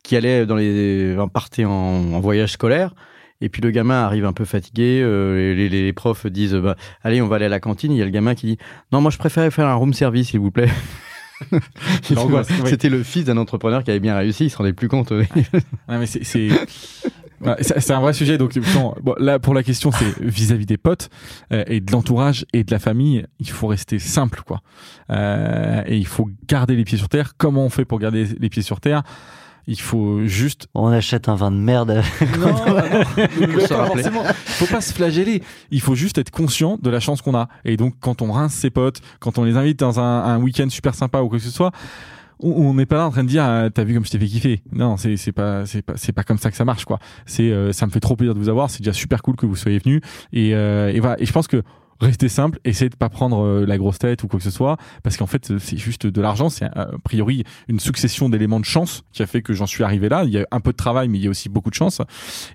qui 0.06 0.16
allaient 0.16 0.46
dans 0.46 0.56
les 0.56 1.18
partaient 1.34 1.66
en, 1.66 1.72
en 2.14 2.20
voyage 2.20 2.54
scolaire 2.54 2.94
et 3.42 3.50
puis 3.50 3.62
le 3.62 3.72
gamin 3.72 4.04
arrive 4.04 4.26
un 4.26 4.34
peu 4.34 4.46
fatigué 4.46 5.02
euh, 5.04 5.56
les, 5.56 5.68
les, 5.68 5.94
profs 5.94 6.28
disent 6.28 6.54
bah, 6.54 6.76
allez 7.04 7.22
on 7.22 7.28
va 7.28 7.38
aller 7.38 7.46
à 7.46 7.50
la 7.50 7.60
cantine 7.60 7.92
il 7.92 7.98
y 7.98 8.02
a 8.02 8.06
le 8.06 8.12
gamin 8.12 8.36
qui 8.36 8.46
dit 8.46 8.58
non 8.92 9.02
moi 9.02 9.10
je 9.10 9.18
préférais 9.18 9.52
faire 9.52 9.68
un 9.68 9.74
room 9.74 9.94
service 9.94 10.30
s'il 10.30 10.40
vous 10.40 10.52
plaît 10.52 10.70
oui. 11.52 12.16
C'était 12.66 12.90
le 12.90 13.04
fils 13.04 13.26
d'un 13.26 13.38
entrepreneur 13.38 13.84
qui 13.84 13.92
avait 13.92 14.00
bien 14.00 14.16
réussi, 14.16 14.46
il 14.46 14.50
se 14.50 14.58
rendait 14.58 14.72
plus 14.72 14.88
compte. 14.88 15.12
Ouais, 15.12 15.28
mais 15.90 16.06
c'est, 16.06 16.24
c'est... 16.24 16.50
Un 17.94 18.00
vrai 18.00 18.14
sujet. 18.14 18.38
Donc, 18.38 18.56
non, 18.74 18.96
bon, 19.02 19.16
là, 19.18 19.40
pour 19.40 19.54
la 19.54 19.62
question, 19.62 19.92
c'est 19.92 20.20
vis-à-vis 20.22 20.66
des 20.66 20.78
potes 20.78 21.10
euh, 21.52 21.64
et 21.68 21.82
de 21.82 21.92
l'entourage 21.92 22.46
et 22.54 22.64
de 22.64 22.72
la 22.72 22.80
famille, 22.80 23.26
il 23.40 23.50
faut 23.50 23.68
rester 23.68 24.00
simple, 24.00 24.42
quoi. 24.46 24.62
Euh, 25.10 25.84
et 25.86 25.98
il 25.98 26.08
faut 26.08 26.30
garder 26.48 26.76
les 26.76 26.86
pieds 26.86 26.98
sur 26.98 27.10
terre. 27.10 27.34
Comment 27.38 27.66
on 27.66 27.70
fait 27.70 27.86
pour 27.86 28.00
garder 28.00 28.26
les 28.40 28.50
pieds 28.50 28.64
sur 28.64 28.80
terre? 28.80 29.04
Il 29.68 29.80
faut 29.80 30.26
juste 30.26 30.68
On 30.74 30.88
achète 30.88 31.28
un 31.28 31.36
vin 31.36 31.52
de 31.52 31.58
merde. 31.58 32.02
non, 32.40 32.48
non, 32.48 33.68
pas 33.68 33.86
forcément. 33.88 34.24
Faut 34.46 34.68
pas 34.68 34.82
se 34.82 34.94
flageller. 34.94 35.42
Il 35.72 35.82
faut 35.82 35.96
juste 35.96 36.18
être 36.18 36.32
conscient 36.32 36.78
de 36.82 36.90
la 36.90 37.00
chance 37.00 37.22
qu'on 37.22 37.36
a. 37.36 37.48
Et 37.64 37.78
donc, 37.78 37.96
quand 38.00 38.22
on 38.22 38.32
rince 38.32 38.54
ses 38.54 38.70
potes, 38.70 39.02
quand 39.20 39.38
on 39.38 39.44
les 39.44 39.58
invite 39.58 39.80
dans 39.80 40.00
un, 40.00 40.24
un 40.24 40.40
week-end 40.40 40.70
super 40.70 40.94
sympa 40.94 41.22
ou 41.22 41.30
quoi 41.30 41.40
que 41.40 41.44
ce 41.44 41.52
soit, 41.52 41.72
on 42.40 42.52
on 42.52 42.74
n'est 42.74 42.86
pas 42.86 42.98
là 42.98 43.08
en 43.08 43.12
train 43.12 43.24
de 43.24 43.30
dire 43.30 43.44
ah, 43.44 43.70
t'as 43.74 43.84
vu 43.84 43.94
comme 43.94 44.06
je 44.06 44.12
t'ai 44.12 44.20
fait 44.20 44.28
kiffer. 44.28 44.62
Non, 44.72 44.98
c'est 44.98 45.18
c'est 45.18 45.32
pas 45.32 45.66
c'est 45.66 45.82
pas 45.82 45.94
c'est 45.96 46.12
pas 46.12 46.24
comme 46.24 46.38
ça 46.38 46.52
que 46.52 46.58
ça 46.58 46.66
marche 46.66 46.86
quoi. 46.86 47.00
C'est 47.26 47.50
euh, 47.52 47.72
ça 47.72 47.86
me 47.86 47.92
fait 47.92 48.00
trop 48.00 48.16
plaisir 48.16 48.34
de 48.34 48.40
vous 48.40 48.50
avoir. 48.50 48.70
C'est 48.70 48.80
déjà 48.80 48.94
super 48.94 49.22
cool 49.22 49.36
que 49.36 49.46
vous 49.46 49.56
soyez 49.56 49.80
venus. 49.80 50.02
Et 50.34 50.54
euh, 50.54 50.92
et 50.94 51.00
voilà. 51.00 51.20
Et 51.20 51.26
je 51.26 51.32
pense 51.32 51.48
que 51.48 51.64
restez 52.00 52.30
simple, 52.30 52.60
essayez 52.66 52.90
de 52.90 52.96
pas 52.96 53.10
prendre 53.10 53.44
euh, 53.44 53.66
la 53.66 53.78
grosse 53.78 54.00
tête 54.00 54.24
ou 54.24 54.28
quoi 54.28 54.40
que 54.40 54.44
ce 54.44 54.52
soit, 54.52 54.78
parce 55.04 55.18
qu'en 55.18 55.28
fait 55.28 55.58
c'est 55.60 55.78
juste 55.78 56.08
de 56.08 56.22
l'argent, 56.22 56.50
c'est 56.50 56.66
euh, 56.66 56.96
a 56.96 57.00
priori 57.04 57.44
une 57.68 57.80
succession 57.80 58.30
d'éléments 58.30 58.60
de 58.60 58.66
chance 58.66 59.04
qui 59.12 59.24
a 59.24 59.28
fait 59.28 59.42
que 59.42 59.54
j'en 59.54 59.66
suis 59.66 59.84
arrivé 59.84 60.10
là. 60.10 60.24
Il 60.26 60.32
y 60.32 60.38
a 60.38 60.48
un 60.52 60.60
peu 60.60 60.72
de 60.72 60.78
travail, 60.78 61.08
mais 61.08 61.18
il 61.18 61.24
y 61.24 61.28
a 61.28 61.30
aussi 61.30 61.50
beaucoup 61.50 61.70
de 61.70 61.76
chance, 61.76 62.02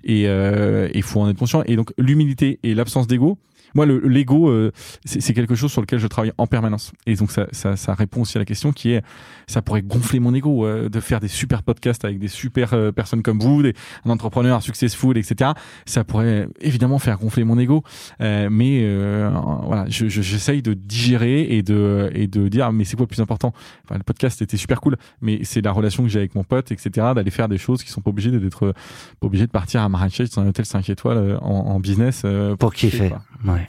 et 0.03 0.27
euh, 0.27 0.89
il 0.93 1.03
faut 1.03 1.21
en 1.21 1.29
être 1.29 1.37
conscient. 1.37 1.63
Et 1.65 1.75
donc 1.75 1.93
l'humilité 1.97 2.59
et 2.63 2.73
l'absence 2.73 3.07
d'ego. 3.07 3.37
Moi, 3.75 3.85
le 3.85 3.99
l'ego, 4.07 4.49
euh, 4.49 4.71
c'est 5.05 5.33
quelque 5.33 5.55
chose 5.55 5.71
sur 5.71 5.81
lequel 5.81 5.99
je 5.99 6.07
travaille 6.07 6.33
en 6.37 6.47
permanence. 6.47 6.91
Et 7.05 7.15
donc, 7.15 7.31
ça, 7.31 7.47
ça, 7.51 7.75
ça 7.75 7.93
répond 7.93 8.21
aussi 8.21 8.37
à 8.37 8.39
la 8.39 8.45
question 8.45 8.71
qui 8.71 8.91
est, 8.91 9.03
ça 9.47 9.61
pourrait 9.61 9.81
gonfler 9.81 10.19
mon 10.19 10.33
ego 10.33 10.65
euh, 10.65 10.89
de 10.89 10.99
faire 10.99 11.19
des 11.19 11.27
super 11.27 11.63
podcasts 11.63 12.03
avec 12.05 12.19
des 12.19 12.27
super 12.27 12.73
euh, 12.73 12.91
personnes 12.91 13.21
comme 13.23 13.39
vous, 13.39 13.63
des, 13.63 13.73
un 14.05 14.09
entrepreneur 14.09 14.61
successful, 14.61 15.17
etc. 15.17 15.51
Ça 15.85 16.03
pourrait 16.03 16.47
évidemment 16.59 16.99
faire 16.99 17.17
gonfler 17.17 17.43
mon 17.43 17.57
ego, 17.59 17.83
euh, 18.21 18.49
mais 18.51 18.81
euh, 18.83 19.29
voilà, 19.63 19.85
je- 19.89 20.07
je- 20.07 20.21
j'essaye 20.21 20.61
de 20.61 20.73
digérer 20.73 21.43
et 21.43 21.63
de 21.63 22.09
et 22.13 22.27
de 22.27 22.47
dire, 22.47 22.71
mais 22.71 22.83
c'est 22.83 22.95
quoi 22.95 23.03
le 23.03 23.07
plus 23.07 23.21
important? 23.21 23.53
Enfin, 23.85 23.97
le 23.97 24.03
podcast 24.03 24.41
était 24.41 24.57
super 24.57 24.81
cool, 24.81 24.97
mais 25.21 25.39
c'est 25.43 25.61
la 25.61 25.71
relation 25.71 26.03
que 26.03 26.09
j'ai 26.09 26.19
avec 26.19 26.35
mon 26.35 26.43
pote, 26.43 26.71
etc. 26.71 27.07
D'aller 27.15 27.31
faire 27.31 27.47
des 27.47 27.57
choses 27.57 27.83
qui 27.83 27.89
sont 27.91 28.01
pas 28.01 28.09
obligées 28.09 28.31
d'être 28.31 28.73
pas 29.19 29.27
obligés 29.27 29.47
de 29.47 29.51
partir 29.51 29.81
à 29.81 29.89
Marrakech 29.89 30.29
dans 30.31 30.41
un 30.41 30.47
hôtel 30.47 30.65
5 30.65 30.89
étoiles 30.89 31.37
en, 31.41 31.49
en 31.49 31.79
business 31.79 32.23
euh, 32.25 32.55
Pour 32.55 32.73
kiffer. 32.73 33.09
quoi. 33.09 33.53
Ouais. 33.53 33.60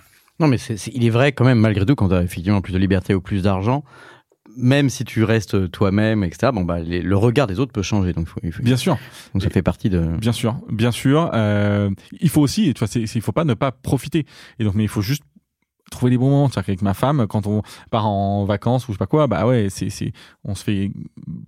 Non, 0.43 0.49
mais 0.49 0.59
c'est, 0.59 0.77
il 0.93 1.05
est 1.07 1.11
vrai 1.11 1.33
quand 1.33 1.45
même, 1.45 1.59
malgré 1.59 1.87
tout, 1.87 1.95
quand 1.95 2.09
tu 2.09 2.15
as 2.15 2.23
effectivement 2.23 2.61
plus 2.61 2.73
de 2.73 2.79
liberté 2.79 3.15
ou 3.15 3.21
plus 3.21 3.43
d'argent, 3.43 3.85
même 4.57 4.91
si 4.91 5.05
tu 5.05 5.25
restes 5.25 5.71
toi-même, 5.71 6.25
etc., 6.25 6.53
bon, 6.53 6.63
bah, 6.65 6.81
les- 6.81 7.01
le 7.01 7.17
regard 7.17 7.47
des 7.47 7.59
autres 7.59 7.73
peut 7.73 7.81
changer. 7.83 8.13
Donc, 8.13 8.27
faut- 8.29 8.41
il 8.43 8.53
faut- 8.53 8.63
Bien 8.63 8.77
sûr. 8.77 8.99
donc 9.33 9.43
ça 9.43 9.49
fait 9.49 9.63
partie 9.63 9.89
de. 9.89 10.01
Bien 10.19 10.33
sûr, 10.33 10.57
bien 10.71 10.91
sûr. 10.91 11.31
Euh, 11.33 11.89
il 12.21 12.29
faut 12.29 12.43
aussi, 12.43 12.75
tu 12.75 12.85
vois, 12.85 12.89
il 12.95 13.21
faut 13.23 13.33
pas 13.33 13.45
ne 13.45 13.55
pas 13.55 13.73
profiter. 13.73 14.27
Et 14.59 14.65
donc, 14.65 14.75
mais 14.75 14.83
il 14.85 14.89
faut 14.89 15.01
juste 15.01 15.23
trouver 16.03 16.11
les 16.11 16.19
bons 16.19 16.31
moments. 16.31 16.49
C'est-à-dire 16.49 16.67
qu'avec 16.67 16.83
ma 16.83 16.95
femme, 16.95 17.27
quand 17.29 17.47
on 17.47 17.63
part 17.91 18.07
en 18.07 18.45
vacances 18.45 18.89
ou 18.89 18.93
je 18.93 18.95
sais 18.95 18.99
pas 18.99 19.07
quoi, 19.07 19.27
bah 19.29 19.47
ouais, 19.47 19.69
c'est, 19.71 19.89
c'est, 19.89 20.13
on 20.45 20.55
se 20.57 20.65
fait 20.65 20.91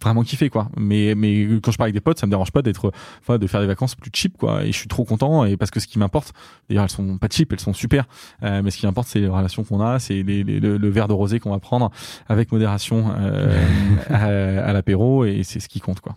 vraiment 0.03 0.23
kiffer, 0.23 0.49
quoi. 0.49 0.69
Mais, 0.77 1.15
mais 1.17 1.45
quand 1.63 1.73
je 1.73 1.77
pars 1.77 1.85
avec 1.87 1.95
des 1.95 2.01
potes, 2.01 2.19
ça 2.21 2.27
me 2.27 2.31
dérange 2.31 2.53
pas 2.53 2.63
d'être, 2.63 2.93
enfin, 3.21 3.39
de 3.39 3.47
faire 3.49 3.61
des 3.61 3.67
vacances 3.67 3.95
plus 3.97 4.11
cheap, 4.15 4.37
quoi. 4.39 4.63
Et 4.65 4.71
je 4.73 4.79
suis 4.79 4.89
trop 4.89 5.05
content. 5.05 5.45
Et 5.45 5.57
parce 5.57 5.71
que 5.73 5.81
ce 5.81 5.87
qui 5.89 5.99
m'importe, 5.99 6.33
d'ailleurs, 6.69 6.85
elles 6.85 6.91
sont 6.91 7.19
pas 7.19 7.27
cheap, 7.31 7.53
elles 7.53 7.61
sont 7.61 7.73
super. 7.73 8.05
Euh, 8.45 8.63
mais 8.63 8.71
ce 8.71 8.79
qui 8.79 8.87
m'importe, 8.87 9.09
c'est 9.09 9.21
les 9.21 9.29
relations 9.29 9.65
qu'on 9.65 9.81
a, 9.81 9.99
c'est 9.99 10.23
les, 10.23 10.45
les- 10.45 10.61
le, 10.61 10.77
le 10.79 10.89
verre 10.89 11.09
de 11.09 11.13
rosé 11.15 11.41
qu'on 11.41 11.51
va 11.51 11.59
prendre 11.59 11.91
avec 12.29 12.53
modération 12.53 13.13
euh, 13.19 13.61
à, 14.09 14.69
à 14.69 14.73
l'apéro, 14.73 15.25
et 15.25 15.43
c'est 15.43 15.59
ce 15.61 15.69
qui 15.69 15.81
compte, 15.81 16.01
quoi. 16.01 16.17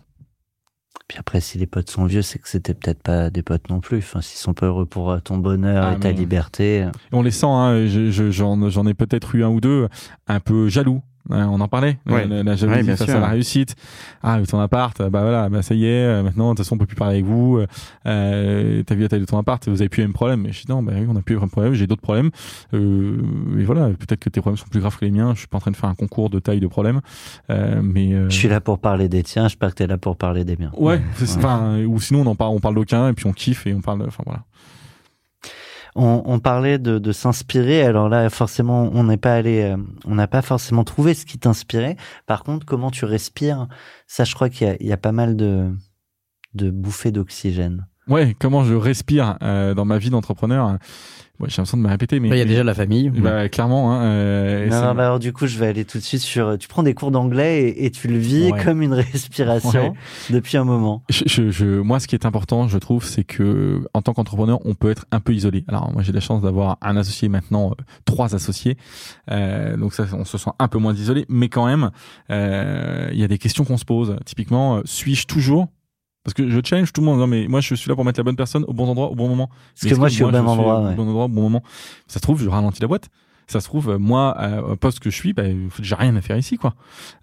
Puis 1.08 1.18
après, 1.18 1.40
si 1.40 1.56
les 1.56 1.66
potes 1.66 1.88
sont 1.90 2.04
vieux, 2.04 2.20
c'est 2.20 2.38
que 2.38 2.48
c'était 2.48 2.74
peut-être 2.74 3.02
pas 3.02 3.30
des 3.30 3.42
potes 3.42 3.70
non 3.70 3.80
plus. 3.80 3.98
Enfin, 3.98 4.20
s'ils 4.20 4.38
sont 4.38 4.52
pas 4.52 4.66
heureux 4.66 4.84
pour 4.84 5.10
euh, 5.10 5.18
ton 5.20 5.38
bonheur 5.38 5.82
Ah, 5.84 5.92
et 5.94 6.00
ta 6.00 6.12
liberté. 6.12 6.80
Et 6.80 6.86
on 7.12 7.22
les 7.22 7.30
sent, 7.30 7.46
hein, 7.46 7.86
je- 7.86 8.10
je- 8.10 8.30
j'en 8.30 8.68
j'en 8.68 8.86
ai 8.86 8.92
peut-être 8.94 9.34
eu 9.34 9.42
un 9.42 9.48
ou 9.48 9.60
deux 9.62 9.88
un 10.26 10.40
peu 10.40 10.68
jaloux. 10.68 11.00
On 11.30 11.60
en 11.60 11.68
parlait, 11.68 11.98
Ouais. 12.08 12.26
la, 12.26 12.42
la 12.42 12.56
jalousie 12.56 12.80
Ouais, 12.90 12.96
face 12.96 13.04
sûr. 13.08 13.16
à 13.16 13.20
la 13.20 13.28
réussite. 13.28 13.74
Ah, 14.22 14.38
ton 14.48 14.60
appart, 14.60 14.96
bah 15.10 15.20
voilà, 15.22 15.48
bah 15.48 15.62
ça 15.62 15.74
y 15.74 15.84
est, 15.84 15.88
euh, 16.04 16.22
maintenant 16.22 16.50
de 16.50 16.56
toute 16.56 16.64
façon 16.64 16.74
on 16.76 16.78
peut 16.78 16.86
plus 16.86 16.96
parler 16.96 17.14
avec 17.16 17.26
vous. 17.26 17.60
Euh, 18.06 18.82
T'as 18.86 18.94
vu 18.94 19.02
la 19.02 19.08
taille 19.08 19.20
de 19.20 19.24
ton 19.26 19.38
appart, 19.38 19.66
vous 19.68 19.80
avez 19.82 19.88
plus 19.88 20.00
les 20.00 20.06
mêmes 20.06 20.14
problèmes. 20.14 20.40
Mais 20.42 20.52
je 20.52 20.62
dis 20.64 20.70
non, 20.70 20.82
bah 20.82 20.92
oui, 20.96 21.06
on 21.08 21.16
a 21.16 21.22
plus 21.22 21.34
les 21.34 21.40
mêmes 21.40 21.50
problèmes, 21.50 21.74
j'ai 21.74 21.86
d'autres 21.86 22.02
problèmes. 22.02 22.30
Euh, 22.74 23.18
et 23.58 23.64
voilà, 23.64 23.88
peut-être 23.88 24.20
que 24.20 24.28
tes 24.28 24.40
problèmes 24.40 24.56
sont 24.58 24.68
plus 24.68 24.80
graves 24.80 24.96
que 24.98 25.04
les 25.04 25.10
miens. 25.10 25.32
Je 25.34 25.40
suis 25.40 25.48
pas 25.48 25.58
en 25.58 25.60
train 25.60 25.70
de 25.70 25.76
faire 25.76 25.88
un 25.90 25.94
concours 25.94 26.30
de 26.30 26.38
taille 26.38 26.60
de 26.60 26.66
problèmes, 26.66 27.00
euh, 27.50 27.80
mais 27.82 28.12
euh, 28.14 28.28
Je 28.30 28.34
suis 28.36 28.48
là 28.48 28.60
pour 28.60 28.78
parler 28.78 29.08
des 29.08 29.22
tiens, 29.22 29.44
j'espère 29.48 29.70
que 29.70 29.74
t'es 29.76 29.86
là 29.86 29.98
pour 29.98 30.16
parler 30.16 30.44
des 30.44 30.56
miens. 30.56 30.70
ouais, 30.76 31.00
enfin, 31.22 31.78
ou 31.84 32.00
sinon 32.00 32.22
on 32.22 32.26
en 32.26 32.34
parle, 32.34 32.52
on 32.54 32.60
parle 32.60 32.74
d'aucun 32.74 33.08
et 33.08 33.12
puis 33.12 33.26
on 33.26 33.32
kiffe 33.32 33.66
et 33.66 33.74
on 33.74 33.80
parle, 33.80 34.02
enfin 34.06 34.22
voilà. 34.26 34.42
On, 36.00 36.22
on 36.26 36.38
parlait 36.38 36.78
de, 36.78 37.00
de 37.00 37.12
s'inspirer. 37.12 37.82
Alors 37.82 38.08
là, 38.08 38.30
forcément, 38.30 38.88
on 38.94 39.02
n'est 39.02 39.16
pas 39.16 39.34
allé, 39.34 39.62
euh, 39.62 39.76
on 40.06 40.14
n'a 40.14 40.28
pas 40.28 40.42
forcément 40.42 40.84
trouvé 40.84 41.12
ce 41.12 41.26
qui 41.26 41.38
t'inspirait. 41.38 41.96
Par 42.26 42.44
contre, 42.44 42.64
comment 42.64 42.92
tu 42.92 43.04
respires? 43.04 43.66
Ça, 44.06 44.22
je 44.22 44.32
crois 44.36 44.48
qu'il 44.48 44.76
y 44.80 44.86
y 44.86 44.92
a 44.92 44.96
pas 44.96 45.10
mal 45.12 45.34
de, 45.34 45.74
de 46.54 46.70
bouffées 46.70 47.10
d'oxygène. 47.10 47.88
Ouais, 48.06 48.36
comment 48.38 48.62
je 48.64 48.74
respire 48.74 49.36
euh, 49.42 49.74
dans 49.74 49.84
ma 49.84 49.98
vie 49.98 50.10
d'entrepreneur? 50.10 50.78
Ouais, 51.40 51.46
j'ai 51.48 51.58
l'impression 51.58 51.76
de 51.76 51.82
me 51.84 51.88
répéter, 51.88 52.18
mais 52.18 52.28
Il 52.30 52.36
y 52.36 52.40
a 52.40 52.44
déjà 52.44 52.64
la 52.64 52.74
famille. 52.74 53.10
Bah, 53.10 53.48
clairement, 53.48 53.92
hein, 53.92 54.02
euh, 54.02 54.66
Non, 54.68 54.92
bah 54.94 55.04
alors 55.04 55.18
du 55.20 55.32
coup, 55.32 55.46
je 55.46 55.56
vais 55.56 55.68
aller 55.68 55.84
tout 55.84 55.98
de 55.98 56.02
suite 56.02 56.20
sur. 56.20 56.58
Tu 56.58 56.66
prends 56.66 56.82
des 56.82 56.94
cours 56.94 57.12
d'anglais 57.12 57.62
et, 57.62 57.84
et 57.86 57.90
tu 57.92 58.08
le 58.08 58.18
vis 58.18 58.50
Ouais. 58.50 58.64
comme 58.64 58.82
une 58.82 58.92
respiration 59.12 59.90
Ouais. 59.90 59.92
depuis 60.30 60.56
un 60.56 60.64
moment. 60.64 61.04
je, 61.10 61.22
je, 61.26 61.50
je- 61.50 61.78
moi, 61.80 62.00
ce 62.00 62.08
qui 62.08 62.16
est 62.16 62.26
important, 62.26 62.66
je 62.66 62.76
trouve, 62.78 63.04
c'est 63.04 63.22
que 63.22 63.82
en 63.94 64.02
tant 64.02 64.14
qu'entrepreneur, 64.14 64.58
on 64.64 64.74
peut 64.74 64.90
être 64.90 65.06
un 65.12 65.20
peu 65.20 65.32
isolé. 65.32 65.64
Alors, 65.68 65.92
moi, 65.92 66.02
j'ai 66.02 66.10
la 66.12 66.20
chance 66.20 66.42
d'avoir 66.42 66.76
un 66.82 66.96
associé 66.96 67.28
maintenant, 67.28 67.70
euh, 67.70 67.82
trois 68.04 68.34
associés, 68.34 68.76
euh, 69.30 69.76
donc 69.76 69.94
ça, 69.94 70.06
on 70.14 70.24
se 70.24 70.38
sent 70.38 70.50
un 70.58 70.66
peu 70.66 70.78
moins 70.78 70.94
isolé, 70.94 71.24
mais 71.28 71.48
quand 71.48 71.66
même, 71.66 71.90
euh, 72.30 73.08
il 73.12 73.18
y 73.18 73.24
a 73.24 73.28
des 73.28 73.38
questions 73.38 73.64
qu'on 73.64 73.76
se 73.76 73.84
pose. 73.84 74.16
Typiquement, 74.24 74.78
euh, 74.78 74.82
suis-je 74.84 75.26
toujours 75.26 75.68
parce 76.28 76.34
que 76.34 76.50
je 76.50 76.60
challenge 76.62 76.92
tout 76.92 77.00
le 77.00 77.06
monde, 77.06 77.18
non 77.18 77.26
mais 77.26 77.48
moi 77.48 77.62
je 77.62 77.74
suis 77.74 77.88
là 77.88 77.94
pour 77.94 78.04
mettre 78.04 78.20
la 78.20 78.24
bonne 78.24 78.36
personne 78.36 78.62
au 78.68 78.74
bon 78.74 78.86
endroit, 78.86 79.10
au 79.10 79.14
bon 79.14 79.28
moment. 79.28 79.46
Parce 79.46 79.84
Mais 79.84 79.90
que 79.90 79.94
moi, 79.96 80.08
je 80.08 80.14
suis 80.14 80.24
au 80.24 80.30
même 80.30 80.46
endroit. 80.46 80.80
Au 80.80 80.84
ouais. 80.84 80.94
bon 80.94 81.08
endroit, 81.08 81.24
au 81.24 81.28
bon 81.28 81.40
moment? 81.40 81.62
Ça 82.06 82.14
se 82.14 82.20
trouve, 82.20 82.42
je 82.42 82.50
ralentis 82.50 82.82
la 82.82 82.86
boîte. 82.86 83.08
Ça 83.46 83.60
se 83.60 83.64
trouve, 83.66 83.92
euh, 83.92 83.98
moi, 83.98 84.36
euh, 84.38 84.60
au 84.72 84.76
poste 84.76 85.00
que 85.00 85.08
je 85.08 85.16
suis, 85.16 85.32
bah, 85.32 85.44
j'ai 85.80 85.94
rien 85.94 86.14
à 86.16 86.20
faire 86.20 86.36
ici, 86.36 86.58
quoi. 86.58 86.74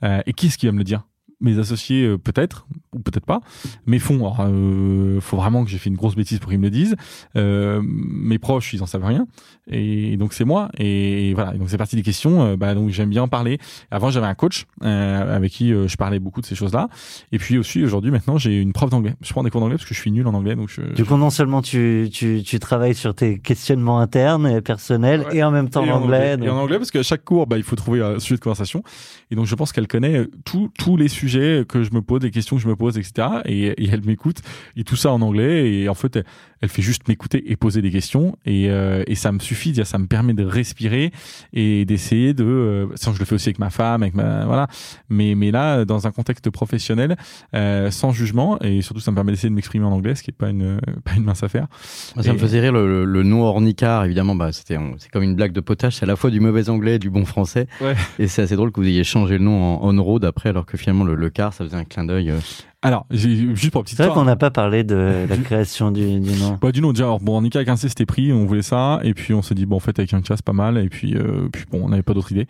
Euh, 0.04 0.24
et 0.26 0.34
qui 0.34 0.48
est-ce 0.48 0.58
qui 0.58 0.66
va 0.66 0.72
me 0.72 0.80
le 0.80 0.84
dire? 0.84 1.04
Mes 1.42 1.60
associés, 1.60 2.06
euh, 2.06 2.18
peut-être, 2.18 2.66
ou 2.94 3.00
peut-être 3.00 3.26
pas. 3.26 3.42
Mes 3.86 4.00
fonds, 4.00 4.16
alors, 4.18 4.38
euh, 4.42 5.20
faut 5.20 5.38
vraiment 5.38 5.64
que 5.66 5.70
j'ai 5.70 5.78
fait 5.78 5.90
une 5.90 5.96
grosse 5.98 6.16
bêtise 6.16 6.40
pour 6.40 6.50
qu'ils 6.50 6.60
me 6.60 6.64
le 6.66 6.70
disent. 6.70 6.96
Euh, 7.36 7.82
mes 7.84 8.40
proches, 8.40 8.74
ils 8.74 8.82
en 8.82 8.86
savent 8.86 9.04
rien. 9.06 9.28
Et 9.70 10.16
donc 10.18 10.34
c'est 10.34 10.46
moi. 10.46 10.70
Et 10.78 11.34
voilà. 11.34 11.54
Et 11.56 11.58
donc 11.58 11.70
c'est 11.70 11.78
parti 11.78 11.96
des 11.96 12.04
questions. 12.04 12.42
Euh, 12.44 12.56
bah, 12.56 12.74
donc 12.74 12.90
j'aime 12.90 13.10
bien 13.10 13.24
en 13.24 13.28
parler. 13.28 13.58
Avant, 13.92 14.10
j'avais 14.12 14.28
un 14.28 14.36
coach 14.36 14.66
euh, 14.84 15.36
avec 15.36 15.52
qui 15.52 15.70
je 15.70 15.96
parlais 15.98 16.20
beaucoup 16.20 16.40
de 16.42 16.46
ces 16.46 16.56
choses-là. 16.56 16.88
Et 17.32 17.38
puis 17.38 17.58
aussi 17.58 17.84
aujourd'hui, 17.84 18.12
maintenant, 18.12 18.38
j'ai 18.38 18.60
une 18.62 18.72
prof 18.74 18.90
d'anglais. 18.90 19.16
Je 19.22 19.32
prends 19.32 19.44
des 19.44 19.50
cours 19.50 19.62
d'anglais 19.62 19.76
parce 19.76 19.88
que 19.88 19.94
je 19.94 20.00
suis 20.00 20.12
nul 20.12 20.26
en 20.28 20.34
anglais. 20.34 20.56
Donc 20.56 20.70
je, 20.70 20.82
Du 20.94 21.04
coup, 21.04 21.18
non 21.18 21.30
seulement 21.30 21.62
tu, 21.62 22.10
tu, 22.14 22.44
tu 22.46 22.60
travailles 22.60 22.96
sur 22.96 23.14
tes 23.14 23.40
questionnements 23.40 24.00
internes 24.00 24.48
et 24.48 24.62
personnels 24.62 25.26
Ouais. 25.28 25.38
et 25.38 25.44
en 25.44 25.52
même 25.52 25.70
temps 25.70 25.84
en 25.84 25.86
l'anglais. 25.86 26.38
Et 26.42 26.50
en 26.50 26.58
anglais, 26.58 26.78
parce 26.78 26.92
qu'à 26.92 27.04
chaque 27.04 27.24
cours, 27.24 27.48
bah, 27.48 27.58
il 27.58 27.64
faut 27.64 27.76
trouver 27.76 28.02
un 28.02 28.20
sujet 28.20 28.36
de 28.36 28.42
conversation. 28.42 28.84
Et 29.32 29.36
donc, 29.36 29.46
je 29.46 29.56
pense 29.56 29.72
qu'elle 29.72 29.88
connaît 29.88 30.26
tous 30.46 30.70
tous 30.78 30.96
les 30.98 31.08
sujets 31.08 31.25
que 31.32 31.84
je 31.84 31.92
me 31.94 32.02
pose, 32.02 32.22
les 32.24 32.32
questions 32.32 32.56
que 32.56 32.62
je 32.62 32.68
me 32.68 32.76
pose, 32.76 32.98
etc. 32.98 33.28
Et, 33.46 33.68
et 33.68 33.90
elle 33.92 34.04
m'écoute. 34.06 34.42
Et 34.76 34.84
tout 34.84 34.96
ça 34.96 35.12
en 35.12 35.22
anglais. 35.22 35.72
Et 35.72 35.90
en 35.90 35.94
fait, 35.94 36.16
elle, 36.18 36.26
elle 36.62 36.70
fait 36.70 36.82
juste 36.82 37.08
m'écouter 37.08 37.52
et 37.52 37.56
poser 37.56 37.82
des 37.82 37.92
questions. 37.92 38.38
Et, 38.46 38.70
euh, 38.70 39.04
et 39.08 39.16
ça 39.16 39.32
me 39.32 39.40
suffit. 39.40 39.74
Ça 39.86 39.98
me 39.98 40.08
permet 40.08 40.34
de 40.34 40.46
respirer 40.46 41.12
et 41.54 41.86
d'essayer 41.86 42.34
de. 42.34 42.44
Euh, 42.44 42.88
ça, 42.96 43.12
je 43.14 43.20
le 43.20 43.26
fais 43.26 43.36
aussi 43.36 43.50
avec 43.50 43.60
ma 43.60 43.70
femme, 43.70 44.04
avec 44.04 44.16
ma 44.16 44.46
voilà. 44.46 44.68
Mais 45.10 45.36
mais 45.36 45.52
là, 45.52 45.86
dans 45.86 46.08
un 46.08 46.12
contexte 46.12 46.50
professionnel, 46.50 47.18
euh, 47.54 47.92
sans 47.92 48.12
jugement, 48.12 48.60
et 48.62 48.82
surtout, 48.82 49.02
ça 49.02 49.12
me 49.12 49.16
permet 49.16 49.32
d'essayer 49.32 49.50
de 49.50 49.56
m'exprimer 49.56 49.86
en 49.86 49.92
anglais, 49.92 50.16
ce 50.16 50.24
qui 50.24 50.32
est 50.32 50.34
pas 50.38 50.50
une 50.50 50.80
pas 51.04 51.14
une 51.16 51.24
mince 51.24 51.44
affaire. 51.44 51.68
Moi, 52.16 52.24
ça 52.24 52.34
me 52.34 52.38
faisait 52.38 52.60
rire 52.60 52.74
le, 52.74 52.88
le, 52.88 53.06
le 53.06 53.24
nom 53.24 53.44
ornicard, 53.44 54.06
évidemment. 54.06 54.36
Bah, 54.36 54.52
c'était, 54.52 54.78
c'est 54.98 55.12
comme 55.12 55.24
une 55.24 55.36
blague 55.36 55.52
de 55.52 55.62
potage. 55.62 55.98
C'est 55.98 56.04
à 56.04 56.08
la 56.08 56.16
fois 56.16 56.32
du 56.32 56.40
mauvais 56.40 56.70
anglais 56.70 56.96
et 56.96 57.00
du 57.00 57.10
bon 57.10 57.26
français. 57.26 57.68
Ouais. 57.82 57.96
Et 58.20 58.28
c'est 58.28 58.42
assez 58.42 58.56
drôle 58.56 58.72
que 58.72 58.80
vous 58.80 58.88
ayez 58.88 59.04
changé 59.04 59.38
le 59.38 59.44
nom 59.44 59.84
en 59.84 59.98
on-road 59.98 60.26
après, 60.26 60.50
alors 60.50 60.66
que 60.66 60.78
finalement 60.78 61.04
le, 61.04 61.15
le 61.16 61.30
car, 61.30 61.54
ça 61.54 61.64
faisait 61.66 61.76
un 61.78 61.84
clin 61.86 62.06
d'œil. 62.06 62.30
euh. 62.32 62.40
Alors, 62.82 63.08
juste 63.10 63.72
pour 63.72 63.84
petite 63.84 63.98
C'est 63.98 64.04
vrai 64.04 64.10
histoire. 64.12 64.14
qu'on 64.14 64.26
n'a 64.26 64.36
pas 64.36 64.52
parlé 64.52 64.84
de 64.84 65.26
la 65.30 65.38
création 65.38 65.92
du, 65.92 66.20
du 66.20 66.32
nom. 66.40 66.58
Bah, 66.62 66.72
du 66.72 66.82
nom, 66.82 66.92
déjà, 66.92 67.06
alors, 67.06 67.20
bon, 67.20 67.42
Nika 67.42 67.60
avec 67.60 67.70
un 67.70 67.76
C, 67.76 67.90
c'était 67.90 68.06
pris, 68.06 68.32
on 68.32 68.46
voulait 68.46 68.62
ça, 68.62 69.00
et 69.04 69.14
puis 69.14 69.34
on 69.34 69.42
s'est 69.42 69.56
dit, 69.56 69.66
bon, 69.66 69.78
en 69.78 69.80
fait, 69.80 69.98
avec 69.98 70.14
un 70.14 70.22
K, 70.22 70.26
c'est 70.30 70.42
pas 70.46 70.54
mal, 70.54 70.78
et 70.78 70.90
puis, 70.90 71.16
euh, 71.16 71.50
puis 71.52 71.66
bon, 71.72 71.82
on 71.84 71.90
n'avait 71.90 72.04
pas 72.04 72.14
d'autre 72.14 72.32
idée. 72.32 72.48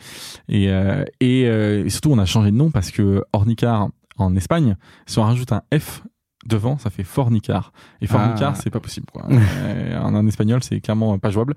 Et, 0.50 0.70
euh, 0.70 1.04
et, 1.22 1.46
euh, 1.46 1.86
et 1.86 1.90
surtout, 1.90 2.12
on 2.12 2.18
a 2.18 2.26
changé 2.26 2.52
de 2.52 2.56
nom 2.58 2.70
parce 2.72 2.92
que 2.92 3.24
Ornicar, 3.32 3.88
en 4.18 4.36
Espagne, 4.36 4.76
si 5.06 5.20
on 5.20 5.24
rajoute 5.24 5.52
un 5.54 5.62
F 5.78 6.04
devant, 6.48 6.78
ça 6.78 6.90
fait 6.90 7.04
fornicar. 7.04 7.72
Et 8.02 8.08
fornicar, 8.08 8.54
Ah. 8.56 8.60
c'est 8.62 8.70
pas 8.70 8.80
possible. 8.80 9.08
Quoi. 9.12 9.26
Euh, 9.32 10.00
en, 10.00 10.14
en 10.16 10.28
espagnol, 10.28 10.62
c'est 10.64 10.80
clairement 10.80 11.18
pas 11.20 11.30
jouable. 11.32 11.56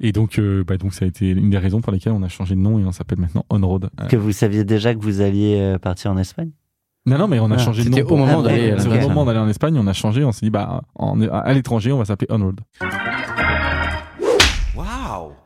Et 0.00 0.12
donc, 0.12 0.38
euh, 0.38 0.64
bah, 0.66 0.76
donc, 0.76 0.92
ça 0.94 1.04
a 1.04 1.08
été 1.08 1.28
une 1.30 1.50
des 1.50 1.58
raisons 1.58 1.80
pour 1.80 1.92
lesquelles 1.92 2.12
on 2.12 2.22
a 2.22 2.28
changé 2.28 2.54
de 2.54 2.60
nom 2.60 2.78
et 2.78 2.84
on 2.84 2.92
s'appelle 2.92 3.18
maintenant 3.18 3.44
On 3.50 3.60
Road. 3.66 3.90
Euh, 4.00 4.06
Que 4.06 4.16
vous 4.16 4.32
saviez 4.32 4.64
déjà 4.64 4.94
que 4.94 5.00
vous 5.00 5.20
alliez 5.20 5.58
euh, 5.60 5.78
partir 5.78 6.10
en 6.10 6.18
Espagne? 6.18 6.50
Non, 7.06 7.18
non, 7.18 7.28
mais 7.28 7.38
on 7.38 7.50
a 7.50 7.56
Ah, 7.56 7.58
changé 7.58 7.84
de 7.84 7.90
nom. 7.90 7.98
au 7.98 8.16
moment 8.16 8.42
d'aller 8.42 8.70
d'aller 8.72 9.38
en 9.38 9.48
Espagne, 9.48 9.76
on 9.78 9.86
a 9.86 9.92
changé. 9.92 10.24
On 10.24 10.32
s'est 10.32 10.46
dit, 10.46 10.50
bah, 10.50 10.82
en- 10.94 11.20
à 11.20 11.52
l'étranger, 11.52 11.92
on 11.92 11.98
va 11.98 12.04
s'appeler 12.06 12.28
On 12.30 12.38
Road. 12.42 12.60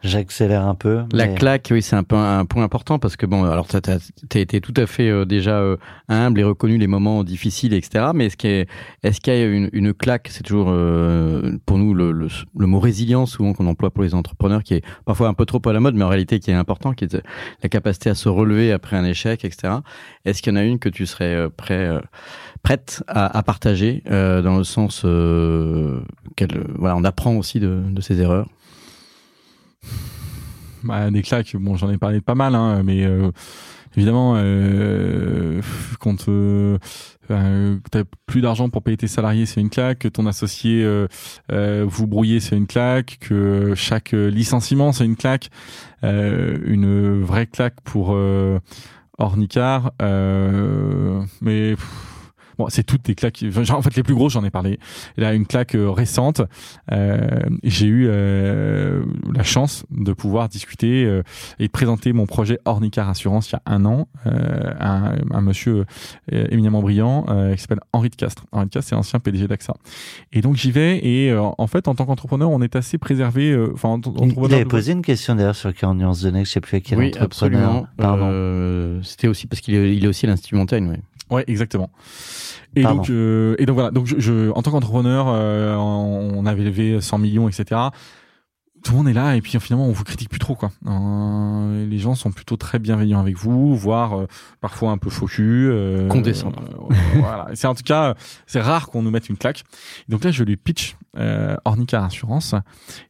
J'accélère 0.03 0.65
un 0.67 0.75
peu. 0.75 1.03
La 1.13 1.27
mais- 1.27 1.35
claque, 1.35 1.69
oui, 1.73 1.83
c'est 1.83 1.97
un, 1.97 2.05
peu 2.05 2.15
un 2.17 2.45
point 2.45 2.63
important 2.63 2.99
parce 2.99 3.17
que 3.17 3.27
bon, 3.27 3.45
alors 3.45 3.67
t'as 3.67 3.81
as, 3.95 4.39
été 4.39 4.61
tout 4.61 4.75
à 4.77 4.87
fait 4.87 5.09
euh, 5.09 5.25
déjà 5.25 5.59
euh, 5.59 5.77
humble 6.09 6.41
et 6.41 6.45
reconnu 6.45 6.79
les 6.79 6.87
moments 6.87 7.25
difficiles, 7.25 7.75
etc. 7.75 8.07
Mais 8.15 8.27
est-ce 8.27 8.37
qu'il 8.37 8.51
y 8.51 8.61
a, 8.61 8.65
est-ce 9.03 9.21
qu'il 9.21 9.33
y 9.35 9.37
a 9.37 9.45
une, 9.45 9.69
une 9.73 9.93
claque 9.93 10.29
C'est 10.31 10.45
toujours 10.45 10.69
euh, 10.71 11.53
pour 11.67 11.79
nous 11.79 11.95
le, 11.95 12.13
le, 12.13 12.29
le 12.57 12.67
mot 12.67 12.79
résilience 12.79 13.33
souvent 13.33 13.53
qu'on 13.55 13.67
emploie 13.67 13.91
pour 13.91 14.05
les 14.05 14.15
entrepreneurs, 14.15 14.63
qui 14.63 14.75
est 14.75 14.85
parfois 15.05 15.29
un 15.29 15.35
peu 15.35 15.47
trop 15.47 15.61
à 15.69 15.73
la 15.73 15.81
mode, 15.81 15.95
mais 15.97 16.05
en 16.05 16.09
réalité 16.09 16.39
qui 16.39 16.51
est 16.51 16.55
important, 16.55 16.93
qui 16.93 17.05
est 17.05 17.17
la 17.63 17.69
capacité 17.69 18.11
à 18.11 18.15
se 18.15 18.29
relever 18.29 18.73
après 18.73 18.97
un 18.97 19.05
échec, 19.05 19.45
etc. 19.45 19.75
Est-ce 20.25 20.43
qu'il 20.43 20.53
y 20.53 20.57
en 20.57 20.61
a 20.61 20.65
une 20.65 20.79
que 20.79 20.89
tu 20.89 21.07
serais 21.07 21.35
euh, 21.35 21.49
prêt, 21.49 21.87
euh, 21.89 22.01
prête 22.63 23.03
à, 23.09 23.37
à 23.37 23.43
partager 23.43 24.03
euh, 24.11 24.43
dans 24.43 24.57
le 24.59 24.65
sens 24.65 25.03
euh, 25.05 26.01
qu'elle, 26.37 26.65
voilà, 26.77 26.95
on 26.97 27.05
apprend 27.05 27.35
aussi 27.35 27.59
de, 27.59 27.83
de 27.91 28.01
ses 28.01 28.21
erreurs? 28.21 28.49
Bah, 30.85 31.11
des 31.11 31.23
claques, 31.23 31.57
bon, 31.57 31.77
j'en 31.77 31.91
ai 31.91 31.99
parlé 31.99 32.21
de 32.21 32.25
pas 32.25 32.35
mal, 32.35 32.55
hein, 32.55 32.83
mais 32.85 33.05
euh, 33.05 33.31
évidemment, 33.97 34.35
euh, 34.37 35.61
quand 35.99 36.29
euh, 36.29 36.79
euh, 37.31 37.77
t'as 37.91 38.05
plus 38.27 38.41
d'argent 38.41 38.69
pour 38.69 38.83
payer 38.83 38.97
tes 38.97 39.09
salariés, 39.09 39.45
c'est 39.45 39.61
une 39.61 39.71
claque. 39.71 40.01
Que 40.01 40.09
ton 40.09 40.27
associé 40.27 40.85
euh, 40.85 41.09
euh, 41.51 41.85
vous 41.87 42.07
brouillez, 42.07 42.41
c'est 42.41 42.57
une 42.57 42.67
claque. 42.67 43.19
Que 43.21 43.75
chaque 43.75 44.13
licenciement, 44.13 44.93
c'est 44.93 45.05
une 45.05 45.17
claque. 45.17 45.51
Une 46.03 47.23
vraie 47.23 47.47
claque 47.47 47.81
pour 47.83 48.17
Ornicar. 49.19 49.93
Euh, 50.01 51.21
mais 51.41 51.75
Bon, 52.59 52.67
c'est 52.69 52.83
toutes 52.83 53.05
des 53.05 53.15
claques. 53.15 53.45
enfin, 53.49 53.63
En 53.75 53.83
fait, 53.83 53.95
les 53.95 54.03
plus 54.03 54.15
grosses, 54.15 54.33
j'en 54.33 54.45
ai 54.45 54.51
parlé. 54.51 54.79
Là, 55.17 55.33
une 55.35 55.47
claque 55.47 55.75
euh, 55.77 55.91
récente. 55.91 56.43
Euh, 56.93 57.41
j'ai 57.63 57.87
eu 57.87 58.07
euh, 58.09 59.05
la 59.33 59.45
chance 59.45 59.85
de 59.91 60.13
pouvoir 60.13 60.49
discuter 60.49 61.05
euh, 61.05 61.23
et 61.59 61.67
de 61.67 61.73
présenter 61.73 62.13
mon 62.13 62.27
projet 62.27 62.59
Ornicar 62.65 63.09
Assurance 63.09 63.51
il 63.51 63.55
y 63.55 63.57
a 63.57 63.63
un 63.67 63.85
an 63.85 64.09
euh, 64.27 64.73
à 64.79 65.11
un, 65.11 65.15
un 65.31 65.41
monsieur 65.41 65.85
euh, 66.33 66.47
éminemment 66.51 66.81
brillant 66.83 67.27
euh, 67.29 67.55
qui 67.55 67.61
s'appelle 67.63 67.81
Henri 67.93 68.11
de 68.11 68.17
Castres. 68.17 68.45
Henri 68.53 68.67
de 68.67 68.71
Castres, 68.71 68.89
c'est 68.91 68.95
l'ancien 68.97 69.21
PDG 69.21 69.47
d'AXA. 69.47 69.75
Et 70.33 70.41
donc 70.41 70.57
j'y 70.57 70.71
vais 70.73 70.99
et 71.07 71.31
euh, 71.31 71.43
en 71.59 71.67
fait, 71.67 71.87
en 71.89 71.95
tant 71.95 72.07
qu'entrepreneur, 72.07 72.51
on 72.51 72.61
est 72.61 72.75
assez 72.77 72.99
préservé. 72.99 73.51
euh, 73.53 73.71
Enfin, 73.75 73.91
en 73.91 74.01
tant 74.01 74.13
Il, 74.27 74.55
avait 74.55 74.65
posé 74.65 74.93
une 74.93 75.03
question 75.03 75.35
d'ailleurs 75.37 75.55
sur 75.57 75.73
40 75.73 75.97
nuances 75.99 76.23
de 76.23 76.31
Next, 76.31 76.49
je 76.51 76.55
sais 76.55 76.61
plus 76.61 76.77
à 76.77 76.81
quel 76.81 76.99
oui, 76.99 77.07
entrepreneur. 77.09 77.27
absolument. 77.27 77.87
Pardon. 77.97 78.25
Euh, 78.31 79.01
C'était 79.03 79.29
aussi 79.29 79.47
parce 79.47 79.61
qu'il 79.61 79.75
est, 79.75 79.95
il 79.97 80.05
est 80.05 80.09
aussi 80.09 80.27
à 80.27 80.29
l'Institut 80.31 80.57
Montaigne. 80.57 80.99
Ouais, 81.31 81.45
exactement. 81.47 81.91
Et 82.77 82.83
Pardon. 82.83 82.99
donc, 82.99 83.11
euh, 83.11 83.55
et 83.59 83.67
donc 83.67 83.75
voilà. 83.75 83.91
Donc, 83.91 84.07
je, 84.07 84.19
je- 84.19 84.51
en 84.51 84.63
tant 84.63 84.71
qu'entrepreneur, 84.71 85.27
euh, 85.29 85.75
on 85.77 86.45
avait 86.47 86.65
levé 86.65 87.01
100 87.01 87.19
millions, 87.19 87.49
etc. 87.49 87.81
Tout 88.85 88.93
le 88.93 88.99
monde 88.99 89.09
est 89.09 89.13
là 89.13 89.35
et 89.35 89.41
puis 89.41 89.59
finalement 89.59 89.87
on 89.89 89.93
vous 89.93 90.05
critique 90.05 90.29
plus 90.31 90.39
trop 90.39 90.55
quoi. 90.55 90.71
Euh, 90.87 91.85
les 91.89 91.99
gens 91.99 92.15
sont 92.15 92.31
plutôt 92.31 92.57
très 92.57 92.79
bienveillants 92.79 93.19
avec 93.19 93.37
vous, 93.37 93.75
voire 93.75 94.17
euh, 94.17 94.27
parfois 94.61 94.93
un 94.93 94.99
peu 94.99 95.11
faux 95.11 95.27
cul. 95.27 95.69
euh, 95.69 96.07
Condescendants. 96.07 96.63
euh, 96.89 96.95
voilà. 97.17 97.49
C'est 97.55 97.67
en 97.67 97.75
tout 97.75 97.83
cas 97.83 98.15
c'est 98.47 98.61
rare 98.61 98.87
qu'on 98.89 99.03
nous 99.03 99.11
mette 99.11 99.29
une 99.29 99.37
claque. 99.37 99.65
Donc 100.09 100.23
là 100.23 100.31
je 100.31 100.45
lui 100.45 100.57
pitch 100.57 100.97
euh, 101.17 101.57
Ornica 101.65 102.05
Assurance 102.05 102.55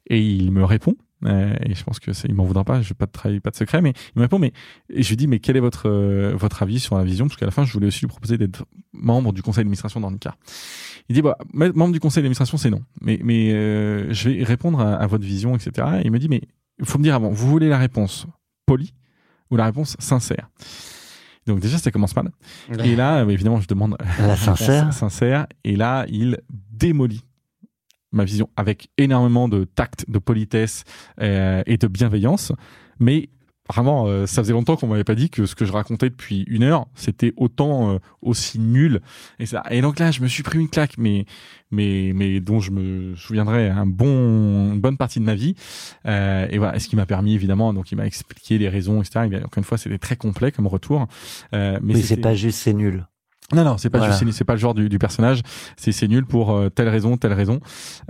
et 0.09 0.23
il 0.23 0.51
me 0.53 0.65
répond. 0.65 0.95
Euh, 1.25 1.55
et 1.65 1.75
je 1.75 1.83
pense 1.85 1.99
que 1.99 2.11
il 2.29 2.35
m'en 2.35 2.45
voudra 2.45 2.65
pas, 2.65 2.81
je 2.83 2.89
vais 2.91 2.95
pas 2.95 3.07
de 3.07 3.11
travail, 3.13 3.41
pas 3.41 3.51
de 3.51 3.57
secret, 3.57 3.83
mais 3.83 3.91
il 4.15 4.19
me 4.19 4.23
répond, 4.23 4.39
mais 4.39 4.53
et 4.91 5.03
je 5.03 5.09
lui 5.09 5.17
dis, 5.17 5.27
mais 5.27 5.39
quel 5.41 5.57
est 5.57 5.61
votre 5.61 5.89
euh, 5.89 6.35
votre 6.37 6.63
avis 6.63 6.79
sur 6.81 6.97
la 6.97 7.05
vision? 7.05 7.27
Parce 7.27 7.37
qu'à 7.39 7.47
la 7.47 7.53
fin, 7.53 7.65
je 7.65 7.73
voulais 7.73 7.87
aussi 7.89 8.01
lui 8.01 8.09
proposer 8.09 8.39
d'être 8.39 8.65
membre 8.93 9.33
du 9.33 9.43
conseil 9.43 9.63
d'administration 9.63 10.01
d'Ornica. 10.01 10.37
Il 11.09 11.15
dit, 11.15 11.23
bah, 11.23 11.37
me- 11.53 11.73
membre 11.73 11.93
du 11.93 12.01
conseil 12.01 12.23
d'administration, 12.23 12.57
c'est 12.59 12.71
non. 12.71 12.83
Mais, 13.01 13.19
mais 13.23 13.53
euh, 13.53 14.13
je 14.13 14.29
vais 14.31 14.45
répondre 14.45 14.81
à, 14.81 14.95
à 14.97 15.07
votre 15.07 15.25
vision, 15.25 15.57
etc. 15.57 15.87
Et 16.03 16.07
il 16.07 16.11
me 16.13 16.19
dit, 16.19 16.29
mais 16.29 16.43
il 16.79 16.87
faut 16.87 16.99
me 16.99 17.03
dire 17.05 17.15
avant, 17.15 17.31
vous 17.31 17.49
voulez 17.49 17.69
la 17.69 17.79
réponse 17.79 18.27
polie 18.67 18.95
ou 19.51 19.57
la 19.57 19.65
réponse 19.65 19.97
sincère? 19.99 20.49
Donc 21.47 21.61
déjà, 21.61 21.79
ça 21.79 21.91
commence 21.91 22.15
mal. 22.15 22.31
Et 22.85 22.95
là, 22.95 23.23
évidemment, 23.25 23.59
je 23.61 23.67
demande 23.67 23.97
La 24.21 24.37
sincère. 24.37 24.93
sincère. 24.93 25.47
Et 25.65 25.77
là, 25.77 26.05
il 26.11 26.39
démolit 26.71 27.25
ma 28.13 28.25
vision 28.25 28.49
avec 28.57 28.89
énormément 28.99 29.49
de 29.49 29.65
tact, 29.65 30.05
de 30.09 30.19
politesse 30.19 30.85
euh, 31.21 31.63
et 31.67 31.77
de 31.77 31.87
bienveillance. 31.87 32.53
Mais 33.01 33.31
vraiment, 33.69 34.07
euh, 34.07 34.27
ça 34.27 34.43
faisait 34.43 34.53
longtemps 34.53 34.77
qu'on 34.77 34.87
m'avait 34.87 35.05
pas 35.05 35.15
dit 35.15 35.31
que 35.31 35.47
ce 35.47 35.55
que 35.55 35.65
je 35.65 35.73
racontais 35.73 36.09
depuis 36.09 36.45
une 36.49 36.63
heure, 36.63 36.87
c'était 36.95 37.33
autant 37.37 37.93
euh, 37.93 37.99
aussi 38.23 38.59
nul. 38.59 39.01
Et, 39.39 39.47
ça. 39.47 39.63
et 39.71 39.81
donc 39.81 39.99
là, 39.99 40.11
je 40.11 40.23
me 40.23 40.29
suis 40.29 40.43
pris 40.43 40.59
une 40.59 40.69
claque, 40.69 40.97
mais 40.99 41.27
mais 41.71 42.13
mais 42.15 42.41
dont 42.41 42.61
je 42.61 42.71
me 42.71 43.15
souviendrai 43.15 43.69
un 43.69 43.87
bon 43.87 44.73
une 44.73 44.81
bonne 44.81 44.97
partie 44.97 45.21
de 45.21 45.25
ma 45.25 45.35
vie. 45.35 45.55
Euh, 46.07 46.47
et 46.51 46.59
voilà, 46.59 46.79
ce 46.79 46.89
qui 46.89 46.97
m'a 46.97 47.07
permis 47.07 47.35
évidemment, 47.35 47.73
donc 47.75 47.93
il 47.93 47.97
m'a 47.97 48.07
expliqué 48.07 48.59
les 48.59 48.69
raisons, 48.69 49.03
etc. 49.03 49.27
Et 49.27 49.29
bien, 49.29 49.41
encore 49.41 49.59
une 49.59 49.65
fois, 49.65 49.79
c'était 49.79 49.99
très 49.99 50.17
complet 50.17 50.51
comme 50.51 50.67
retour. 50.67 51.07
Euh, 51.55 51.79
mais 51.83 51.95
Mais 51.95 52.03
c'est 52.03 52.17
pas 52.17 52.35
juste, 52.35 52.59
c'est 52.59 52.73
nul. 52.73 53.07
Non, 53.55 53.65
non, 53.65 53.79
c'est 53.79 53.89
pas 53.91 53.99
Voilà. 53.99 54.17
juste- 54.17 54.33
c'est 54.33 54.45
pas 54.45 54.53
le 54.55 54.59
genre 54.59 54.75
du, 54.75 54.89
du 54.89 54.99
personnage. 54.99 55.41
C'est 55.77 55.93
c'est 55.93 56.07
nul 56.09 56.27
pour 56.27 56.53
euh, 56.53 56.69
telle 56.69 56.89
raison, 56.89 57.17
telle 57.17 57.33
raison. 57.33 57.61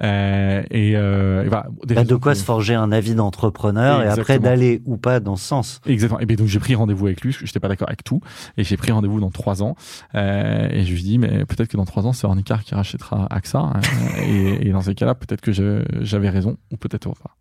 Euh, 0.02 0.62
et, 0.70 0.96
euh, 0.96 1.44
et 1.44 1.48
voilà. 1.48 1.66
Des 1.86 1.94
Bah, 1.94 2.04
de 2.04 2.14
quoi 2.16 2.32
que- 2.32 2.38
se 2.38 2.44
forger 2.44 2.74
un 2.74 2.90
avis 2.92 3.14
d'entrepreneur 3.14 4.02
et 4.02 4.08
après 4.08 4.38
d'aller 4.38 4.82
ou 4.84 4.96
pas 4.96 5.20
dans 5.20 5.36
ce 5.36 5.44
sens. 5.46 5.80
Exactement. 5.86 6.20
Et 6.20 6.26
bien 6.26 6.36
donc 6.36 6.48
j'ai 6.48 6.58
pris 6.58 6.74
rendez-vous 6.74 7.06
avec 7.06 7.20
lui, 7.20 7.30
parce 7.30 7.40
que 7.40 7.46
j'étais 7.46 7.60
pas 7.60 7.68
d'accord 7.68 7.88
avec 7.88 8.02
tout, 8.04 8.20
et 8.56 8.64
j'ai 8.64 8.76
pris 8.76 8.90
rendez-vous 8.90 9.20
dans 9.20 9.30
trois 9.30 9.62
ans. 9.62 9.76
Euh, 10.14 10.68
et 10.72 10.84
je 10.84 10.92
lui 10.92 11.02
dis 11.02 11.18
mais 11.18 11.44
peut-être 11.44 11.68
que 11.68 11.76
dans 11.76 11.84
trois 11.84 12.06
ans 12.06 12.12
c'est 12.12 12.26
Ornicar 12.26 12.64
qui 12.64 12.74
rachètera 12.74 13.26
AXA. 13.30 13.58
hein, 13.58 13.72
et, 14.26 14.66
et 14.68 14.70
dans 14.72 14.80
ces 14.80 14.94
cas-là 14.94 15.14
peut-être 15.14 15.40
que 15.40 15.52
j'avais 15.52 16.30
raison 16.30 16.56
ou 16.72 16.76
peut-être 16.76 17.10
pas. 17.10 17.36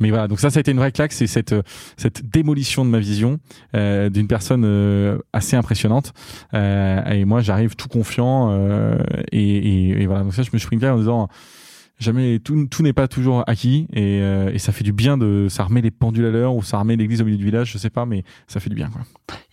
Mais 0.00 0.10
voilà 0.10 0.28
donc 0.28 0.38
ça 0.40 0.50
ça 0.50 0.58
a 0.58 0.60
été 0.60 0.70
une 0.70 0.78
vraie 0.78 0.92
claque, 0.92 1.12
c'est 1.12 1.26
cette 1.26 1.54
cette 1.96 2.28
démolition 2.30 2.84
de 2.84 2.90
ma 2.90 2.98
vision 3.00 3.38
euh, 3.74 4.10
d'une 4.10 4.28
personne 4.28 4.62
euh, 4.64 5.18
assez 5.32 5.56
impressionnante. 5.56 6.12
Euh, 6.54 7.02
et 7.20 7.24
moi 7.24 7.40
j'arrive 7.40 7.76
tout 7.76 7.88
confiant 7.88 8.50
euh, 8.50 8.98
et, 9.32 9.40
et, 9.40 10.02
et 10.02 10.06
voilà. 10.06 10.22
Donc 10.22 10.34
ça 10.34 10.42
je 10.42 10.50
me 10.52 10.58
suis 10.58 10.66
pris 10.66 10.86
en 10.86 10.98
disant 10.98 11.28
jamais 11.98 12.38
tout, 12.38 12.66
tout 12.66 12.82
n'est 12.82 12.92
pas 12.92 13.08
toujours 13.08 13.42
acquis 13.46 13.86
et, 13.92 14.20
euh, 14.20 14.50
et 14.52 14.58
ça 14.58 14.72
fait 14.72 14.84
du 14.84 14.92
bien 14.92 15.16
de 15.16 15.46
ça 15.48 15.64
remet 15.64 15.80
les 15.80 15.90
pendules 15.90 16.26
à 16.26 16.30
l'heure 16.30 16.54
ou 16.54 16.62
ça 16.62 16.78
remet 16.78 16.96
l'église 16.96 17.22
au 17.22 17.24
milieu 17.24 17.38
du 17.38 17.44
village 17.44 17.70
je 17.72 17.78
sais 17.78 17.90
pas 17.90 18.04
mais 18.06 18.22
ça 18.48 18.60
fait 18.60 18.68
du 18.70 18.76
bien 18.76 18.88
quoi 18.90 19.00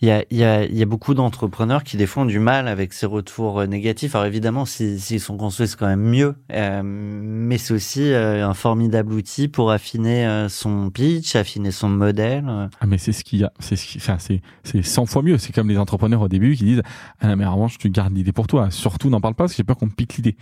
Il 0.02 0.08
y 0.08 0.10
a, 0.10 0.24
il 0.30 0.36
y 0.36 0.44
a, 0.44 0.64
il 0.64 0.76
y 0.76 0.82
a 0.82 0.86
beaucoup 0.86 1.14
d'entrepreneurs 1.14 1.82
qui 1.84 1.96
des 1.96 2.06
fois 2.06 2.24
ont 2.24 2.26
du 2.26 2.38
mal 2.38 2.68
avec 2.68 2.92
ces 2.92 3.06
retours 3.06 3.60
euh, 3.60 3.66
négatifs. 3.66 4.14
Alors 4.14 4.26
évidemment, 4.26 4.64
si- 4.66 5.00
s'ils 5.00 5.20
sont 5.20 5.36
construits, 5.36 5.66
c'est 5.68 5.78
quand 5.78 5.86
même 5.86 6.02
mieux. 6.04 6.34
Euh, 6.52 6.82
mais 6.84 7.56
c'est 7.58 7.72
aussi 7.74 8.02
euh, 8.12 8.46
un 8.46 8.54
formidable 8.54 9.12
outil 9.14 9.48
pour 9.48 9.70
affiner 9.70 10.26
euh, 10.26 10.48
son 10.48 10.90
pitch, 10.90 11.36
affiner 11.36 11.70
son 11.70 11.88
modèle. 11.88 12.44
ah 12.46 12.86
mais 12.86 12.98
c'est 12.98 13.12
ce 13.12 13.24
qu'il 13.24 13.40
y 13.40 13.44
a 13.44 13.52
c'est 13.58 13.76
ce 13.76 13.86
qui 13.86 13.98
enfin, 13.98 14.16
c'est 14.18 14.42
c'est 14.64 14.82
100 14.82 15.06
fois 15.06 15.22
mieux 15.22 15.38
c'est 15.38 15.52
comme 15.54 15.68
les 15.68 15.78
entrepreneurs 15.78 16.20
au 16.20 16.28
début 16.28 16.54
qui 16.56 16.64
disent 16.64 16.82
ah 17.20 17.34
mais 17.36 17.44
en 17.46 17.54
revanche 17.54 17.78
tu 17.78 17.88
gardes 17.90 18.14
l'idée 18.14 18.32
pour 18.32 18.46
toi 18.46 18.70
surtout 18.70 19.08
n'en 19.10 19.20
parle 19.20 19.34
pas 19.34 19.44
parce 19.44 19.52
que 19.52 19.56
j'ai 19.56 19.64
peur 19.64 19.76
qu'on 19.76 19.86
me 19.86 19.90
pique 19.90 20.16
l'idée 20.16 20.36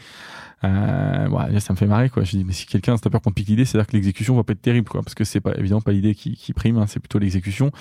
euh, 0.64 1.28
ouais, 1.28 1.58
ça 1.60 1.72
me 1.72 1.78
fait 1.78 1.86
marrer 1.86 2.08
quoi 2.08 2.22
je 2.24 2.36
dis 2.36 2.44
mais 2.44 2.52
si 2.52 2.66
quelqu'un 2.66 2.94
a 2.94 3.08
peur 3.10 3.20
qu'on 3.20 3.32
pique 3.32 3.48
l'idée 3.48 3.64
c'est 3.64 3.76
à 3.78 3.80
dire 3.80 3.86
que 3.88 3.92
l'exécution 3.96 4.36
va 4.36 4.44
pas 4.44 4.52
être 4.52 4.62
terrible 4.62 4.88
quoi 4.88 5.02
parce 5.02 5.14
que 5.14 5.24
c'est 5.24 5.40
pas 5.40 5.54
évidemment 5.58 5.80
pas 5.80 5.92
l'idée 5.92 6.14
qui, 6.14 6.34
qui 6.36 6.52
prime 6.52 6.76
hein, 6.78 6.86
c'est 6.86 7.00
plutôt 7.00 7.18
l'exécution 7.18 7.72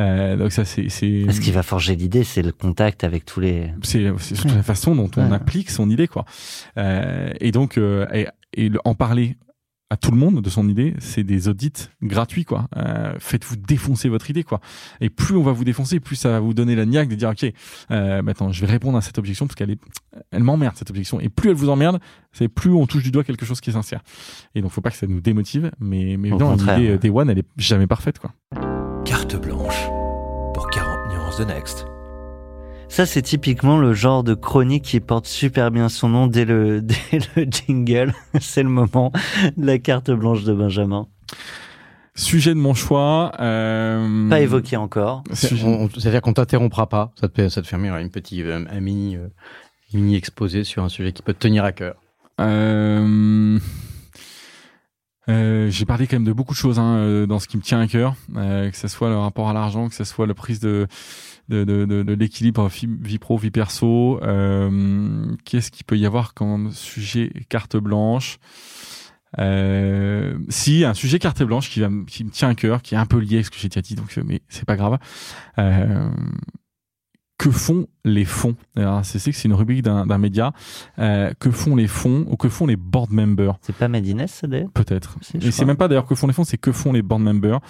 euh, 0.00 0.36
donc 0.36 0.52
ça 0.52 0.64
c'est 0.64 0.88
c'est 0.88 1.24
Ce 1.30 1.40
qui 1.40 1.52
va 1.52 1.62
forger 1.62 1.94
l'idée, 1.96 2.24
c'est 2.24 2.42
le 2.42 2.52
contact 2.52 3.04
avec 3.04 3.24
tous 3.24 3.40
les. 3.40 3.70
c'est 3.82 4.12
c'est 4.18 4.34
surtout 4.34 4.54
la 4.54 4.62
façon 4.62 4.94
dont 4.96 5.10
on 5.16 5.26
Ouais. 5.28 5.34
applique 5.36 5.70
son 5.70 5.88
idée 5.90 6.08
quoi 6.08 6.24
Euh, 6.78 7.30
et 7.40 7.52
donc 7.52 7.78
euh, 7.78 8.06
et, 8.12 8.26
et 8.54 8.68
le- 8.68 8.80
en 8.84 8.94
parler 8.94 9.36
à 9.90 9.96
tout 9.96 10.10
le 10.10 10.16
monde 10.16 10.42
de 10.42 10.50
son 10.50 10.68
idée 10.68 10.94
c'est 10.98 11.22
des 11.22 11.48
audits 11.48 11.88
gratuits 12.02 12.44
quoi. 12.44 12.68
Euh, 12.76 13.14
faites-vous 13.18 13.56
défoncer 13.56 14.08
votre 14.08 14.28
idée 14.30 14.42
quoi. 14.42 14.60
Et 15.00 15.10
plus 15.10 15.36
on 15.36 15.42
va 15.42 15.52
vous 15.52 15.64
défoncer 15.64 16.00
plus 16.00 16.16
ça 16.16 16.30
va 16.30 16.40
vous 16.40 16.54
donner 16.54 16.74
la 16.74 16.86
niaque 16.86 17.08
de 17.08 17.14
dire 17.14 17.30
ok 17.30 17.52
euh, 17.90 18.22
maintenant 18.22 18.50
je 18.50 18.60
vais 18.60 18.70
répondre 18.70 18.98
à 18.98 19.00
cette 19.00 19.18
objection 19.18 19.46
parce 19.46 19.54
qu'elle 19.54 19.70
est 19.70 19.80
elle 20.30 20.42
m'emmerde 20.42 20.76
cette 20.76 20.90
objection. 20.90 21.20
Et 21.20 21.28
plus 21.28 21.50
elle 21.50 21.56
vous 21.56 21.68
emmerde 21.68 22.00
c'est 22.32 22.48
plus 22.48 22.70
on 22.70 22.86
touche 22.86 23.04
du 23.04 23.10
doigt 23.10 23.24
quelque 23.24 23.46
chose 23.46 23.60
qui 23.60 23.70
est 23.70 23.74
sincère. 23.74 24.02
Et 24.54 24.62
donc 24.62 24.72
faut 24.72 24.80
pas 24.80 24.90
que 24.90 24.96
ça 24.96 25.06
nous 25.06 25.20
démotive 25.20 25.70
mais 25.78 26.16
mais 26.18 26.30
contraire. 26.30 26.78
l'idée 26.78 26.92
euh, 26.92 26.98
Day 26.98 27.10
One 27.10 27.30
elle 27.30 27.38
est 27.38 27.48
jamais 27.56 27.86
parfaite 27.86 28.18
quoi. 28.18 28.32
Carte 29.04 29.40
blanche 29.40 29.86
pour 30.52 30.68
40 30.70 31.12
nuances 31.12 31.38
de 31.38 31.44
Next. 31.44 31.95
Ça, 32.88 33.04
c'est 33.04 33.22
typiquement 33.22 33.78
le 33.78 33.92
genre 33.92 34.24
de 34.24 34.34
chronique 34.34 34.84
qui 34.84 35.00
porte 35.00 35.26
super 35.26 35.70
bien 35.70 35.88
son 35.88 36.08
nom 36.08 36.26
dès 36.26 36.44
le, 36.44 36.80
dès 36.82 36.96
le 37.34 37.44
jingle. 37.50 38.14
c'est 38.40 38.62
le 38.62 38.68
moment 38.68 39.12
de 39.56 39.66
la 39.66 39.78
carte 39.78 40.10
blanche 40.10 40.44
de 40.44 40.54
Benjamin. 40.54 41.06
sujet 42.14 42.50
de 42.54 42.58
mon 42.58 42.74
choix 42.74 43.32
euh, 43.40 44.28
Pas 44.30 44.40
évoqué 44.40 44.76
encore. 44.76 45.24
C'est-à-dire 45.32 46.22
qu'on 46.22 46.32
t'interrompra 46.32 46.88
pas. 46.88 47.12
Ça 47.20 47.28
te, 47.28 47.48
ça 47.48 47.60
te 47.60 47.68
permet 47.68 47.88
une 47.88 48.10
petite, 48.10 48.40
euh, 48.40 48.64
un 48.70 48.80
mini, 48.80 49.16
euh, 49.16 49.28
mini 49.92 50.16
exposé 50.16 50.64
sur 50.64 50.82
un 50.82 50.88
sujet 50.88 51.12
qui 51.12 51.22
peut 51.22 51.34
te 51.34 51.40
tenir 51.40 51.64
à 51.64 51.72
cœur 51.72 51.96
Euh, 52.40 53.58
euh, 55.28 55.68
j'ai 55.70 55.84
parlé 55.84 56.06
quand 56.06 56.16
même 56.16 56.24
de 56.24 56.32
beaucoup 56.32 56.54
de 56.54 56.58
choses 56.58 56.78
hein, 56.78 57.26
dans 57.28 57.40
ce 57.40 57.48
qui 57.48 57.56
me 57.56 57.62
tient 57.62 57.80
à 57.80 57.88
cœur, 57.88 58.14
euh, 58.36 58.70
que 58.70 58.76
ce 58.76 58.86
soit 58.88 59.08
le 59.08 59.18
rapport 59.18 59.48
à 59.48 59.52
l'argent, 59.52 59.88
que 59.88 59.94
ce 59.94 60.04
soit 60.04 60.26
la 60.26 60.34
prise 60.34 60.60
de 60.60 60.86
de, 61.48 61.64
de, 61.64 61.84
de, 61.84 62.02
de 62.02 62.12
l'équilibre 62.14 62.68
vie, 62.68 62.88
vie 63.00 63.18
pro 63.18 63.36
vie 63.36 63.50
perso. 63.50 64.20
Euh, 64.22 65.34
Qu'est-ce 65.44 65.70
qu'il 65.70 65.84
peut 65.84 65.98
y 65.98 66.06
avoir 66.06 66.34
comme 66.34 66.70
sujet 66.72 67.32
carte 67.48 67.76
blanche? 67.76 68.38
Euh, 69.38 70.38
si 70.48 70.84
un 70.84 70.94
sujet 70.94 71.18
carte 71.18 71.42
blanche 71.42 71.68
qui, 71.68 71.80
va, 71.80 71.90
qui 72.06 72.24
me 72.24 72.30
tient 72.30 72.48
à 72.48 72.54
cœur, 72.54 72.80
qui 72.80 72.94
est 72.94 72.98
un 72.98 73.06
peu 73.06 73.18
lié 73.18 73.40
à 73.40 73.42
ce 73.42 73.50
que 73.50 73.58
j'ai 73.58 73.68
déjà 73.68 73.82
dit, 73.82 73.94
donc 73.94 74.16
euh, 74.16 74.22
mais 74.24 74.40
c'est 74.48 74.64
pas 74.64 74.76
grave. 74.76 74.98
Euh, 75.58 76.08
que 77.38 77.50
font 77.50 77.86
les 78.04 78.24
fonds? 78.24 78.56
C'est 79.02 79.18
que 79.22 79.36
c'est 79.36 79.44
une 79.48 79.52
rubrique 79.52 79.82
d'un 79.82 80.06
d'un 80.06 80.16
média. 80.16 80.52
Euh, 80.98 81.34
que 81.38 81.50
font 81.50 81.76
les 81.76 81.86
fonds 81.86 82.24
ou 82.30 82.36
que 82.36 82.48
font 82.48 82.66
les 82.66 82.76
board 82.76 83.10
members? 83.10 83.58
C'est 83.60 83.76
pas 83.76 83.88
Medines, 83.88 84.26
ça 84.26 84.46
d'ailleurs? 84.46 84.70
Peut-être. 84.72 85.18
Et 85.34 85.50
c'est 85.50 85.66
même 85.66 85.76
pas 85.76 85.86
d'ailleurs 85.86 86.06
que 86.06 86.14
font 86.14 86.28
les 86.28 86.32
fonds, 86.32 86.44
c'est 86.44 86.56
que 86.56 86.72
font 86.72 86.92
les 86.94 87.02
board 87.02 87.20
members. 87.20 87.60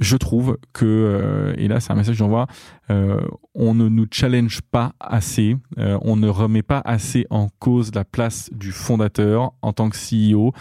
Je 0.00 0.16
trouve 0.16 0.56
que, 0.72 0.86
euh, 0.86 1.54
et 1.58 1.68
là 1.68 1.78
c'est 1.78 1.92
un 1.92 1.94
message 1.94 2.14
que 2.14 2.18
j'envoie, 2.18 2.46
euh, 2.90 3.20
on 3.54 3.74
ne 3.74 3.88
nous 3.88 4.06
challenge 4.10 4.62
pas 4.62 4.92
assez, 4.98 5.56
euh, 5.78 5.98
on 6.02 6.16
ne 6.16 6.28
remet 6.28 6.62
pas 6.62 6.80
assez 6.84 7.26
en 7.28 7.48
cause 7.58 7.92
la 7.94 8.04
place 8.04 8.48
du 8.52 8.72
fondateur 8.72 9.52
en 9.60 9.72
tant 9.74 9.90
que 9.90 9.96
CEO. 9.96 10.52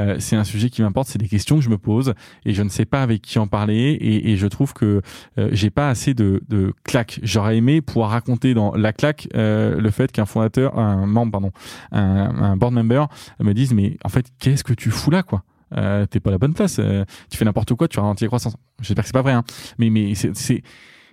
Euh, 0.00 0.16
c'est 0.20 0.36
un 0.36 0.44
sujet 0.44 0.70
qui 0.70 0.82
m'importe, 0.82 1.08
c'est 1.08 1.18
des 1.18 1.28
questions 1.28 1.56
que 1.56 1.62
je 1.62 1.70
me 1.70 1.78
pose 1.78 2.14
et 2.44 2.54
je 2.54 2.62
ne 2.62 2.68
sais 2.68 2.84
pas 2.84 3.02
avec 3.02 3.22
qui 3.22 3.38
en 3.38 3.48
parler 3.48 3.98
et, 4.00 4.30
et 4.30 4.36
je 4.36 4.46
trouve 4.46 4.72
que 4.72 5.02
euh, 5.38 5.48
j'ai 5.52 5.70
pas 5.70 5.88
assez 5.88 6.14
de, 6.14 6.40
de 6.48 6.72
claques. 6.84 7.18
J'aurais 7.22 7.56
aimé 7.56 7.80
pouvoir 7.80 8.10
raconter 8.10 8.54
dans 8.54 8.74
la 8.74 8.92
claque 8.92 9.28
euh, 9.34 9.80
le 9.80 9.90
fait 9.90 10.12
qu'un 10.12 10.26
fondateur, 10.26 10.78
un 10.78 11.06
membre, 11.06 11.32
pardon, 11.32 11.50
un, 11.92 12.02
un 12.42 12.56
board 12.56 12.74
member 12.74 13.08
me 13.40 13.52
dise 13.54 13.74
mais 13.74 13.96
en 14.04 14.08
fait 14.08 14.26
qu'est-ce 14.38 14.62
que 14.64 14.72
tu 14.72 14.90
fous 14.90 15.10
là 15.10 15.22
quoi? 15.24 15.42
Euh, 15.76 16.06
T'es 16.06 16.20
pas 16.20 16.30
la 16.30 16.38
bonne 16.38 16.54
place, 16.54 16.78
euh, 16.78 17.04
tu 17.30 17.36
fais 17.36 17.44
n'importe 17.44 17.74
quoi, 17.74 17.88
tu 17.88 17.98
ralentis 17.98 18.24
la 18.24 18.28
croissance. 18.28 18.56
J'espère 18.80 19.04
que 19.04 19.08
c'est 19.08 19.12
pas 19.12 19.22
vrai, 19.22 19.32
hein. 19.32 19.44
mais 19.78 19.90
mais 19.90 20.14
c'est 20.14 20.62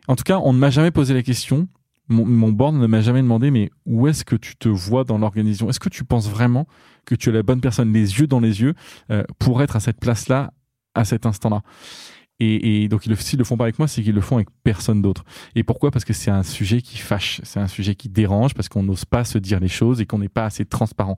en 0.07 0.15
tout 0.15 0.23
cas 0.23 0.39
on 0.43 0.53
ne 0.53 0.59
m'a 0.59 0.69
jamais 0.69 0.91
posé 0.91 1.13
la 1.13 1.23
question. 1.23 1.67
Mon, 2.09 2.25
mon 2.25 2.51
board 2.51 2.75
ne 2.75 2.87
m'a 2.87 3.01
jamais 3.01 3.21
demandé 3.21 3.51
mais 3.51 3.69
où 3.85 4.07
est-ce 4.07 4.25
que 4.25 4.35
tu 4.35 4.55
te 4.55 4.67
vois 4.67 5.03
dans 5.03 5.17
l'organisation? 5.17 5.69
Est-ce 5.69 5.79
que 5.79 5.89
tu 5.89 6.03
penses 6.03 6.29
vraiment 6.29 6.67
que 7.05 7.15
tu 7.15 7.29
es 7.29 7.31
la 7.31 7.43
bonne 7.43 7.61
personne, 7.61 7.93
les 7.93 8.19
yeux 8.19 8.27
dans 8.27 8.39
les 8.39 8.61
yeux, 8.61 8.73
euh, 9.11 9.23
pour 9.39 9.61
être 9.61 9.75
à 9.75 9.79
cette 9.79 9.99
place-là 9.99 10.51
à 10.93 11.05
cet 11.05 11.25
instant-là? 11.25 11.61
Et, 12.39 12.83
et 12.83 12.87
donc, 12.87 13.05
ils 13.05 13.09
le- 13.09 13.15
s'ils 13.15 13.37
le 13.37 13.45
font 13.45 13.55
pas 13.57 13.65
avec 13.65 13.77
moi, 13.77 13.87
c'est 13.87 14.01
qu'ils 14.01 14.15
le 14.15 14.21
font 14.21 14.37
avec 14.37 14.47
personne 14.63 15.01
d'autre. 15.01 15.23
Et 15.53 15.63
pourquoi? 15.63 15.91
Parce 15.91 16.05
que 16.05 16.13
c'est 16.13 16.31
un 16.31 16.41
sujet 16.41 16.81
qui 16.81 16.97
fâche, 16.97 17.39
c'est 17.43 17.59
un 17.59 17.67
sujet 17.67 17.93
qui 17.93 18.09
dérange, 18.09 18.53
parce 18.55 18.67
qu'on 18.67 18.81
n'ose 18.81 19.05
pas 19.05 19.23
se 19.23 19.37
dire 19.37 19.59
les 19.59 19.67
choses 19.67 20.01
et 20.01 20.05
qu'on 20.07 20.17
n'est 20.17 20.29
pas 20.29 20.45
assez 20.45 20.65
transparent. 20.65 21.17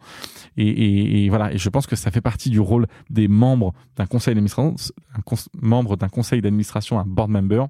Et, 0.58 0.68
et- 0.68 1.24
et 1.26 1.30
voilà. 1.30 1.54
Et 1.54 1.58
je 1.58 1.70
pense 1.70 1.88
que 1.88 1.96
ça 1.96 2.12
fait 2.12 2.20
partie 2.22 2.50
du 2.50 2.60
rôle 2.60 2.88
des 3.10 3.28
membres 3.30 3.74
d'un 3.96 4.06
conseil 4.06 4.34
d'administration, 4.36 4.76
un 5.16 5.22
membre 5.62 5.96
d'un 5.96 6.10
conseil 6.10 6.42
d'administration, 6.42 7.00
un 7.00 7.06
board 7.06 7.30
member, 7.30 7.68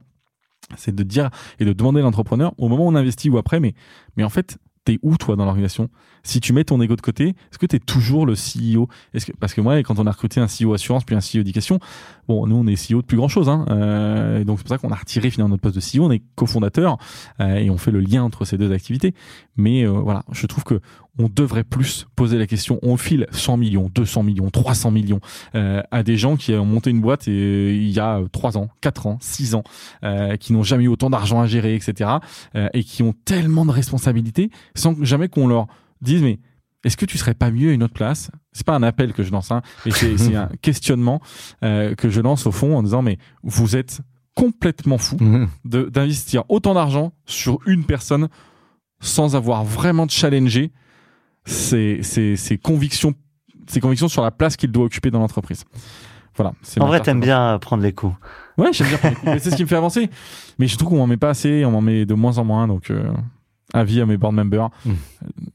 c'est 0.75 0.95
de 0.95 1.03
dire 1.03 1.29
et 1.59 1.65
de 1.65 1.73
demander 1.73 1.99
à 1.99 2.03
l'entrepreneur 2.03 2.53
au 2.57 2.69
moment 2.69 2.85
où 2.85 2.89
on 2.89 2.95
investit 2.95 3.29
ou 3.29 3.37
après, 3.37 3.59
mais 3.59 3.73
mais 4.17 4.23
en 4.23 4.29
fait. 4.29 4.57
T'es 4.85 4.99
où 5.01 5.15
toi 5.17 5.35
dans 5.35 5.45
l'organisation? 5.45 5.89
Si 6.23 6.41
tu 6.41 6.51
mets 6.51 6.63
ton 6.63 6.81
ego 6.81 6.95
de 6.95 7.01
côté, 7.01 7.29
est-ce 7.29 7.57
que 7.57 7.65
t'es 7.65 7.79
toujours 7.79 8.25
le 8.25 8.33
CEO 8.33 8.89
Est-ce 9.13 9.27
que 9.27 9.31
parce 9.31 9.53
que 9.53 9.61
moi, 9.61 9.77
quand 9.79 9.99
on 9.99 10.07
a 10.07 10.11
recruté 10.11 10.41
un 10.41 10.47
CEO 10.47 10.73
assurance 10.73 11.03
puis 11.05 11.15
un 11.15 11.19
CEO 11.19 11.41
éducation, 11.41 11.79
Bon, 12.27 12.47
nous, 12.47 12.55
on 12.55 12.67
est 12.67 12.75
CEO 12.75 13.01
de 13.01 13.05
plus 13.05 13.17
grand 13.17 13.27
chose, 13.27 13.49
hein, 13.49 13.65
euh, 13.69 14.45
donc 14.45 14.59
c'est 14.59 14.63
pour 14.63 14.69
ça 14.69 14.77
qu'on 14.77 14.91
a 14.91 14.95
retiré 14.95 15.29
finalement 15.29 15.49
notre 15.49 15.61
poste 15.61 15.75
de 15.75 15.81
CEO. 15.81 16.05
On 16.05 16.11
est 16.11 16.23
cofondateur 16.35 16.97
euh, 17.41 17.55
et 17.55 17.69
on 17.69 17.77
fait 17.77 17.91
le 17.91 17.99
lien 17.99 18.23
entre 18.23 18.45
ces 18.45 18.57
deux 18.57 18.71
activités. 18.71 19.13
Mais 19.57 19.83
euh, 19.83 19.89
voilà, 19.89 20.23
je 20.31 20.47
trouve 20.47 20.63
que 20.63 20.79
on 21.19 21.29
devrait 21.29 21.63
plus 21.63 22.07
poser 22.15 22.37
la 22.37 22.47
question. 22.47 22.79
On 22.81 22.97
file 22.97 23.27
100 23.31 23.57
millions, 23.57 23.89
200 23.93 24.23
millions, 24.23 24.49
300 24.49 24.91
millions 24.91 25.19
euh, 25.55 25.81
à 25.91 26.01
des 26.03 26.17
gens 26.17 26.35
qui 26.35 26.53
ont 26.53 26.65
monté 26.65 26.89
une 26.89 27.01
boîte 27.01 27.27
et, 27.27 27.75
il 27.75 27.91
y 27.91 27.99
a 27.99 28.21
3 28.31 28.57
ans, 28.57 28.69
4 28.81 29.07
ans, 29.07 29.17
6 29.21 29.55
ans, 29.55 29.63
euh, 30.03 30.37
qui 30.37 30.53
n'ont 30.53 30.63
jamais 30.63 30.85
eu 30.85 30.87
autant 30.87 31.09
d'argent 31.09 31.39
à 31.41 31.45
gérer, 31.47 31.75
etc. 31.75 32.09
euh, 32.55 32.67
et 32.73 32.83
qui 32.83 33.03
ont 33.03 33.13
tellement 33.25 33.65
de 33.65 33.71
responsabilités 33.71 34.49
sans 34.75 34.95
jamais 35.03 35.29
qu'on 35.29 35.47
leur 35.47 35.67
dise 36.01 36.21
mais 36.23 36.39
est-ce 36.83 36.97
que 36.97 37.05
tu 37.05 37.17
serais 37.17 37.33
pas 37.33 37.49
mieux 37.49 37.69
à 37.69 37.73
une 37.73 37.83
autre 37.83 37.93
place? 37.93 38.29
C'est 38.51 38.65
pas 38.65 38.75
un 38.75 38.83
appel 38.83 39.13
que 39.13 39.23
je 39.23 39.31
lance, 39.31 39.51
hein, 39.51 39.61
mais 39.85 39.91
c'est 40.17 40.35
un 40.35 40.49
questionnement 40.61 41.21
euh, 41.63 41.95
que 41.95 42.09
je 42.09 42.21
lance 42.21 42.45
au 42.47 42.51
fond 42.51 42.75
en 42.75 42.83
disant 42.83 43.01
mais 43.03 43.17
vous 43.43 43.75
êtes 43.75 44.01
complètement 44.35 44.97
fou 44.97 45.17
de- 45.63 45.83
d'investir 45.83 46.43
autant 46.49 46.73
d'argent 46.73 47.13
sur 47.27 47.59
une 47.67 47.85
personne 47.85 48.29
sans 48.99 49.35
avoir 49.35 49.63
vraiment 49.63 50.07
challengé 50.07 50.71
ses, 51.45 52.01
ses, 52.03 52.35
ses 52.35 52.57
convictions 52.57 53.13
ses 53.67 53.79
convictions 53.79 54.09
sur 54.09 54.21
la 54.23 54.31
place 54.31 54.57
qu'il 54.57 54.71
doit 54.71 54.83
occuper 54.85 55.09
dans 55.09 55.19
l'entreprise. 55.19 55.63
Voilà. 56.35 56.53
c'est 56.63 56.81
En 56.81 56.87
vrai, 56.87 56.99
t'aimes 56.99 57.21
bien 57.21 57.57
prendre 57.59 57.81
les 57.81 57.93
coups. 57.93 58.13
Ouais, 58.57 58.73
j'aime 58.73 58.87
bien 58.89 58.97
prendre 58.97 59.15
les 59.15 59.31
coups. 59.31 59.43
C'est 59.43 59.51
ce 59.51 59.55
qui 59.55 59.63
me 59.63 59.67
fait 59.69 59.77
avancer. 59.77 60.09
Mais 60.59 60.67
je 60.67 60.75
trouve 60.77 60.89
qu'on 60.89 60.97
m'en 60.97 61.07
met 61.07 61.15
pas 61.17 61.29
assez, 61.29 61.63
on 61.63 61.71
m'en 61.71 61.81
met 61.81 62.05
de 62.05 62.13
moins 62.13 62.37
en 62.39 62.43
moins. 62.43 62.67
Donc, 62.67 62.91
euh, 62.91 63.03
avis 63.73 64.01
à 64.01 64.05
mes 64.05 64.17
board 64.17 64.33
members, 64.33 64.69
Mm. 64.85 64.89
euh, 64.91 64.93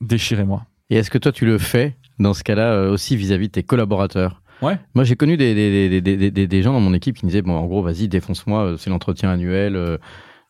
déchirez-moi. 0.01 0.65
Et 0.89 0.97
est-ce 0.97 1.11
que 1.11 1.19
toi, 1.19 1.33
tu 1.33 1.45
le 1.45 1.59
fais 1.59 1.97
dans 2.19 2.33
ce 2.33 2.43
cas-là 2.45 2.73
euh, 2.73 2.91
aussi 2.93 3.15
vis-à-vis 3.17 3.49
de 3.49 3.53
tes 3.53 3.63
collaborateurs? 3.63 4.41
Ouais. 4.63 4.79
Moi, 4.95 5.05
j'ai 5.05 5.15
connu 5.17 5.37
des, 5.37 5.55
des, 5.55 6.01
des, 6.01 6.17
des, 6.17 6.31
des, 6.31 6.47
des 6.47 6.63
gens 6.63 6.73
dans 6.73 6.81
mon 6.81 6.95
équipe 6.95 7.17
qui 7.17 7.27
me 7.27 7.31
disaient 7.31 7.43
bon, 7.43 7.57
en 7.57 7.67
gros, 7.67 7.83
vas-y, 7.83 8.09
défonce-moi, 8.09 8.63
euh, 8.65 8.77
c'est 8.79 8.89
l'entretien 8.91 9.31
annuel. 9.31 9.77
euh, 9.77 9.99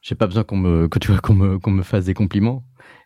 j'ai 0.01 0.15
pas 0.15 0.27
besoin 0.29 0.45
qu'on 0.45 0.57
me, 0.59 0.87
que 0.87 1.01
tu 1.01 1.11
vois, 1.11 1.21
qu'on 1.21 1.35
me, 1.35 1.59
qu'on 1.59 1.73
me 1.73 1.83
fasse 1.83 2.05
des 2.05 2.15
compliments. 2.15 2.63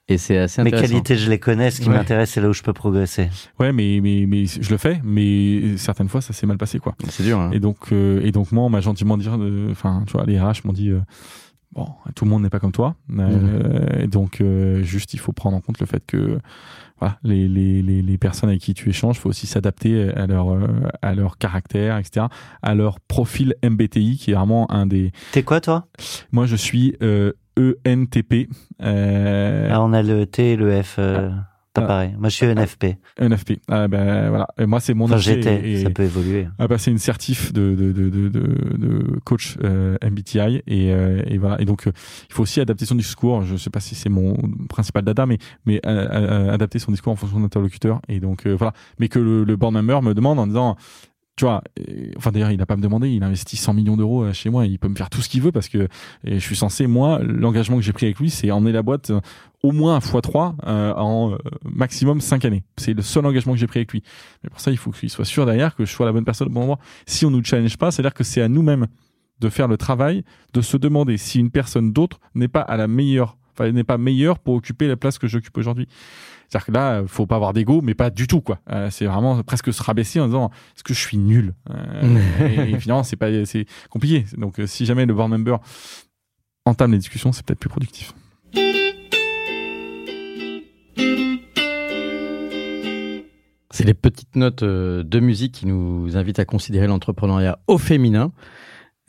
Et 0.08 0.18
c'est 0.18 0.36
assez 0.36 0.62
Mes 0.62 0.70
qualités, 0.72 1.16
je 1.16 1.30
les 1.30 1.38
connais. 1.38 1.70
Ce 1.70 1.80
qui 1.80 1.88
Ouais. 1.88 1.94
m'intéresse, 1.94 2.30
c'est 2.30 2.40
là 2.40 2.48
où 2.48 2.52
je 2.52 2.62
peux 2.62 2.72
progresser. 2.72 3.28
Ouais, 3.60 3.72
mais, 3.72 4.00
mais, 4.02 4.24
mais 4.26 4.46
je 4.46 4.68
le 4.70 4.76
fais, 4.76 5.00
mais 5.04 5.76
certaines 5.76 6.08
fois, 6.08 6.20
ça 6.20 6.32
s'est 6.32 6.46
mal 6.46 6.58
passé, 6.58 6.78
quoi. 6.80 6.94
C'est 7.08 7.22
dur. 7.22 7.38
Hein. 7.38 7.50
Et 7.52 7.60
donc, 7.60 7.92
euh, 7.92 8.20
et 8.24 8.32
donc 8.32 8.50
moi, 8.52 8.64
on 8.64 8.68
m'a 8.70 8.80
gentiment 8.80 9.16
dit, 9.16 9.28
euh, 9.28 9.70
enfin, 9.70 10.02
tu 10.06 10.12
vois, 10.14 10.24
les 10.26 10.40
RH 10.40 10.64
m'ont 10.64 10.72
dit, 10.72 10.90
euh, 10.90 11.00
bon, 11.72 11.86
tout 12.16 12.24
le 12.24 12.30
monde 12.30 12.42
n'est 12.42 12.50
pas 12.50 12.58
comme 12.60 12.72
toi. 12.72 12.96
Euh, 13.16 14.00
Et 14.02 14.08
donc, 14.08 14.40
euh, 14.40 14.82
juste, 14.82 15.14
il 15.14 15.20
faut 15.20 15.32
prendre 15.32 15.56
en 15.56 15.60
compte 15.60 15.78
le 15.78 15.86
fait 15.86 16.02
que, 16.04 16.40
voilà, 16.98 17.18
les, 17.22 17.46
les, 17.48 17.80
les, 17.82 18.02
les 18.02 18.18
personnes 18.18 18.48
avec 18.50 18.60
qui 18.60 18.74
tu 18.74 18.88
échanges, 18.90 19.18
faut 19.18 19.28
aussi 19.28 19.46
s'adapter 19.46 20.08
à 20.10 20.26
leur, 20.26 20.52
euh, 20.52 20.66
à 21.00 21.14
leur 21.14 21.38
caractère, 21.38 21.96
etc., 21.98 22.26
à 22.60 22.74
leur 22.74 22.98
profil 23.00 23.54
MBTI, 23.64 24.18
qui 24.18 24.32
est 24.32 24.34
vraiment 24.34 24.70
un 24.70 24.86
des. 24.86 25.12
T'es 25.30 25.42
quoi, 25.44 25.60
toi? 25.60 25.86
Moi, 26.32 26.46
je 26.46 26.56
suis 26.56 26.96
euh, 27.02 27.32
ENTP. 27.58 28.48
Euh, 28.82 29.68
Ah, 29.70 29.82
on 29.82 29.92
a 29.92 30.02
le 30.02 30.26
T 30.26 30.52
et 30.52 30.56
le 30.56 30.82
F. 30.82 30.96
euh, 30.98 31.30
pas 31.74 31.82
Ah. 31.84 31.86
pareil. 31.86 32.14
Moi, 32.18 32.28
je 32.28 32.36
suis 32.36 32.44
NFP. 32.46 32.98
ENFP. 33.18 33.52
Ah, 33.68 33.88
ben, 33.88 34.28
voilà. 34.28 34.46
Et 34.58 34.66
moi, 34.66 34.78
c'est 34.78 34.92
mon 34.92 35.06
Enfin, 35.06 35.14
ENFP 35.14 35.22
j'étais. 35.24 35.70
et- 35.70 35.82
Ça 35.84 35.88
peut 35.90 36.02
évoluer. 36.02 36.46
a 36.58 36.68
passé 36.68 36.90
une 36.90 36.98
certif 36.98 37.50
de, 37.54 37.74
de, 37.74 37.92
de, 37.92 38.28
de, 38.28 39.18
coach 39.24 39.56
euh, 39.64 39.96
MBTI 40.02 40.62
et, 40.66 40.92
euh, 40.92 41.22
et 41.26 41.38
voilà 41.38 41.60
et 41.60 41.64
donc 41.64 41.86
euh, 41.86 41.92
il 42.28 42.34
faut 42.34 42.42
aussi 42.42 42.60
adapter 42.60 42.84
son 42.84 42.94
discours 42.94 43.42
je 43.42 43.56
sais 43.56 43.70
pas 43.70 43.80
si 43.80 43.94
c'est 43.94 44.08
mon 44.10 44.36
principal 44.68 45.02
dada 45.04 45.24
mais 45.26 45.38
mais 45.64 45.80
euh, 45.86 46.08
euh, 46.10 46.52
adapter 46.52 46.78
son 46.78 46.90
discours 46.92 47.12
en 47.12 47.16
fonction 47.16 47.38
de 47.38 47.42
l'interlocuteur 47.44 48.00
et 48.08 48.20
donc 48.20 48.46
voilà 48.46 48.72
mais 48.98 49.08
que 49.08 49.18
le, 49.18 49.44
le 49.44 49.56
board 49.56 49.72
member 49.72 50.02
me 50.02 50.12
demande 50.12 50.38
en 50.40 50.46
disant 50.46 50.76
tu 51.36 51.44
vois, 51.44 51.62
euh, 51.78 52.10
enfin 52.16 52.30
d'ailleurs 52.30 52.50
il 52.50 52.58
n'a 52.58 52.66
pas 52.66 52.76
me 52.76 52.82
demander, 52.82 53.10
il 53.10 53.22
investit 53.22 53.56
100 53.56 53.72
millions 53.74 53.96
d'euros 53.96 54.24
euh, 54.24 54.32
chez 54.32 54.50
moi, 54.50 54.66
il 54.66 54.78
peut 54.78 54.88
me 54.88 54.94
faire 54.94 55.08
tout 55.08 55.22
ce 55.22 55.28
qu'il 55.28 55.40
veut 55.40 55.52
parce 55.52 55.68
que 55.68 55.88
et 56.24 56.34
je 56.34 56.44
suis 56.44 56.56
censé, 56.56 56.86
moi, 56.86 57.20
l'engagement 57.22 57.76
que 57.76 57.82
j'ai 57.82 57.92
pris 57.92 58.06
avec 58.06 58.18
lui, 58.18 58.30
c'est 58.30 58.50
emmener 58.50 58.72
la 58.72 58.82
boîte 58.82 59.10
euh, 59.10 59.20
au 59.62 59.72
moins 59.72 59.98
x3 59.98 60.54
euh, 60.66 60.92
en 60.94 61.36
maximum 61.64 62.20
5 62.20 62.44
années. 62.44 62.64
C'est 62.76 62.94
le 62.94 63.02
seul 63.02 63.24
engagement 63.24 63.52
que 63.52 63.58
j'ai 63.58 63.66
pris 63.66 63.78
avec 63.78 63.92
lui. 63.92 64.02
Mais 64.42 64.50
pour 64.50 64.60
ça, 64.60 64.70
il 64.70 64.76
faut 64.76 64.90
qu'il 64.90 65.08
soit 65.08 65.24
sûr 65.24 65.46
derrière 65.46 65.74
que 65.76 65.84
je 65.84 65.92
sois 65.92 66.04
la 66.04 66.12
bonne 66.12 66.24
personne 66.24 66.48
au 66.48 66.50
bon 66.50 66.62
endroit. 66.62 66.78
Si 67.06 67.24
on 67.24 67.30
nous 67.30 67.44
challenge 67.44 67.76
pas, 67.78 67.90
c'est-à-dire 67.90 68.14
que 68.14 68.24
c'est 68.24 68.42
à 68.42 68.48
nous-mêmes 68.48 68.88
de 69.40 69.48
faire 69.48 69.68
le 69.68 69.76
travail, 69.76 70.24
de 70.52 70.60
se 70.60 70.76
demander 70.76 71.16
si 71.16 71.38
une 71.38 71.50
personne 71.50 71.92
d'autre 71.92 72.20
n'est 72.34 72.48
pas 72.48 72.60
à 72.60 72.76
la 72.76 72.88
meilleure, 72.88 73.36
enfin 73.52 73.70
n'est 73.70 73.84
pas 73.84 73.98
meilleure 73.98 74.38
pour 74.38 74.54
occuper 74.54 74.88
la 74.88 74.96
place 74.96 75.18
que 75.18 75.26
j'occupe 75.26 75.56
aujourd'hui. 75.56 75.88
C'est-à-dire 76.52 76.66
que 76.66 76.72
là, 76.72 76.92
euh, 77.00 77.06
faut 77.06 77.24
pas 77.24 77.36
avoir 77.36 77.54
d'ego, 77.54 77.80
mais 77.82 77.94
pas 77.94 78.10
du 78.10 78.26
tout 78.26 78.42
quoi. 78.42 78.58
Euh, 78.70 78.90
c'est 78.90 79.06
vraiment 79.06 79.42
presque 79.42 79.72
se 79.72 79.82
rabaisser 79.82 80.20
en 80.20 80.26
disant 80.26 80.50
est-ce 80.76 80.84
que 80.84 80.92
je 80.92 80.98
suis 80.98 81.16
nul 81.16 81.54
Euh, 81.70 82.20
et, 82.40 82.72
et 82.72 82.78
finalement, 82.80 83.02
c'est 83.04 83.16
pas, 83.16 83.44
c'est 83.46 83.64
compliqué. 83.88 84.26
Donc, 84.36 84.58
euh, 84.58 84.66
si 84.66 84.84
jamais 84.84 85.06
le 85.06 85.14
board 85.14 85.30
member 85.30 85.56
entame 86.66 86.92
les 86.92 86.98
discussions, 86.98 87.32
c'est 87.32 87.44
peut-être 87.44 87.58
plus 87.58 87.70
productif. 87.70 88.12
C'est 93.70 93.84
les 93.84 93.94
petites 93.94 94.36
notes 94.36 94.62
de 94.62 95.20
musique 95.20 95.52
qui 95.52 95.66
nous 95.66 96.18
invitent 96.18 96.38
à 96.38 96.44
considérer 96.44 96.86
l'entrepreneuriat 96.86 97.58
au 97.66 97.78
féminin. 97.78 98.30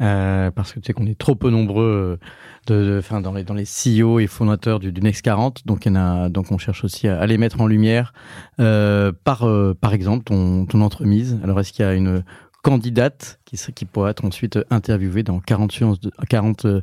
Euh, 0.01 0.49
parce 0.51 0.73
que 0.73 0.79
tu 0.79 0.87
sais 0.87 0.93
qu'on 0.93 1.05
est 1.05 1.17
trop 1.17 1.35
peu 1.35 1.49
nombreux 1.51 2.19
euh, 2.19 2.25
de, 2.67 3.01
de- 3.01 3.21
dans, 3.21 3.31
les, 3.33 3.43
dans 3.43 3.53
les 3.53 3.65
CEO 3.65 4.19
et 4.19 4.27
fondateurs 4.27 4.79
du, 4.79 4.91
du 4.91 5.01
Next 5.01 5.21
40. 5.21 5.65
Donc, 5.67 5.85
y 5.85 5.89
en 5.89 5.95
a, 5.95 6.29
donc 6.29 6.51
on 6.51 6.57
cherche 6.57 6.83
aussi 6.83 7.07
à, 7.07 7.19
à 7.19 7.27
les 7.27 7.37
mettre 7.37 7.61
en 7.61 7.67
lumière 7.67 8.13
euh, 8.59 9.11
par, 9.23 9.43
euh, 9.43 9.75
par 9.79 9.93
exemple 9.93 10.23
ton, 10.23 10.65
ton 10.65 10.81
entremise. 10.81 11.39
Alors, 11.43 11.59
est-ce 11.59 11.71
qu'il 11.71 11.85
y 11.85 11.87
a 11.87 11.93
une 11.93 12.23
candidate 12.63 13.39
qui, 13.45 13.57
qui 13.73 13.85
pourrait 13.85 14.11
être 14.11 14.25
ensuite 14.25 14.59
interviewée 14.71 15.21
dans 15.21 15.39
40 15.39 15.79
nuances 15.81 15.99
de, 15.99 16.11
40 16.27 16.65
euh, 16.65 16.81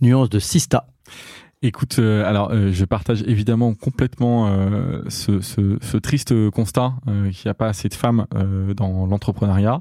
nuances 0.00 0.30
de 0.30 0.38
Sista? 0.38 0.86
Écoute, 1.64 2.00
euh, 2.00 2.24
alors 2.24 2.50
euh, 2.50 2.72
je 2.72 2.84
partage 2.84 3.22
évidemment 3.22 3.72
complètement 3.72 4.48
euh, 4.48 5.02
ce, 5.08 5.40
ce, 5.40 5.78
ce, 5.80 5.96
triste 5.96 6.50
constat 6.50 6.94
qu'il 7.06 7.42
n'y 7.44 7.50
a 7.50 7.54
pas 7.54 7.68
assez 7.68 7.88
de 7.88 7.94
femmes 7.94 8.26
dans 8.76 9.06
l'entrepreneuriat. 9.06 9.80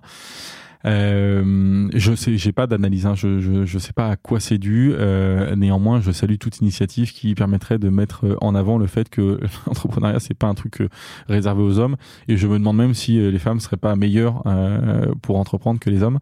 Euh, 0.85 1.89
je 1.93 2.13
sais, 2.15 2.37
j'ai 2.37 2.51
pas 2.51 2.67
d'analyse, 2.67 3.05
hein, 3.05 3.15
je, 3.15 3.39
je, 3.39 3.65
je 3.65 3.79
sais 3.79 3.93
pas 3.93 4.09
à 4.09 4.15
quoi 4.15 4.39
c'est 4.39 4.57
dû. 4.57 4.93
Euh, 4.93 5.55
néanmoins, 5.55 6.01
je 6.01 6.11
salue 6.11 6.37
toute 6.39 6.59
initiative 6.59 7.13
qui 7.13 7.35
permettrait 7.35 7.79
de 7.79 7.89
mettre 7.89 8.37
en 8.41 8.55
avant 8.55 8.77
le 8.77 8.87
fait 8.87 9.09
que 9.09 9.39
l'entrepreneuriat 9.67 10.19
c'est 10.19 10.33
pas 10.33 10.47
un 10.47 10.53
truc 10.53 10.81
euh, 10.81 10.89
réservé 11.27 11.61
aux 11.63 11.79
hommes. 11.79 11.97
Et 12.27 12.37
je 12.37 12.47
me 12.47 12.57
demande 12.57 12.77
même 12.77 12.93
si 12.93 13.19
euh, 13.19 13.31
les 13.31 13.39
femmes 13.39 13.59
seraient 13.59 13.77
pas 13.77 13.95
meilleures 13.95 14.43
euh, 14.45 15.13
pour 15.21 15.37
entreprendre 15.37 15.79
que 15.79 15.89
les 15.89 16.03
hommes. 16.03 16.19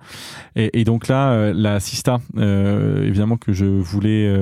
Et, 0.55 0.81
et 0.81 0.83
donc 0.83 1.07
là, 1.07 1.53
la 1.53 1.79
Sista, 1.79 2.19
évidemment 2.35 3.37
que 3.37 3.53
je 3.53 3.65
voulais 3.65 4.33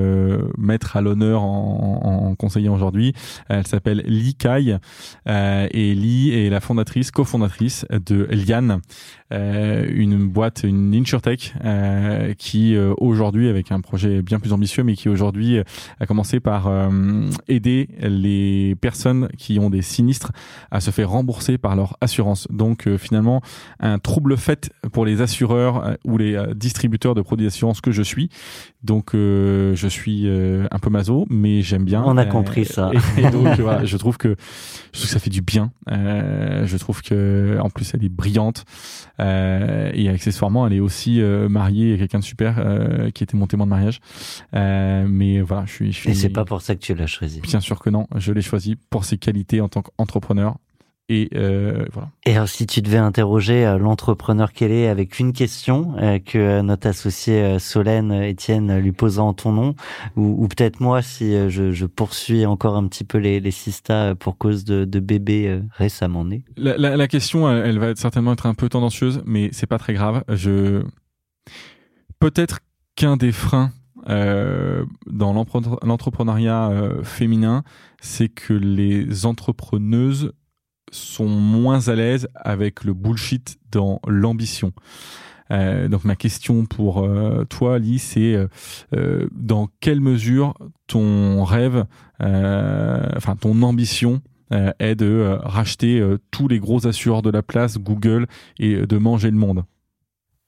mettre 0.56 0.96
à 0.96 1.00
l'honneur 1.00 1.42
en, 1.42 2.28
en, 2.30 2.34
conseiller 2.34 2.68
aujourd'hui, 2.68 3.14
elle 3.48 3.66
s'appelle 3.66 4.02
Li 4.06 4.34
Kai 4.34 4.78
et 5.26 5.94
Li 5.94 6.30
est 6.32 6.50
la 6.50 6.60
fondatrice, 6.60 7.10
cofondatrice 7.10 7.86
de 7.90 8.26
Liane, 8.30 8.80
une 9.30 10.07
une 10.12 10.28
boîte, 10.28 10.62
une 10.64 10.94
InsurTech, 10.94 11.54
euh, 11.64 12.34
qui 12.34 12.74
euh, 12.74 12.94
aujourd'hui, 12.98 13.48
avec 13.48 13.72
un 13.72 13.80
projet 13.80 14.22
bien 14.22 14.38
plus 14.38 14.52
ambitieux, 14.52 14.84
mais 14.84 14.94
qui 14.94 15.08
aujourd'hui 15.08 15.58
euh, 15.58 15.64
a 16.00 16.06
commencé 16.06 16.40
par 16.40 16.66
euh, 16.66 16.90
aider 17.48 17.88
les 18.00 18.74
personnes 18.80 19.28
qui 19.36 19.58
ont 19.58 19.70
des 19.70 19.82
sinistres 19.82 20.32
à 20.70 20.80
se 20.80 20.90
faire 20.90 21.10
rembourser 21.10 21.58
par 21.58 21.76
leur 21.76 21.96
assurance. 22.00 22.48
Donc 22.50 22.88
finalement, 22.96 23.42
un 23.80 23.98
trouble 23.98 24.36
fait 24.36 24.70
pour 24.92 25.04
les 25.04 25.20
assureurs 25.20 25.96
ou 26.04 26.18
les 26.18 26.40
distributeurs 26.54 27.14
de 27.14 27.22
produits 27.22 27.46
d'assurance 27.46 27.80
que 27.80 27.92
je 27.92 28.02
suis. 28.02 28.30
Donc 28.82 29.10
je 29.14 29.88
suis 29.88 30.28
un 30.28 30.78
peu 30.78 30.90
maso, 30.90 31.26
mais 31.30 31.62
j'aime 31.62 31.84
bien. 31.84 32.02
On 32.06 32.16
a 32.16 32.24
compris 32.24 32.64
ça. 32.64 32.90
Et, 33.16 33.22
et 33.22 33.30
donc 33.30 33.58
voilà, 33.58 33.84
je 33.84 33.96
trouve 33.96 34.16
que 34.18 34.36
je 34.92 34.98
trouve 34.98 35.06
que 35.06 35.12
ça 35.12 35.18
fait 35.18 35.30
du 35.30 35.42
bien. 35.42 35.72
je 35.88 36.76
trouve 36.76 37.02
que 37.02 37.58
en 37.60 37.70
plus 37.70 37.92
elle 37.94 38.04
est 38.04 38.08
brillante. 38.08 38.64
Euh, 39.20 39.90
et 39.94 40.08
accessoirement, 40.08 40.66
elle 40.66 40.74
est 40.74 40.80
aussi 40.80 41.20
euh, 41.20 41.48
mariée 41.48 41.94
à 41.94 41.98
quelqu'un 41.98 42.20
de 42.20 42.24
super 42.24 42.56
euh, 42.58 43.10
qui 43.10 43.24
était 43.24 43.36
mon 43.36 43.46
témoin 43.46 43.66
de 43.66 43.70
mariage. 43.70 44.00
Euh, 44.54 45.06
mais 45.08 45.40
voilà, 45.40 45.64
je 45.66 45.72
suis, 45.72 45.92
je 45.92 45.98
suis. 45.98 46.10
Et 46.10 46.14
c'est 46.14 46.28
pas 46.28 46.44
pour 46.44 46.62
ça 46.62 46.74
que 46.74 46.80
tu 46.80 46.94
l'as 46.94 47.06
choisi. 47.06 47.40
Bien 47.40 47.60
sûr 47.60 47.80
que 47.80 47.90
non, 47.90 48.06
je 48.16 48.32
l'ai 48.32 48.42
choisi 48.42 48.76
pour 48.90 49.04
ses 49.04 49.18
qualités 49.18 49.60
en 49.60 49.68
tant 49.68 49.82
qu'entrepreneur. 49.82 50.56
Et 51.08 51.30
euh, 51.34 51.86
voilà. 51.92 52.10
Et 52.26 52.34
alors, 52.34 52.48
si 52.48 52.66
tu 52.66 52.82
devais 52.82 52.98
interroger 52.98 53.66
euh, 53.66 53.78
l'entrepreneur 53.78 54.52
qu'elle 54.52 54.72
est 54.72 54.88
avec 54.88 55.18
une 55.18 55.32
question 55.32 55.94
euh, 55.98 56.18
que 56.18 56.60
notre 56.60 56.86
associé 56.88 57.58
Solène 57.58 58.12
Étienne 58.12 58.78
lui 58.78 58.92
posera 58.92 59.24
en 59.24 59.32
ton 59.32 59.52
nom, 59.52 59.74
ou, 60.16 60.44
ou 60.44 60.48
peut-être 60.48 60.80
moi 60.80 61.00
si 61.00 61.32
je, 61.48 61.72
je, 61.72 61.86
poursuis 61.86 62.44
encore 62.44 62.76
un 62.76 62.86
petit 62.88 63.04
peu 63.04 63.18
les, 63.18 63.40
les 63.40 63.50
sistas 63.50 64.14
pour 64.14 64.36
cause 64.36 64.64
de, 64.64 64.84
de 64.84 65.00
bébés 65.00 65.60
récemment 65.72 66.24
nés. 66.24 66.44
La, 66.56 66.76
la, 66.76 66.96
la 66.96 67.08
question, 67.08 67.50
elle, 67.50 67.64
elle, 67.66 67.78
va 67.78 67.94
certainement 67.96 68.34
être 68.34 68.46
un 68.46 68.54
peu 68.54 68.68
tendancieuse, 68.68 69.22
mais 69.24 69.48
c'est 69.52 69.66
pas 69.66 69.78
très 69.78 69.94
grave. 69.94 70.24
Je 70.28 70.82
peut-être 72.20 72.60
qu'un 72.96 73.16
des 73.16 73.32
freins 73.32 73.72
euh, 74.08 74.84
dans 75.06 75.32
l'entrepreneuriat 75.32 76.70
euh, 76.70 77.02
féminin, 77.02 77.62
c'est 78.00 78.28
que 78.28 78.54
les 78.54 79.26
entrepreneuses 79.26 80.32
sont 80.90 81.28
moins 81.28 81.88
à 81.88 81.94
l'aise 81.94 82.28
avec 82.34 82.84
le 82.84 82.94
bullshit 82.94 83.58
dans 83.70 84.00
l'ambition. 84.06 84.72
Euh, 85.50 85.88
donc 85.88 86.04
ma 86.04 86.16
question 86.16 86.66
pour 86.66 87.04
euh, 87.04 87.44
toi, 87.44 87.76
Ali, 87.76 87.98
c'est 87.98 88.36
euh, 88.94 89.28
dans 89.32 89.68
quelle 89.80 90.00
mesure 90.00 90.54
ton 90.86 91.44
rêve, 91.44 91.86
euh, 92.22 93.06
enfin 93.16 93.36
ton 93.36 93.62
ambition 93.62 94.20
est 94.78 94.94
de 94.94 95.38
racheter 95.42 96.02
tous 96.30 96.48
les 96.48 96.58
gros 96.58 96.86
assureurs 96.86 97.20
de 97.20 97.28
la 97.28 97.42
place, 97.42 97.76
Google, 97.76 98.26
et 98.58 98.86
de 98.86 98.96
manger 98.96 99.30
le 99.30 99.36
monde? 99.36 99.64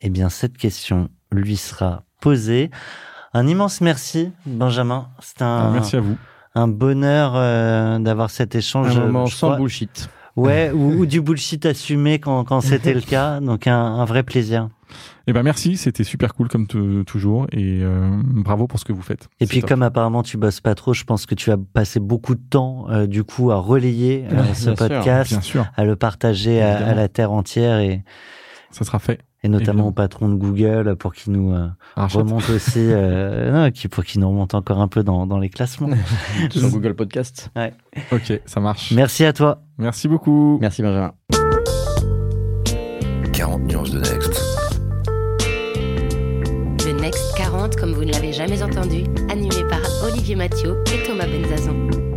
Eh 0.01 0.09
bien, 0.09 0.31
cette 0.31 0.57
question 0.57 1.11
lui 1.31 1.59
sera 1.59 2.05
posée. 2.23 2.71
Un 3.35 3.47
immense 3.47 3.83
merci, 3.83 4.33
Benjamin. 4.47 5.11
C'est 5.21 5.43
un, 5.43 5.67
ah, 5.67 5.71
merci 5.71 5.97
à 5.97 6.01
vous. 6.01 6.17
un 6.55 6.67
bonheur 6.67 7.35
d'avoir 8.01 8.31
cet 8.31 8.55
échange. 8.55 8.97
Un 8.97 9.05
moment 9.05 9.27
sans 9.27 9.59
bullshit. 9.59 10.09
Ouais, 10.41 10.71
ou, 10.73 11.01
ou, 11.01 11.07
du 11.07 11.21
bullshit 11.21 11.67
assumé 11.67 12.19
quand, 12.19 12.45
quand 12.45 12.61
c'était 12.61 12.95
le 12.95 13.01
cas. 13.01 13.41
Donc 13.41 13.67
un, 13.67 13.79
un 13.79 14.05
vrai 14.05 14.23
plaisir. 14.23 14.69
Eh 15.27 15.33
ben 15.33 15.43
merci, 15.43 15.77
c'était 15.77 16.05
super 16.05 16.35
cool 16.35 16.49
comme 16.49 16.67
toujours 16.67 17.47
et 17.53 17.81
euh, 17.83 18.11
bravo 18.25 18.67
pour 18.67 18.81
ce 18.81 18.85
que 18.85 18.93
vous 18.93 19.03
faites. 19.03 19.29
Et 19.39 19.47
puis 19.47 19.61
top. 19.61 19.69
comme 19.69 19.83
apparemment 19.83 20.23
tu 20.23 20.37
bosses 20.37 20.61
pas 20.61 20.75
trop, 20.75 20.93
je 20.93 21.05
pense 21.05 21.27
que 21.27 21.35
tu 21.35 21.51
as 21.53 21.57
passé 21.57 22.01
beaucoup 22.01 22.35
de 22.35 22.41
temps 22.41 22.87
euh, 22.91 23.07
du 23.07 23.23
coup 23.23 23.53
à 23.53 23.57
relayer 23.57 24.25
euh, 24.33 24.55
ce 24.55 24.71
podcast, 24.71 25.31
sûr, 25.31 25.43
sûr. 25.45 25.67
à 25.77 25.85
le 25.85 25.95
partager 25.95 26.61
à, 26.61 26.85
à, 26.85 26.95
la 26.95 27.09
terre 27.09 27.31
entière 27.31 27.79
et 27.79 28.03
ça 28.71 28.85
sera 28.85 28.99
fait. 28.99 29.21
Et 29.43 29.49
notamment 29.49 29.87
au 29.87 29.93
patron 29.93 30.29
de 30.29 30.35
Google 30.35 30.97
pour 30.97 31.15
qu'il 31.15 31.33
nous 31.33 31.53
euh, 31.55 31.69
remonte 31.97 32.49
aussi, 32.51 32.79
euh, 32.79 33.51
non, 33.67 33.71
qui, 33.71 33.89
pour 33.89 34.05
qu'il 34.05 34.21
nous 34.21 34.29
remonte 34.29 34.55
encore 34.55 34.81
un 34.81 34.89
peu 34.89 35.03
dans, 35.03 35.27
dans 35.27 35.39
les 35.39 35.49
classements. 35.49 35.89
Sur 36.51 36.69
Google 36.69 36.95
Podcast. 36.95 37.51
Ouais. 37.57 37.73
Ok, 38.13 38.41
ça 38.45 38.61
marche. 38.61 38.93
Merci 38.93 39.25
à 39.25 39.33
toi. 39.33 39.63
Merci 39.79 40.09
beaucoup. 40.09 40.59
Merci 40.61 40.83
Benjamin. 40.83 41.13
40 43.33 43.63
nuances 43.63 43.91
de 43.93 44.01
Next. 44.01 44.43
The 46.79 47.01
Next 47.01 47.35
40, 47.37 47.77
comme 47.77 47.93
vous 47.93 48.05
ne 48.05 48.13
l'avez 48.13 48.35
jamais 48.35 48.63
entendu, 48.63 49.05
animé 49.31 49.65
par 49.71 49.81
Olivier 50.05 50.37
Mathieu 50.37 50.77
et 50.93 51.03
Thomas 51.07 51.27
Benzazon. 51.27 52.10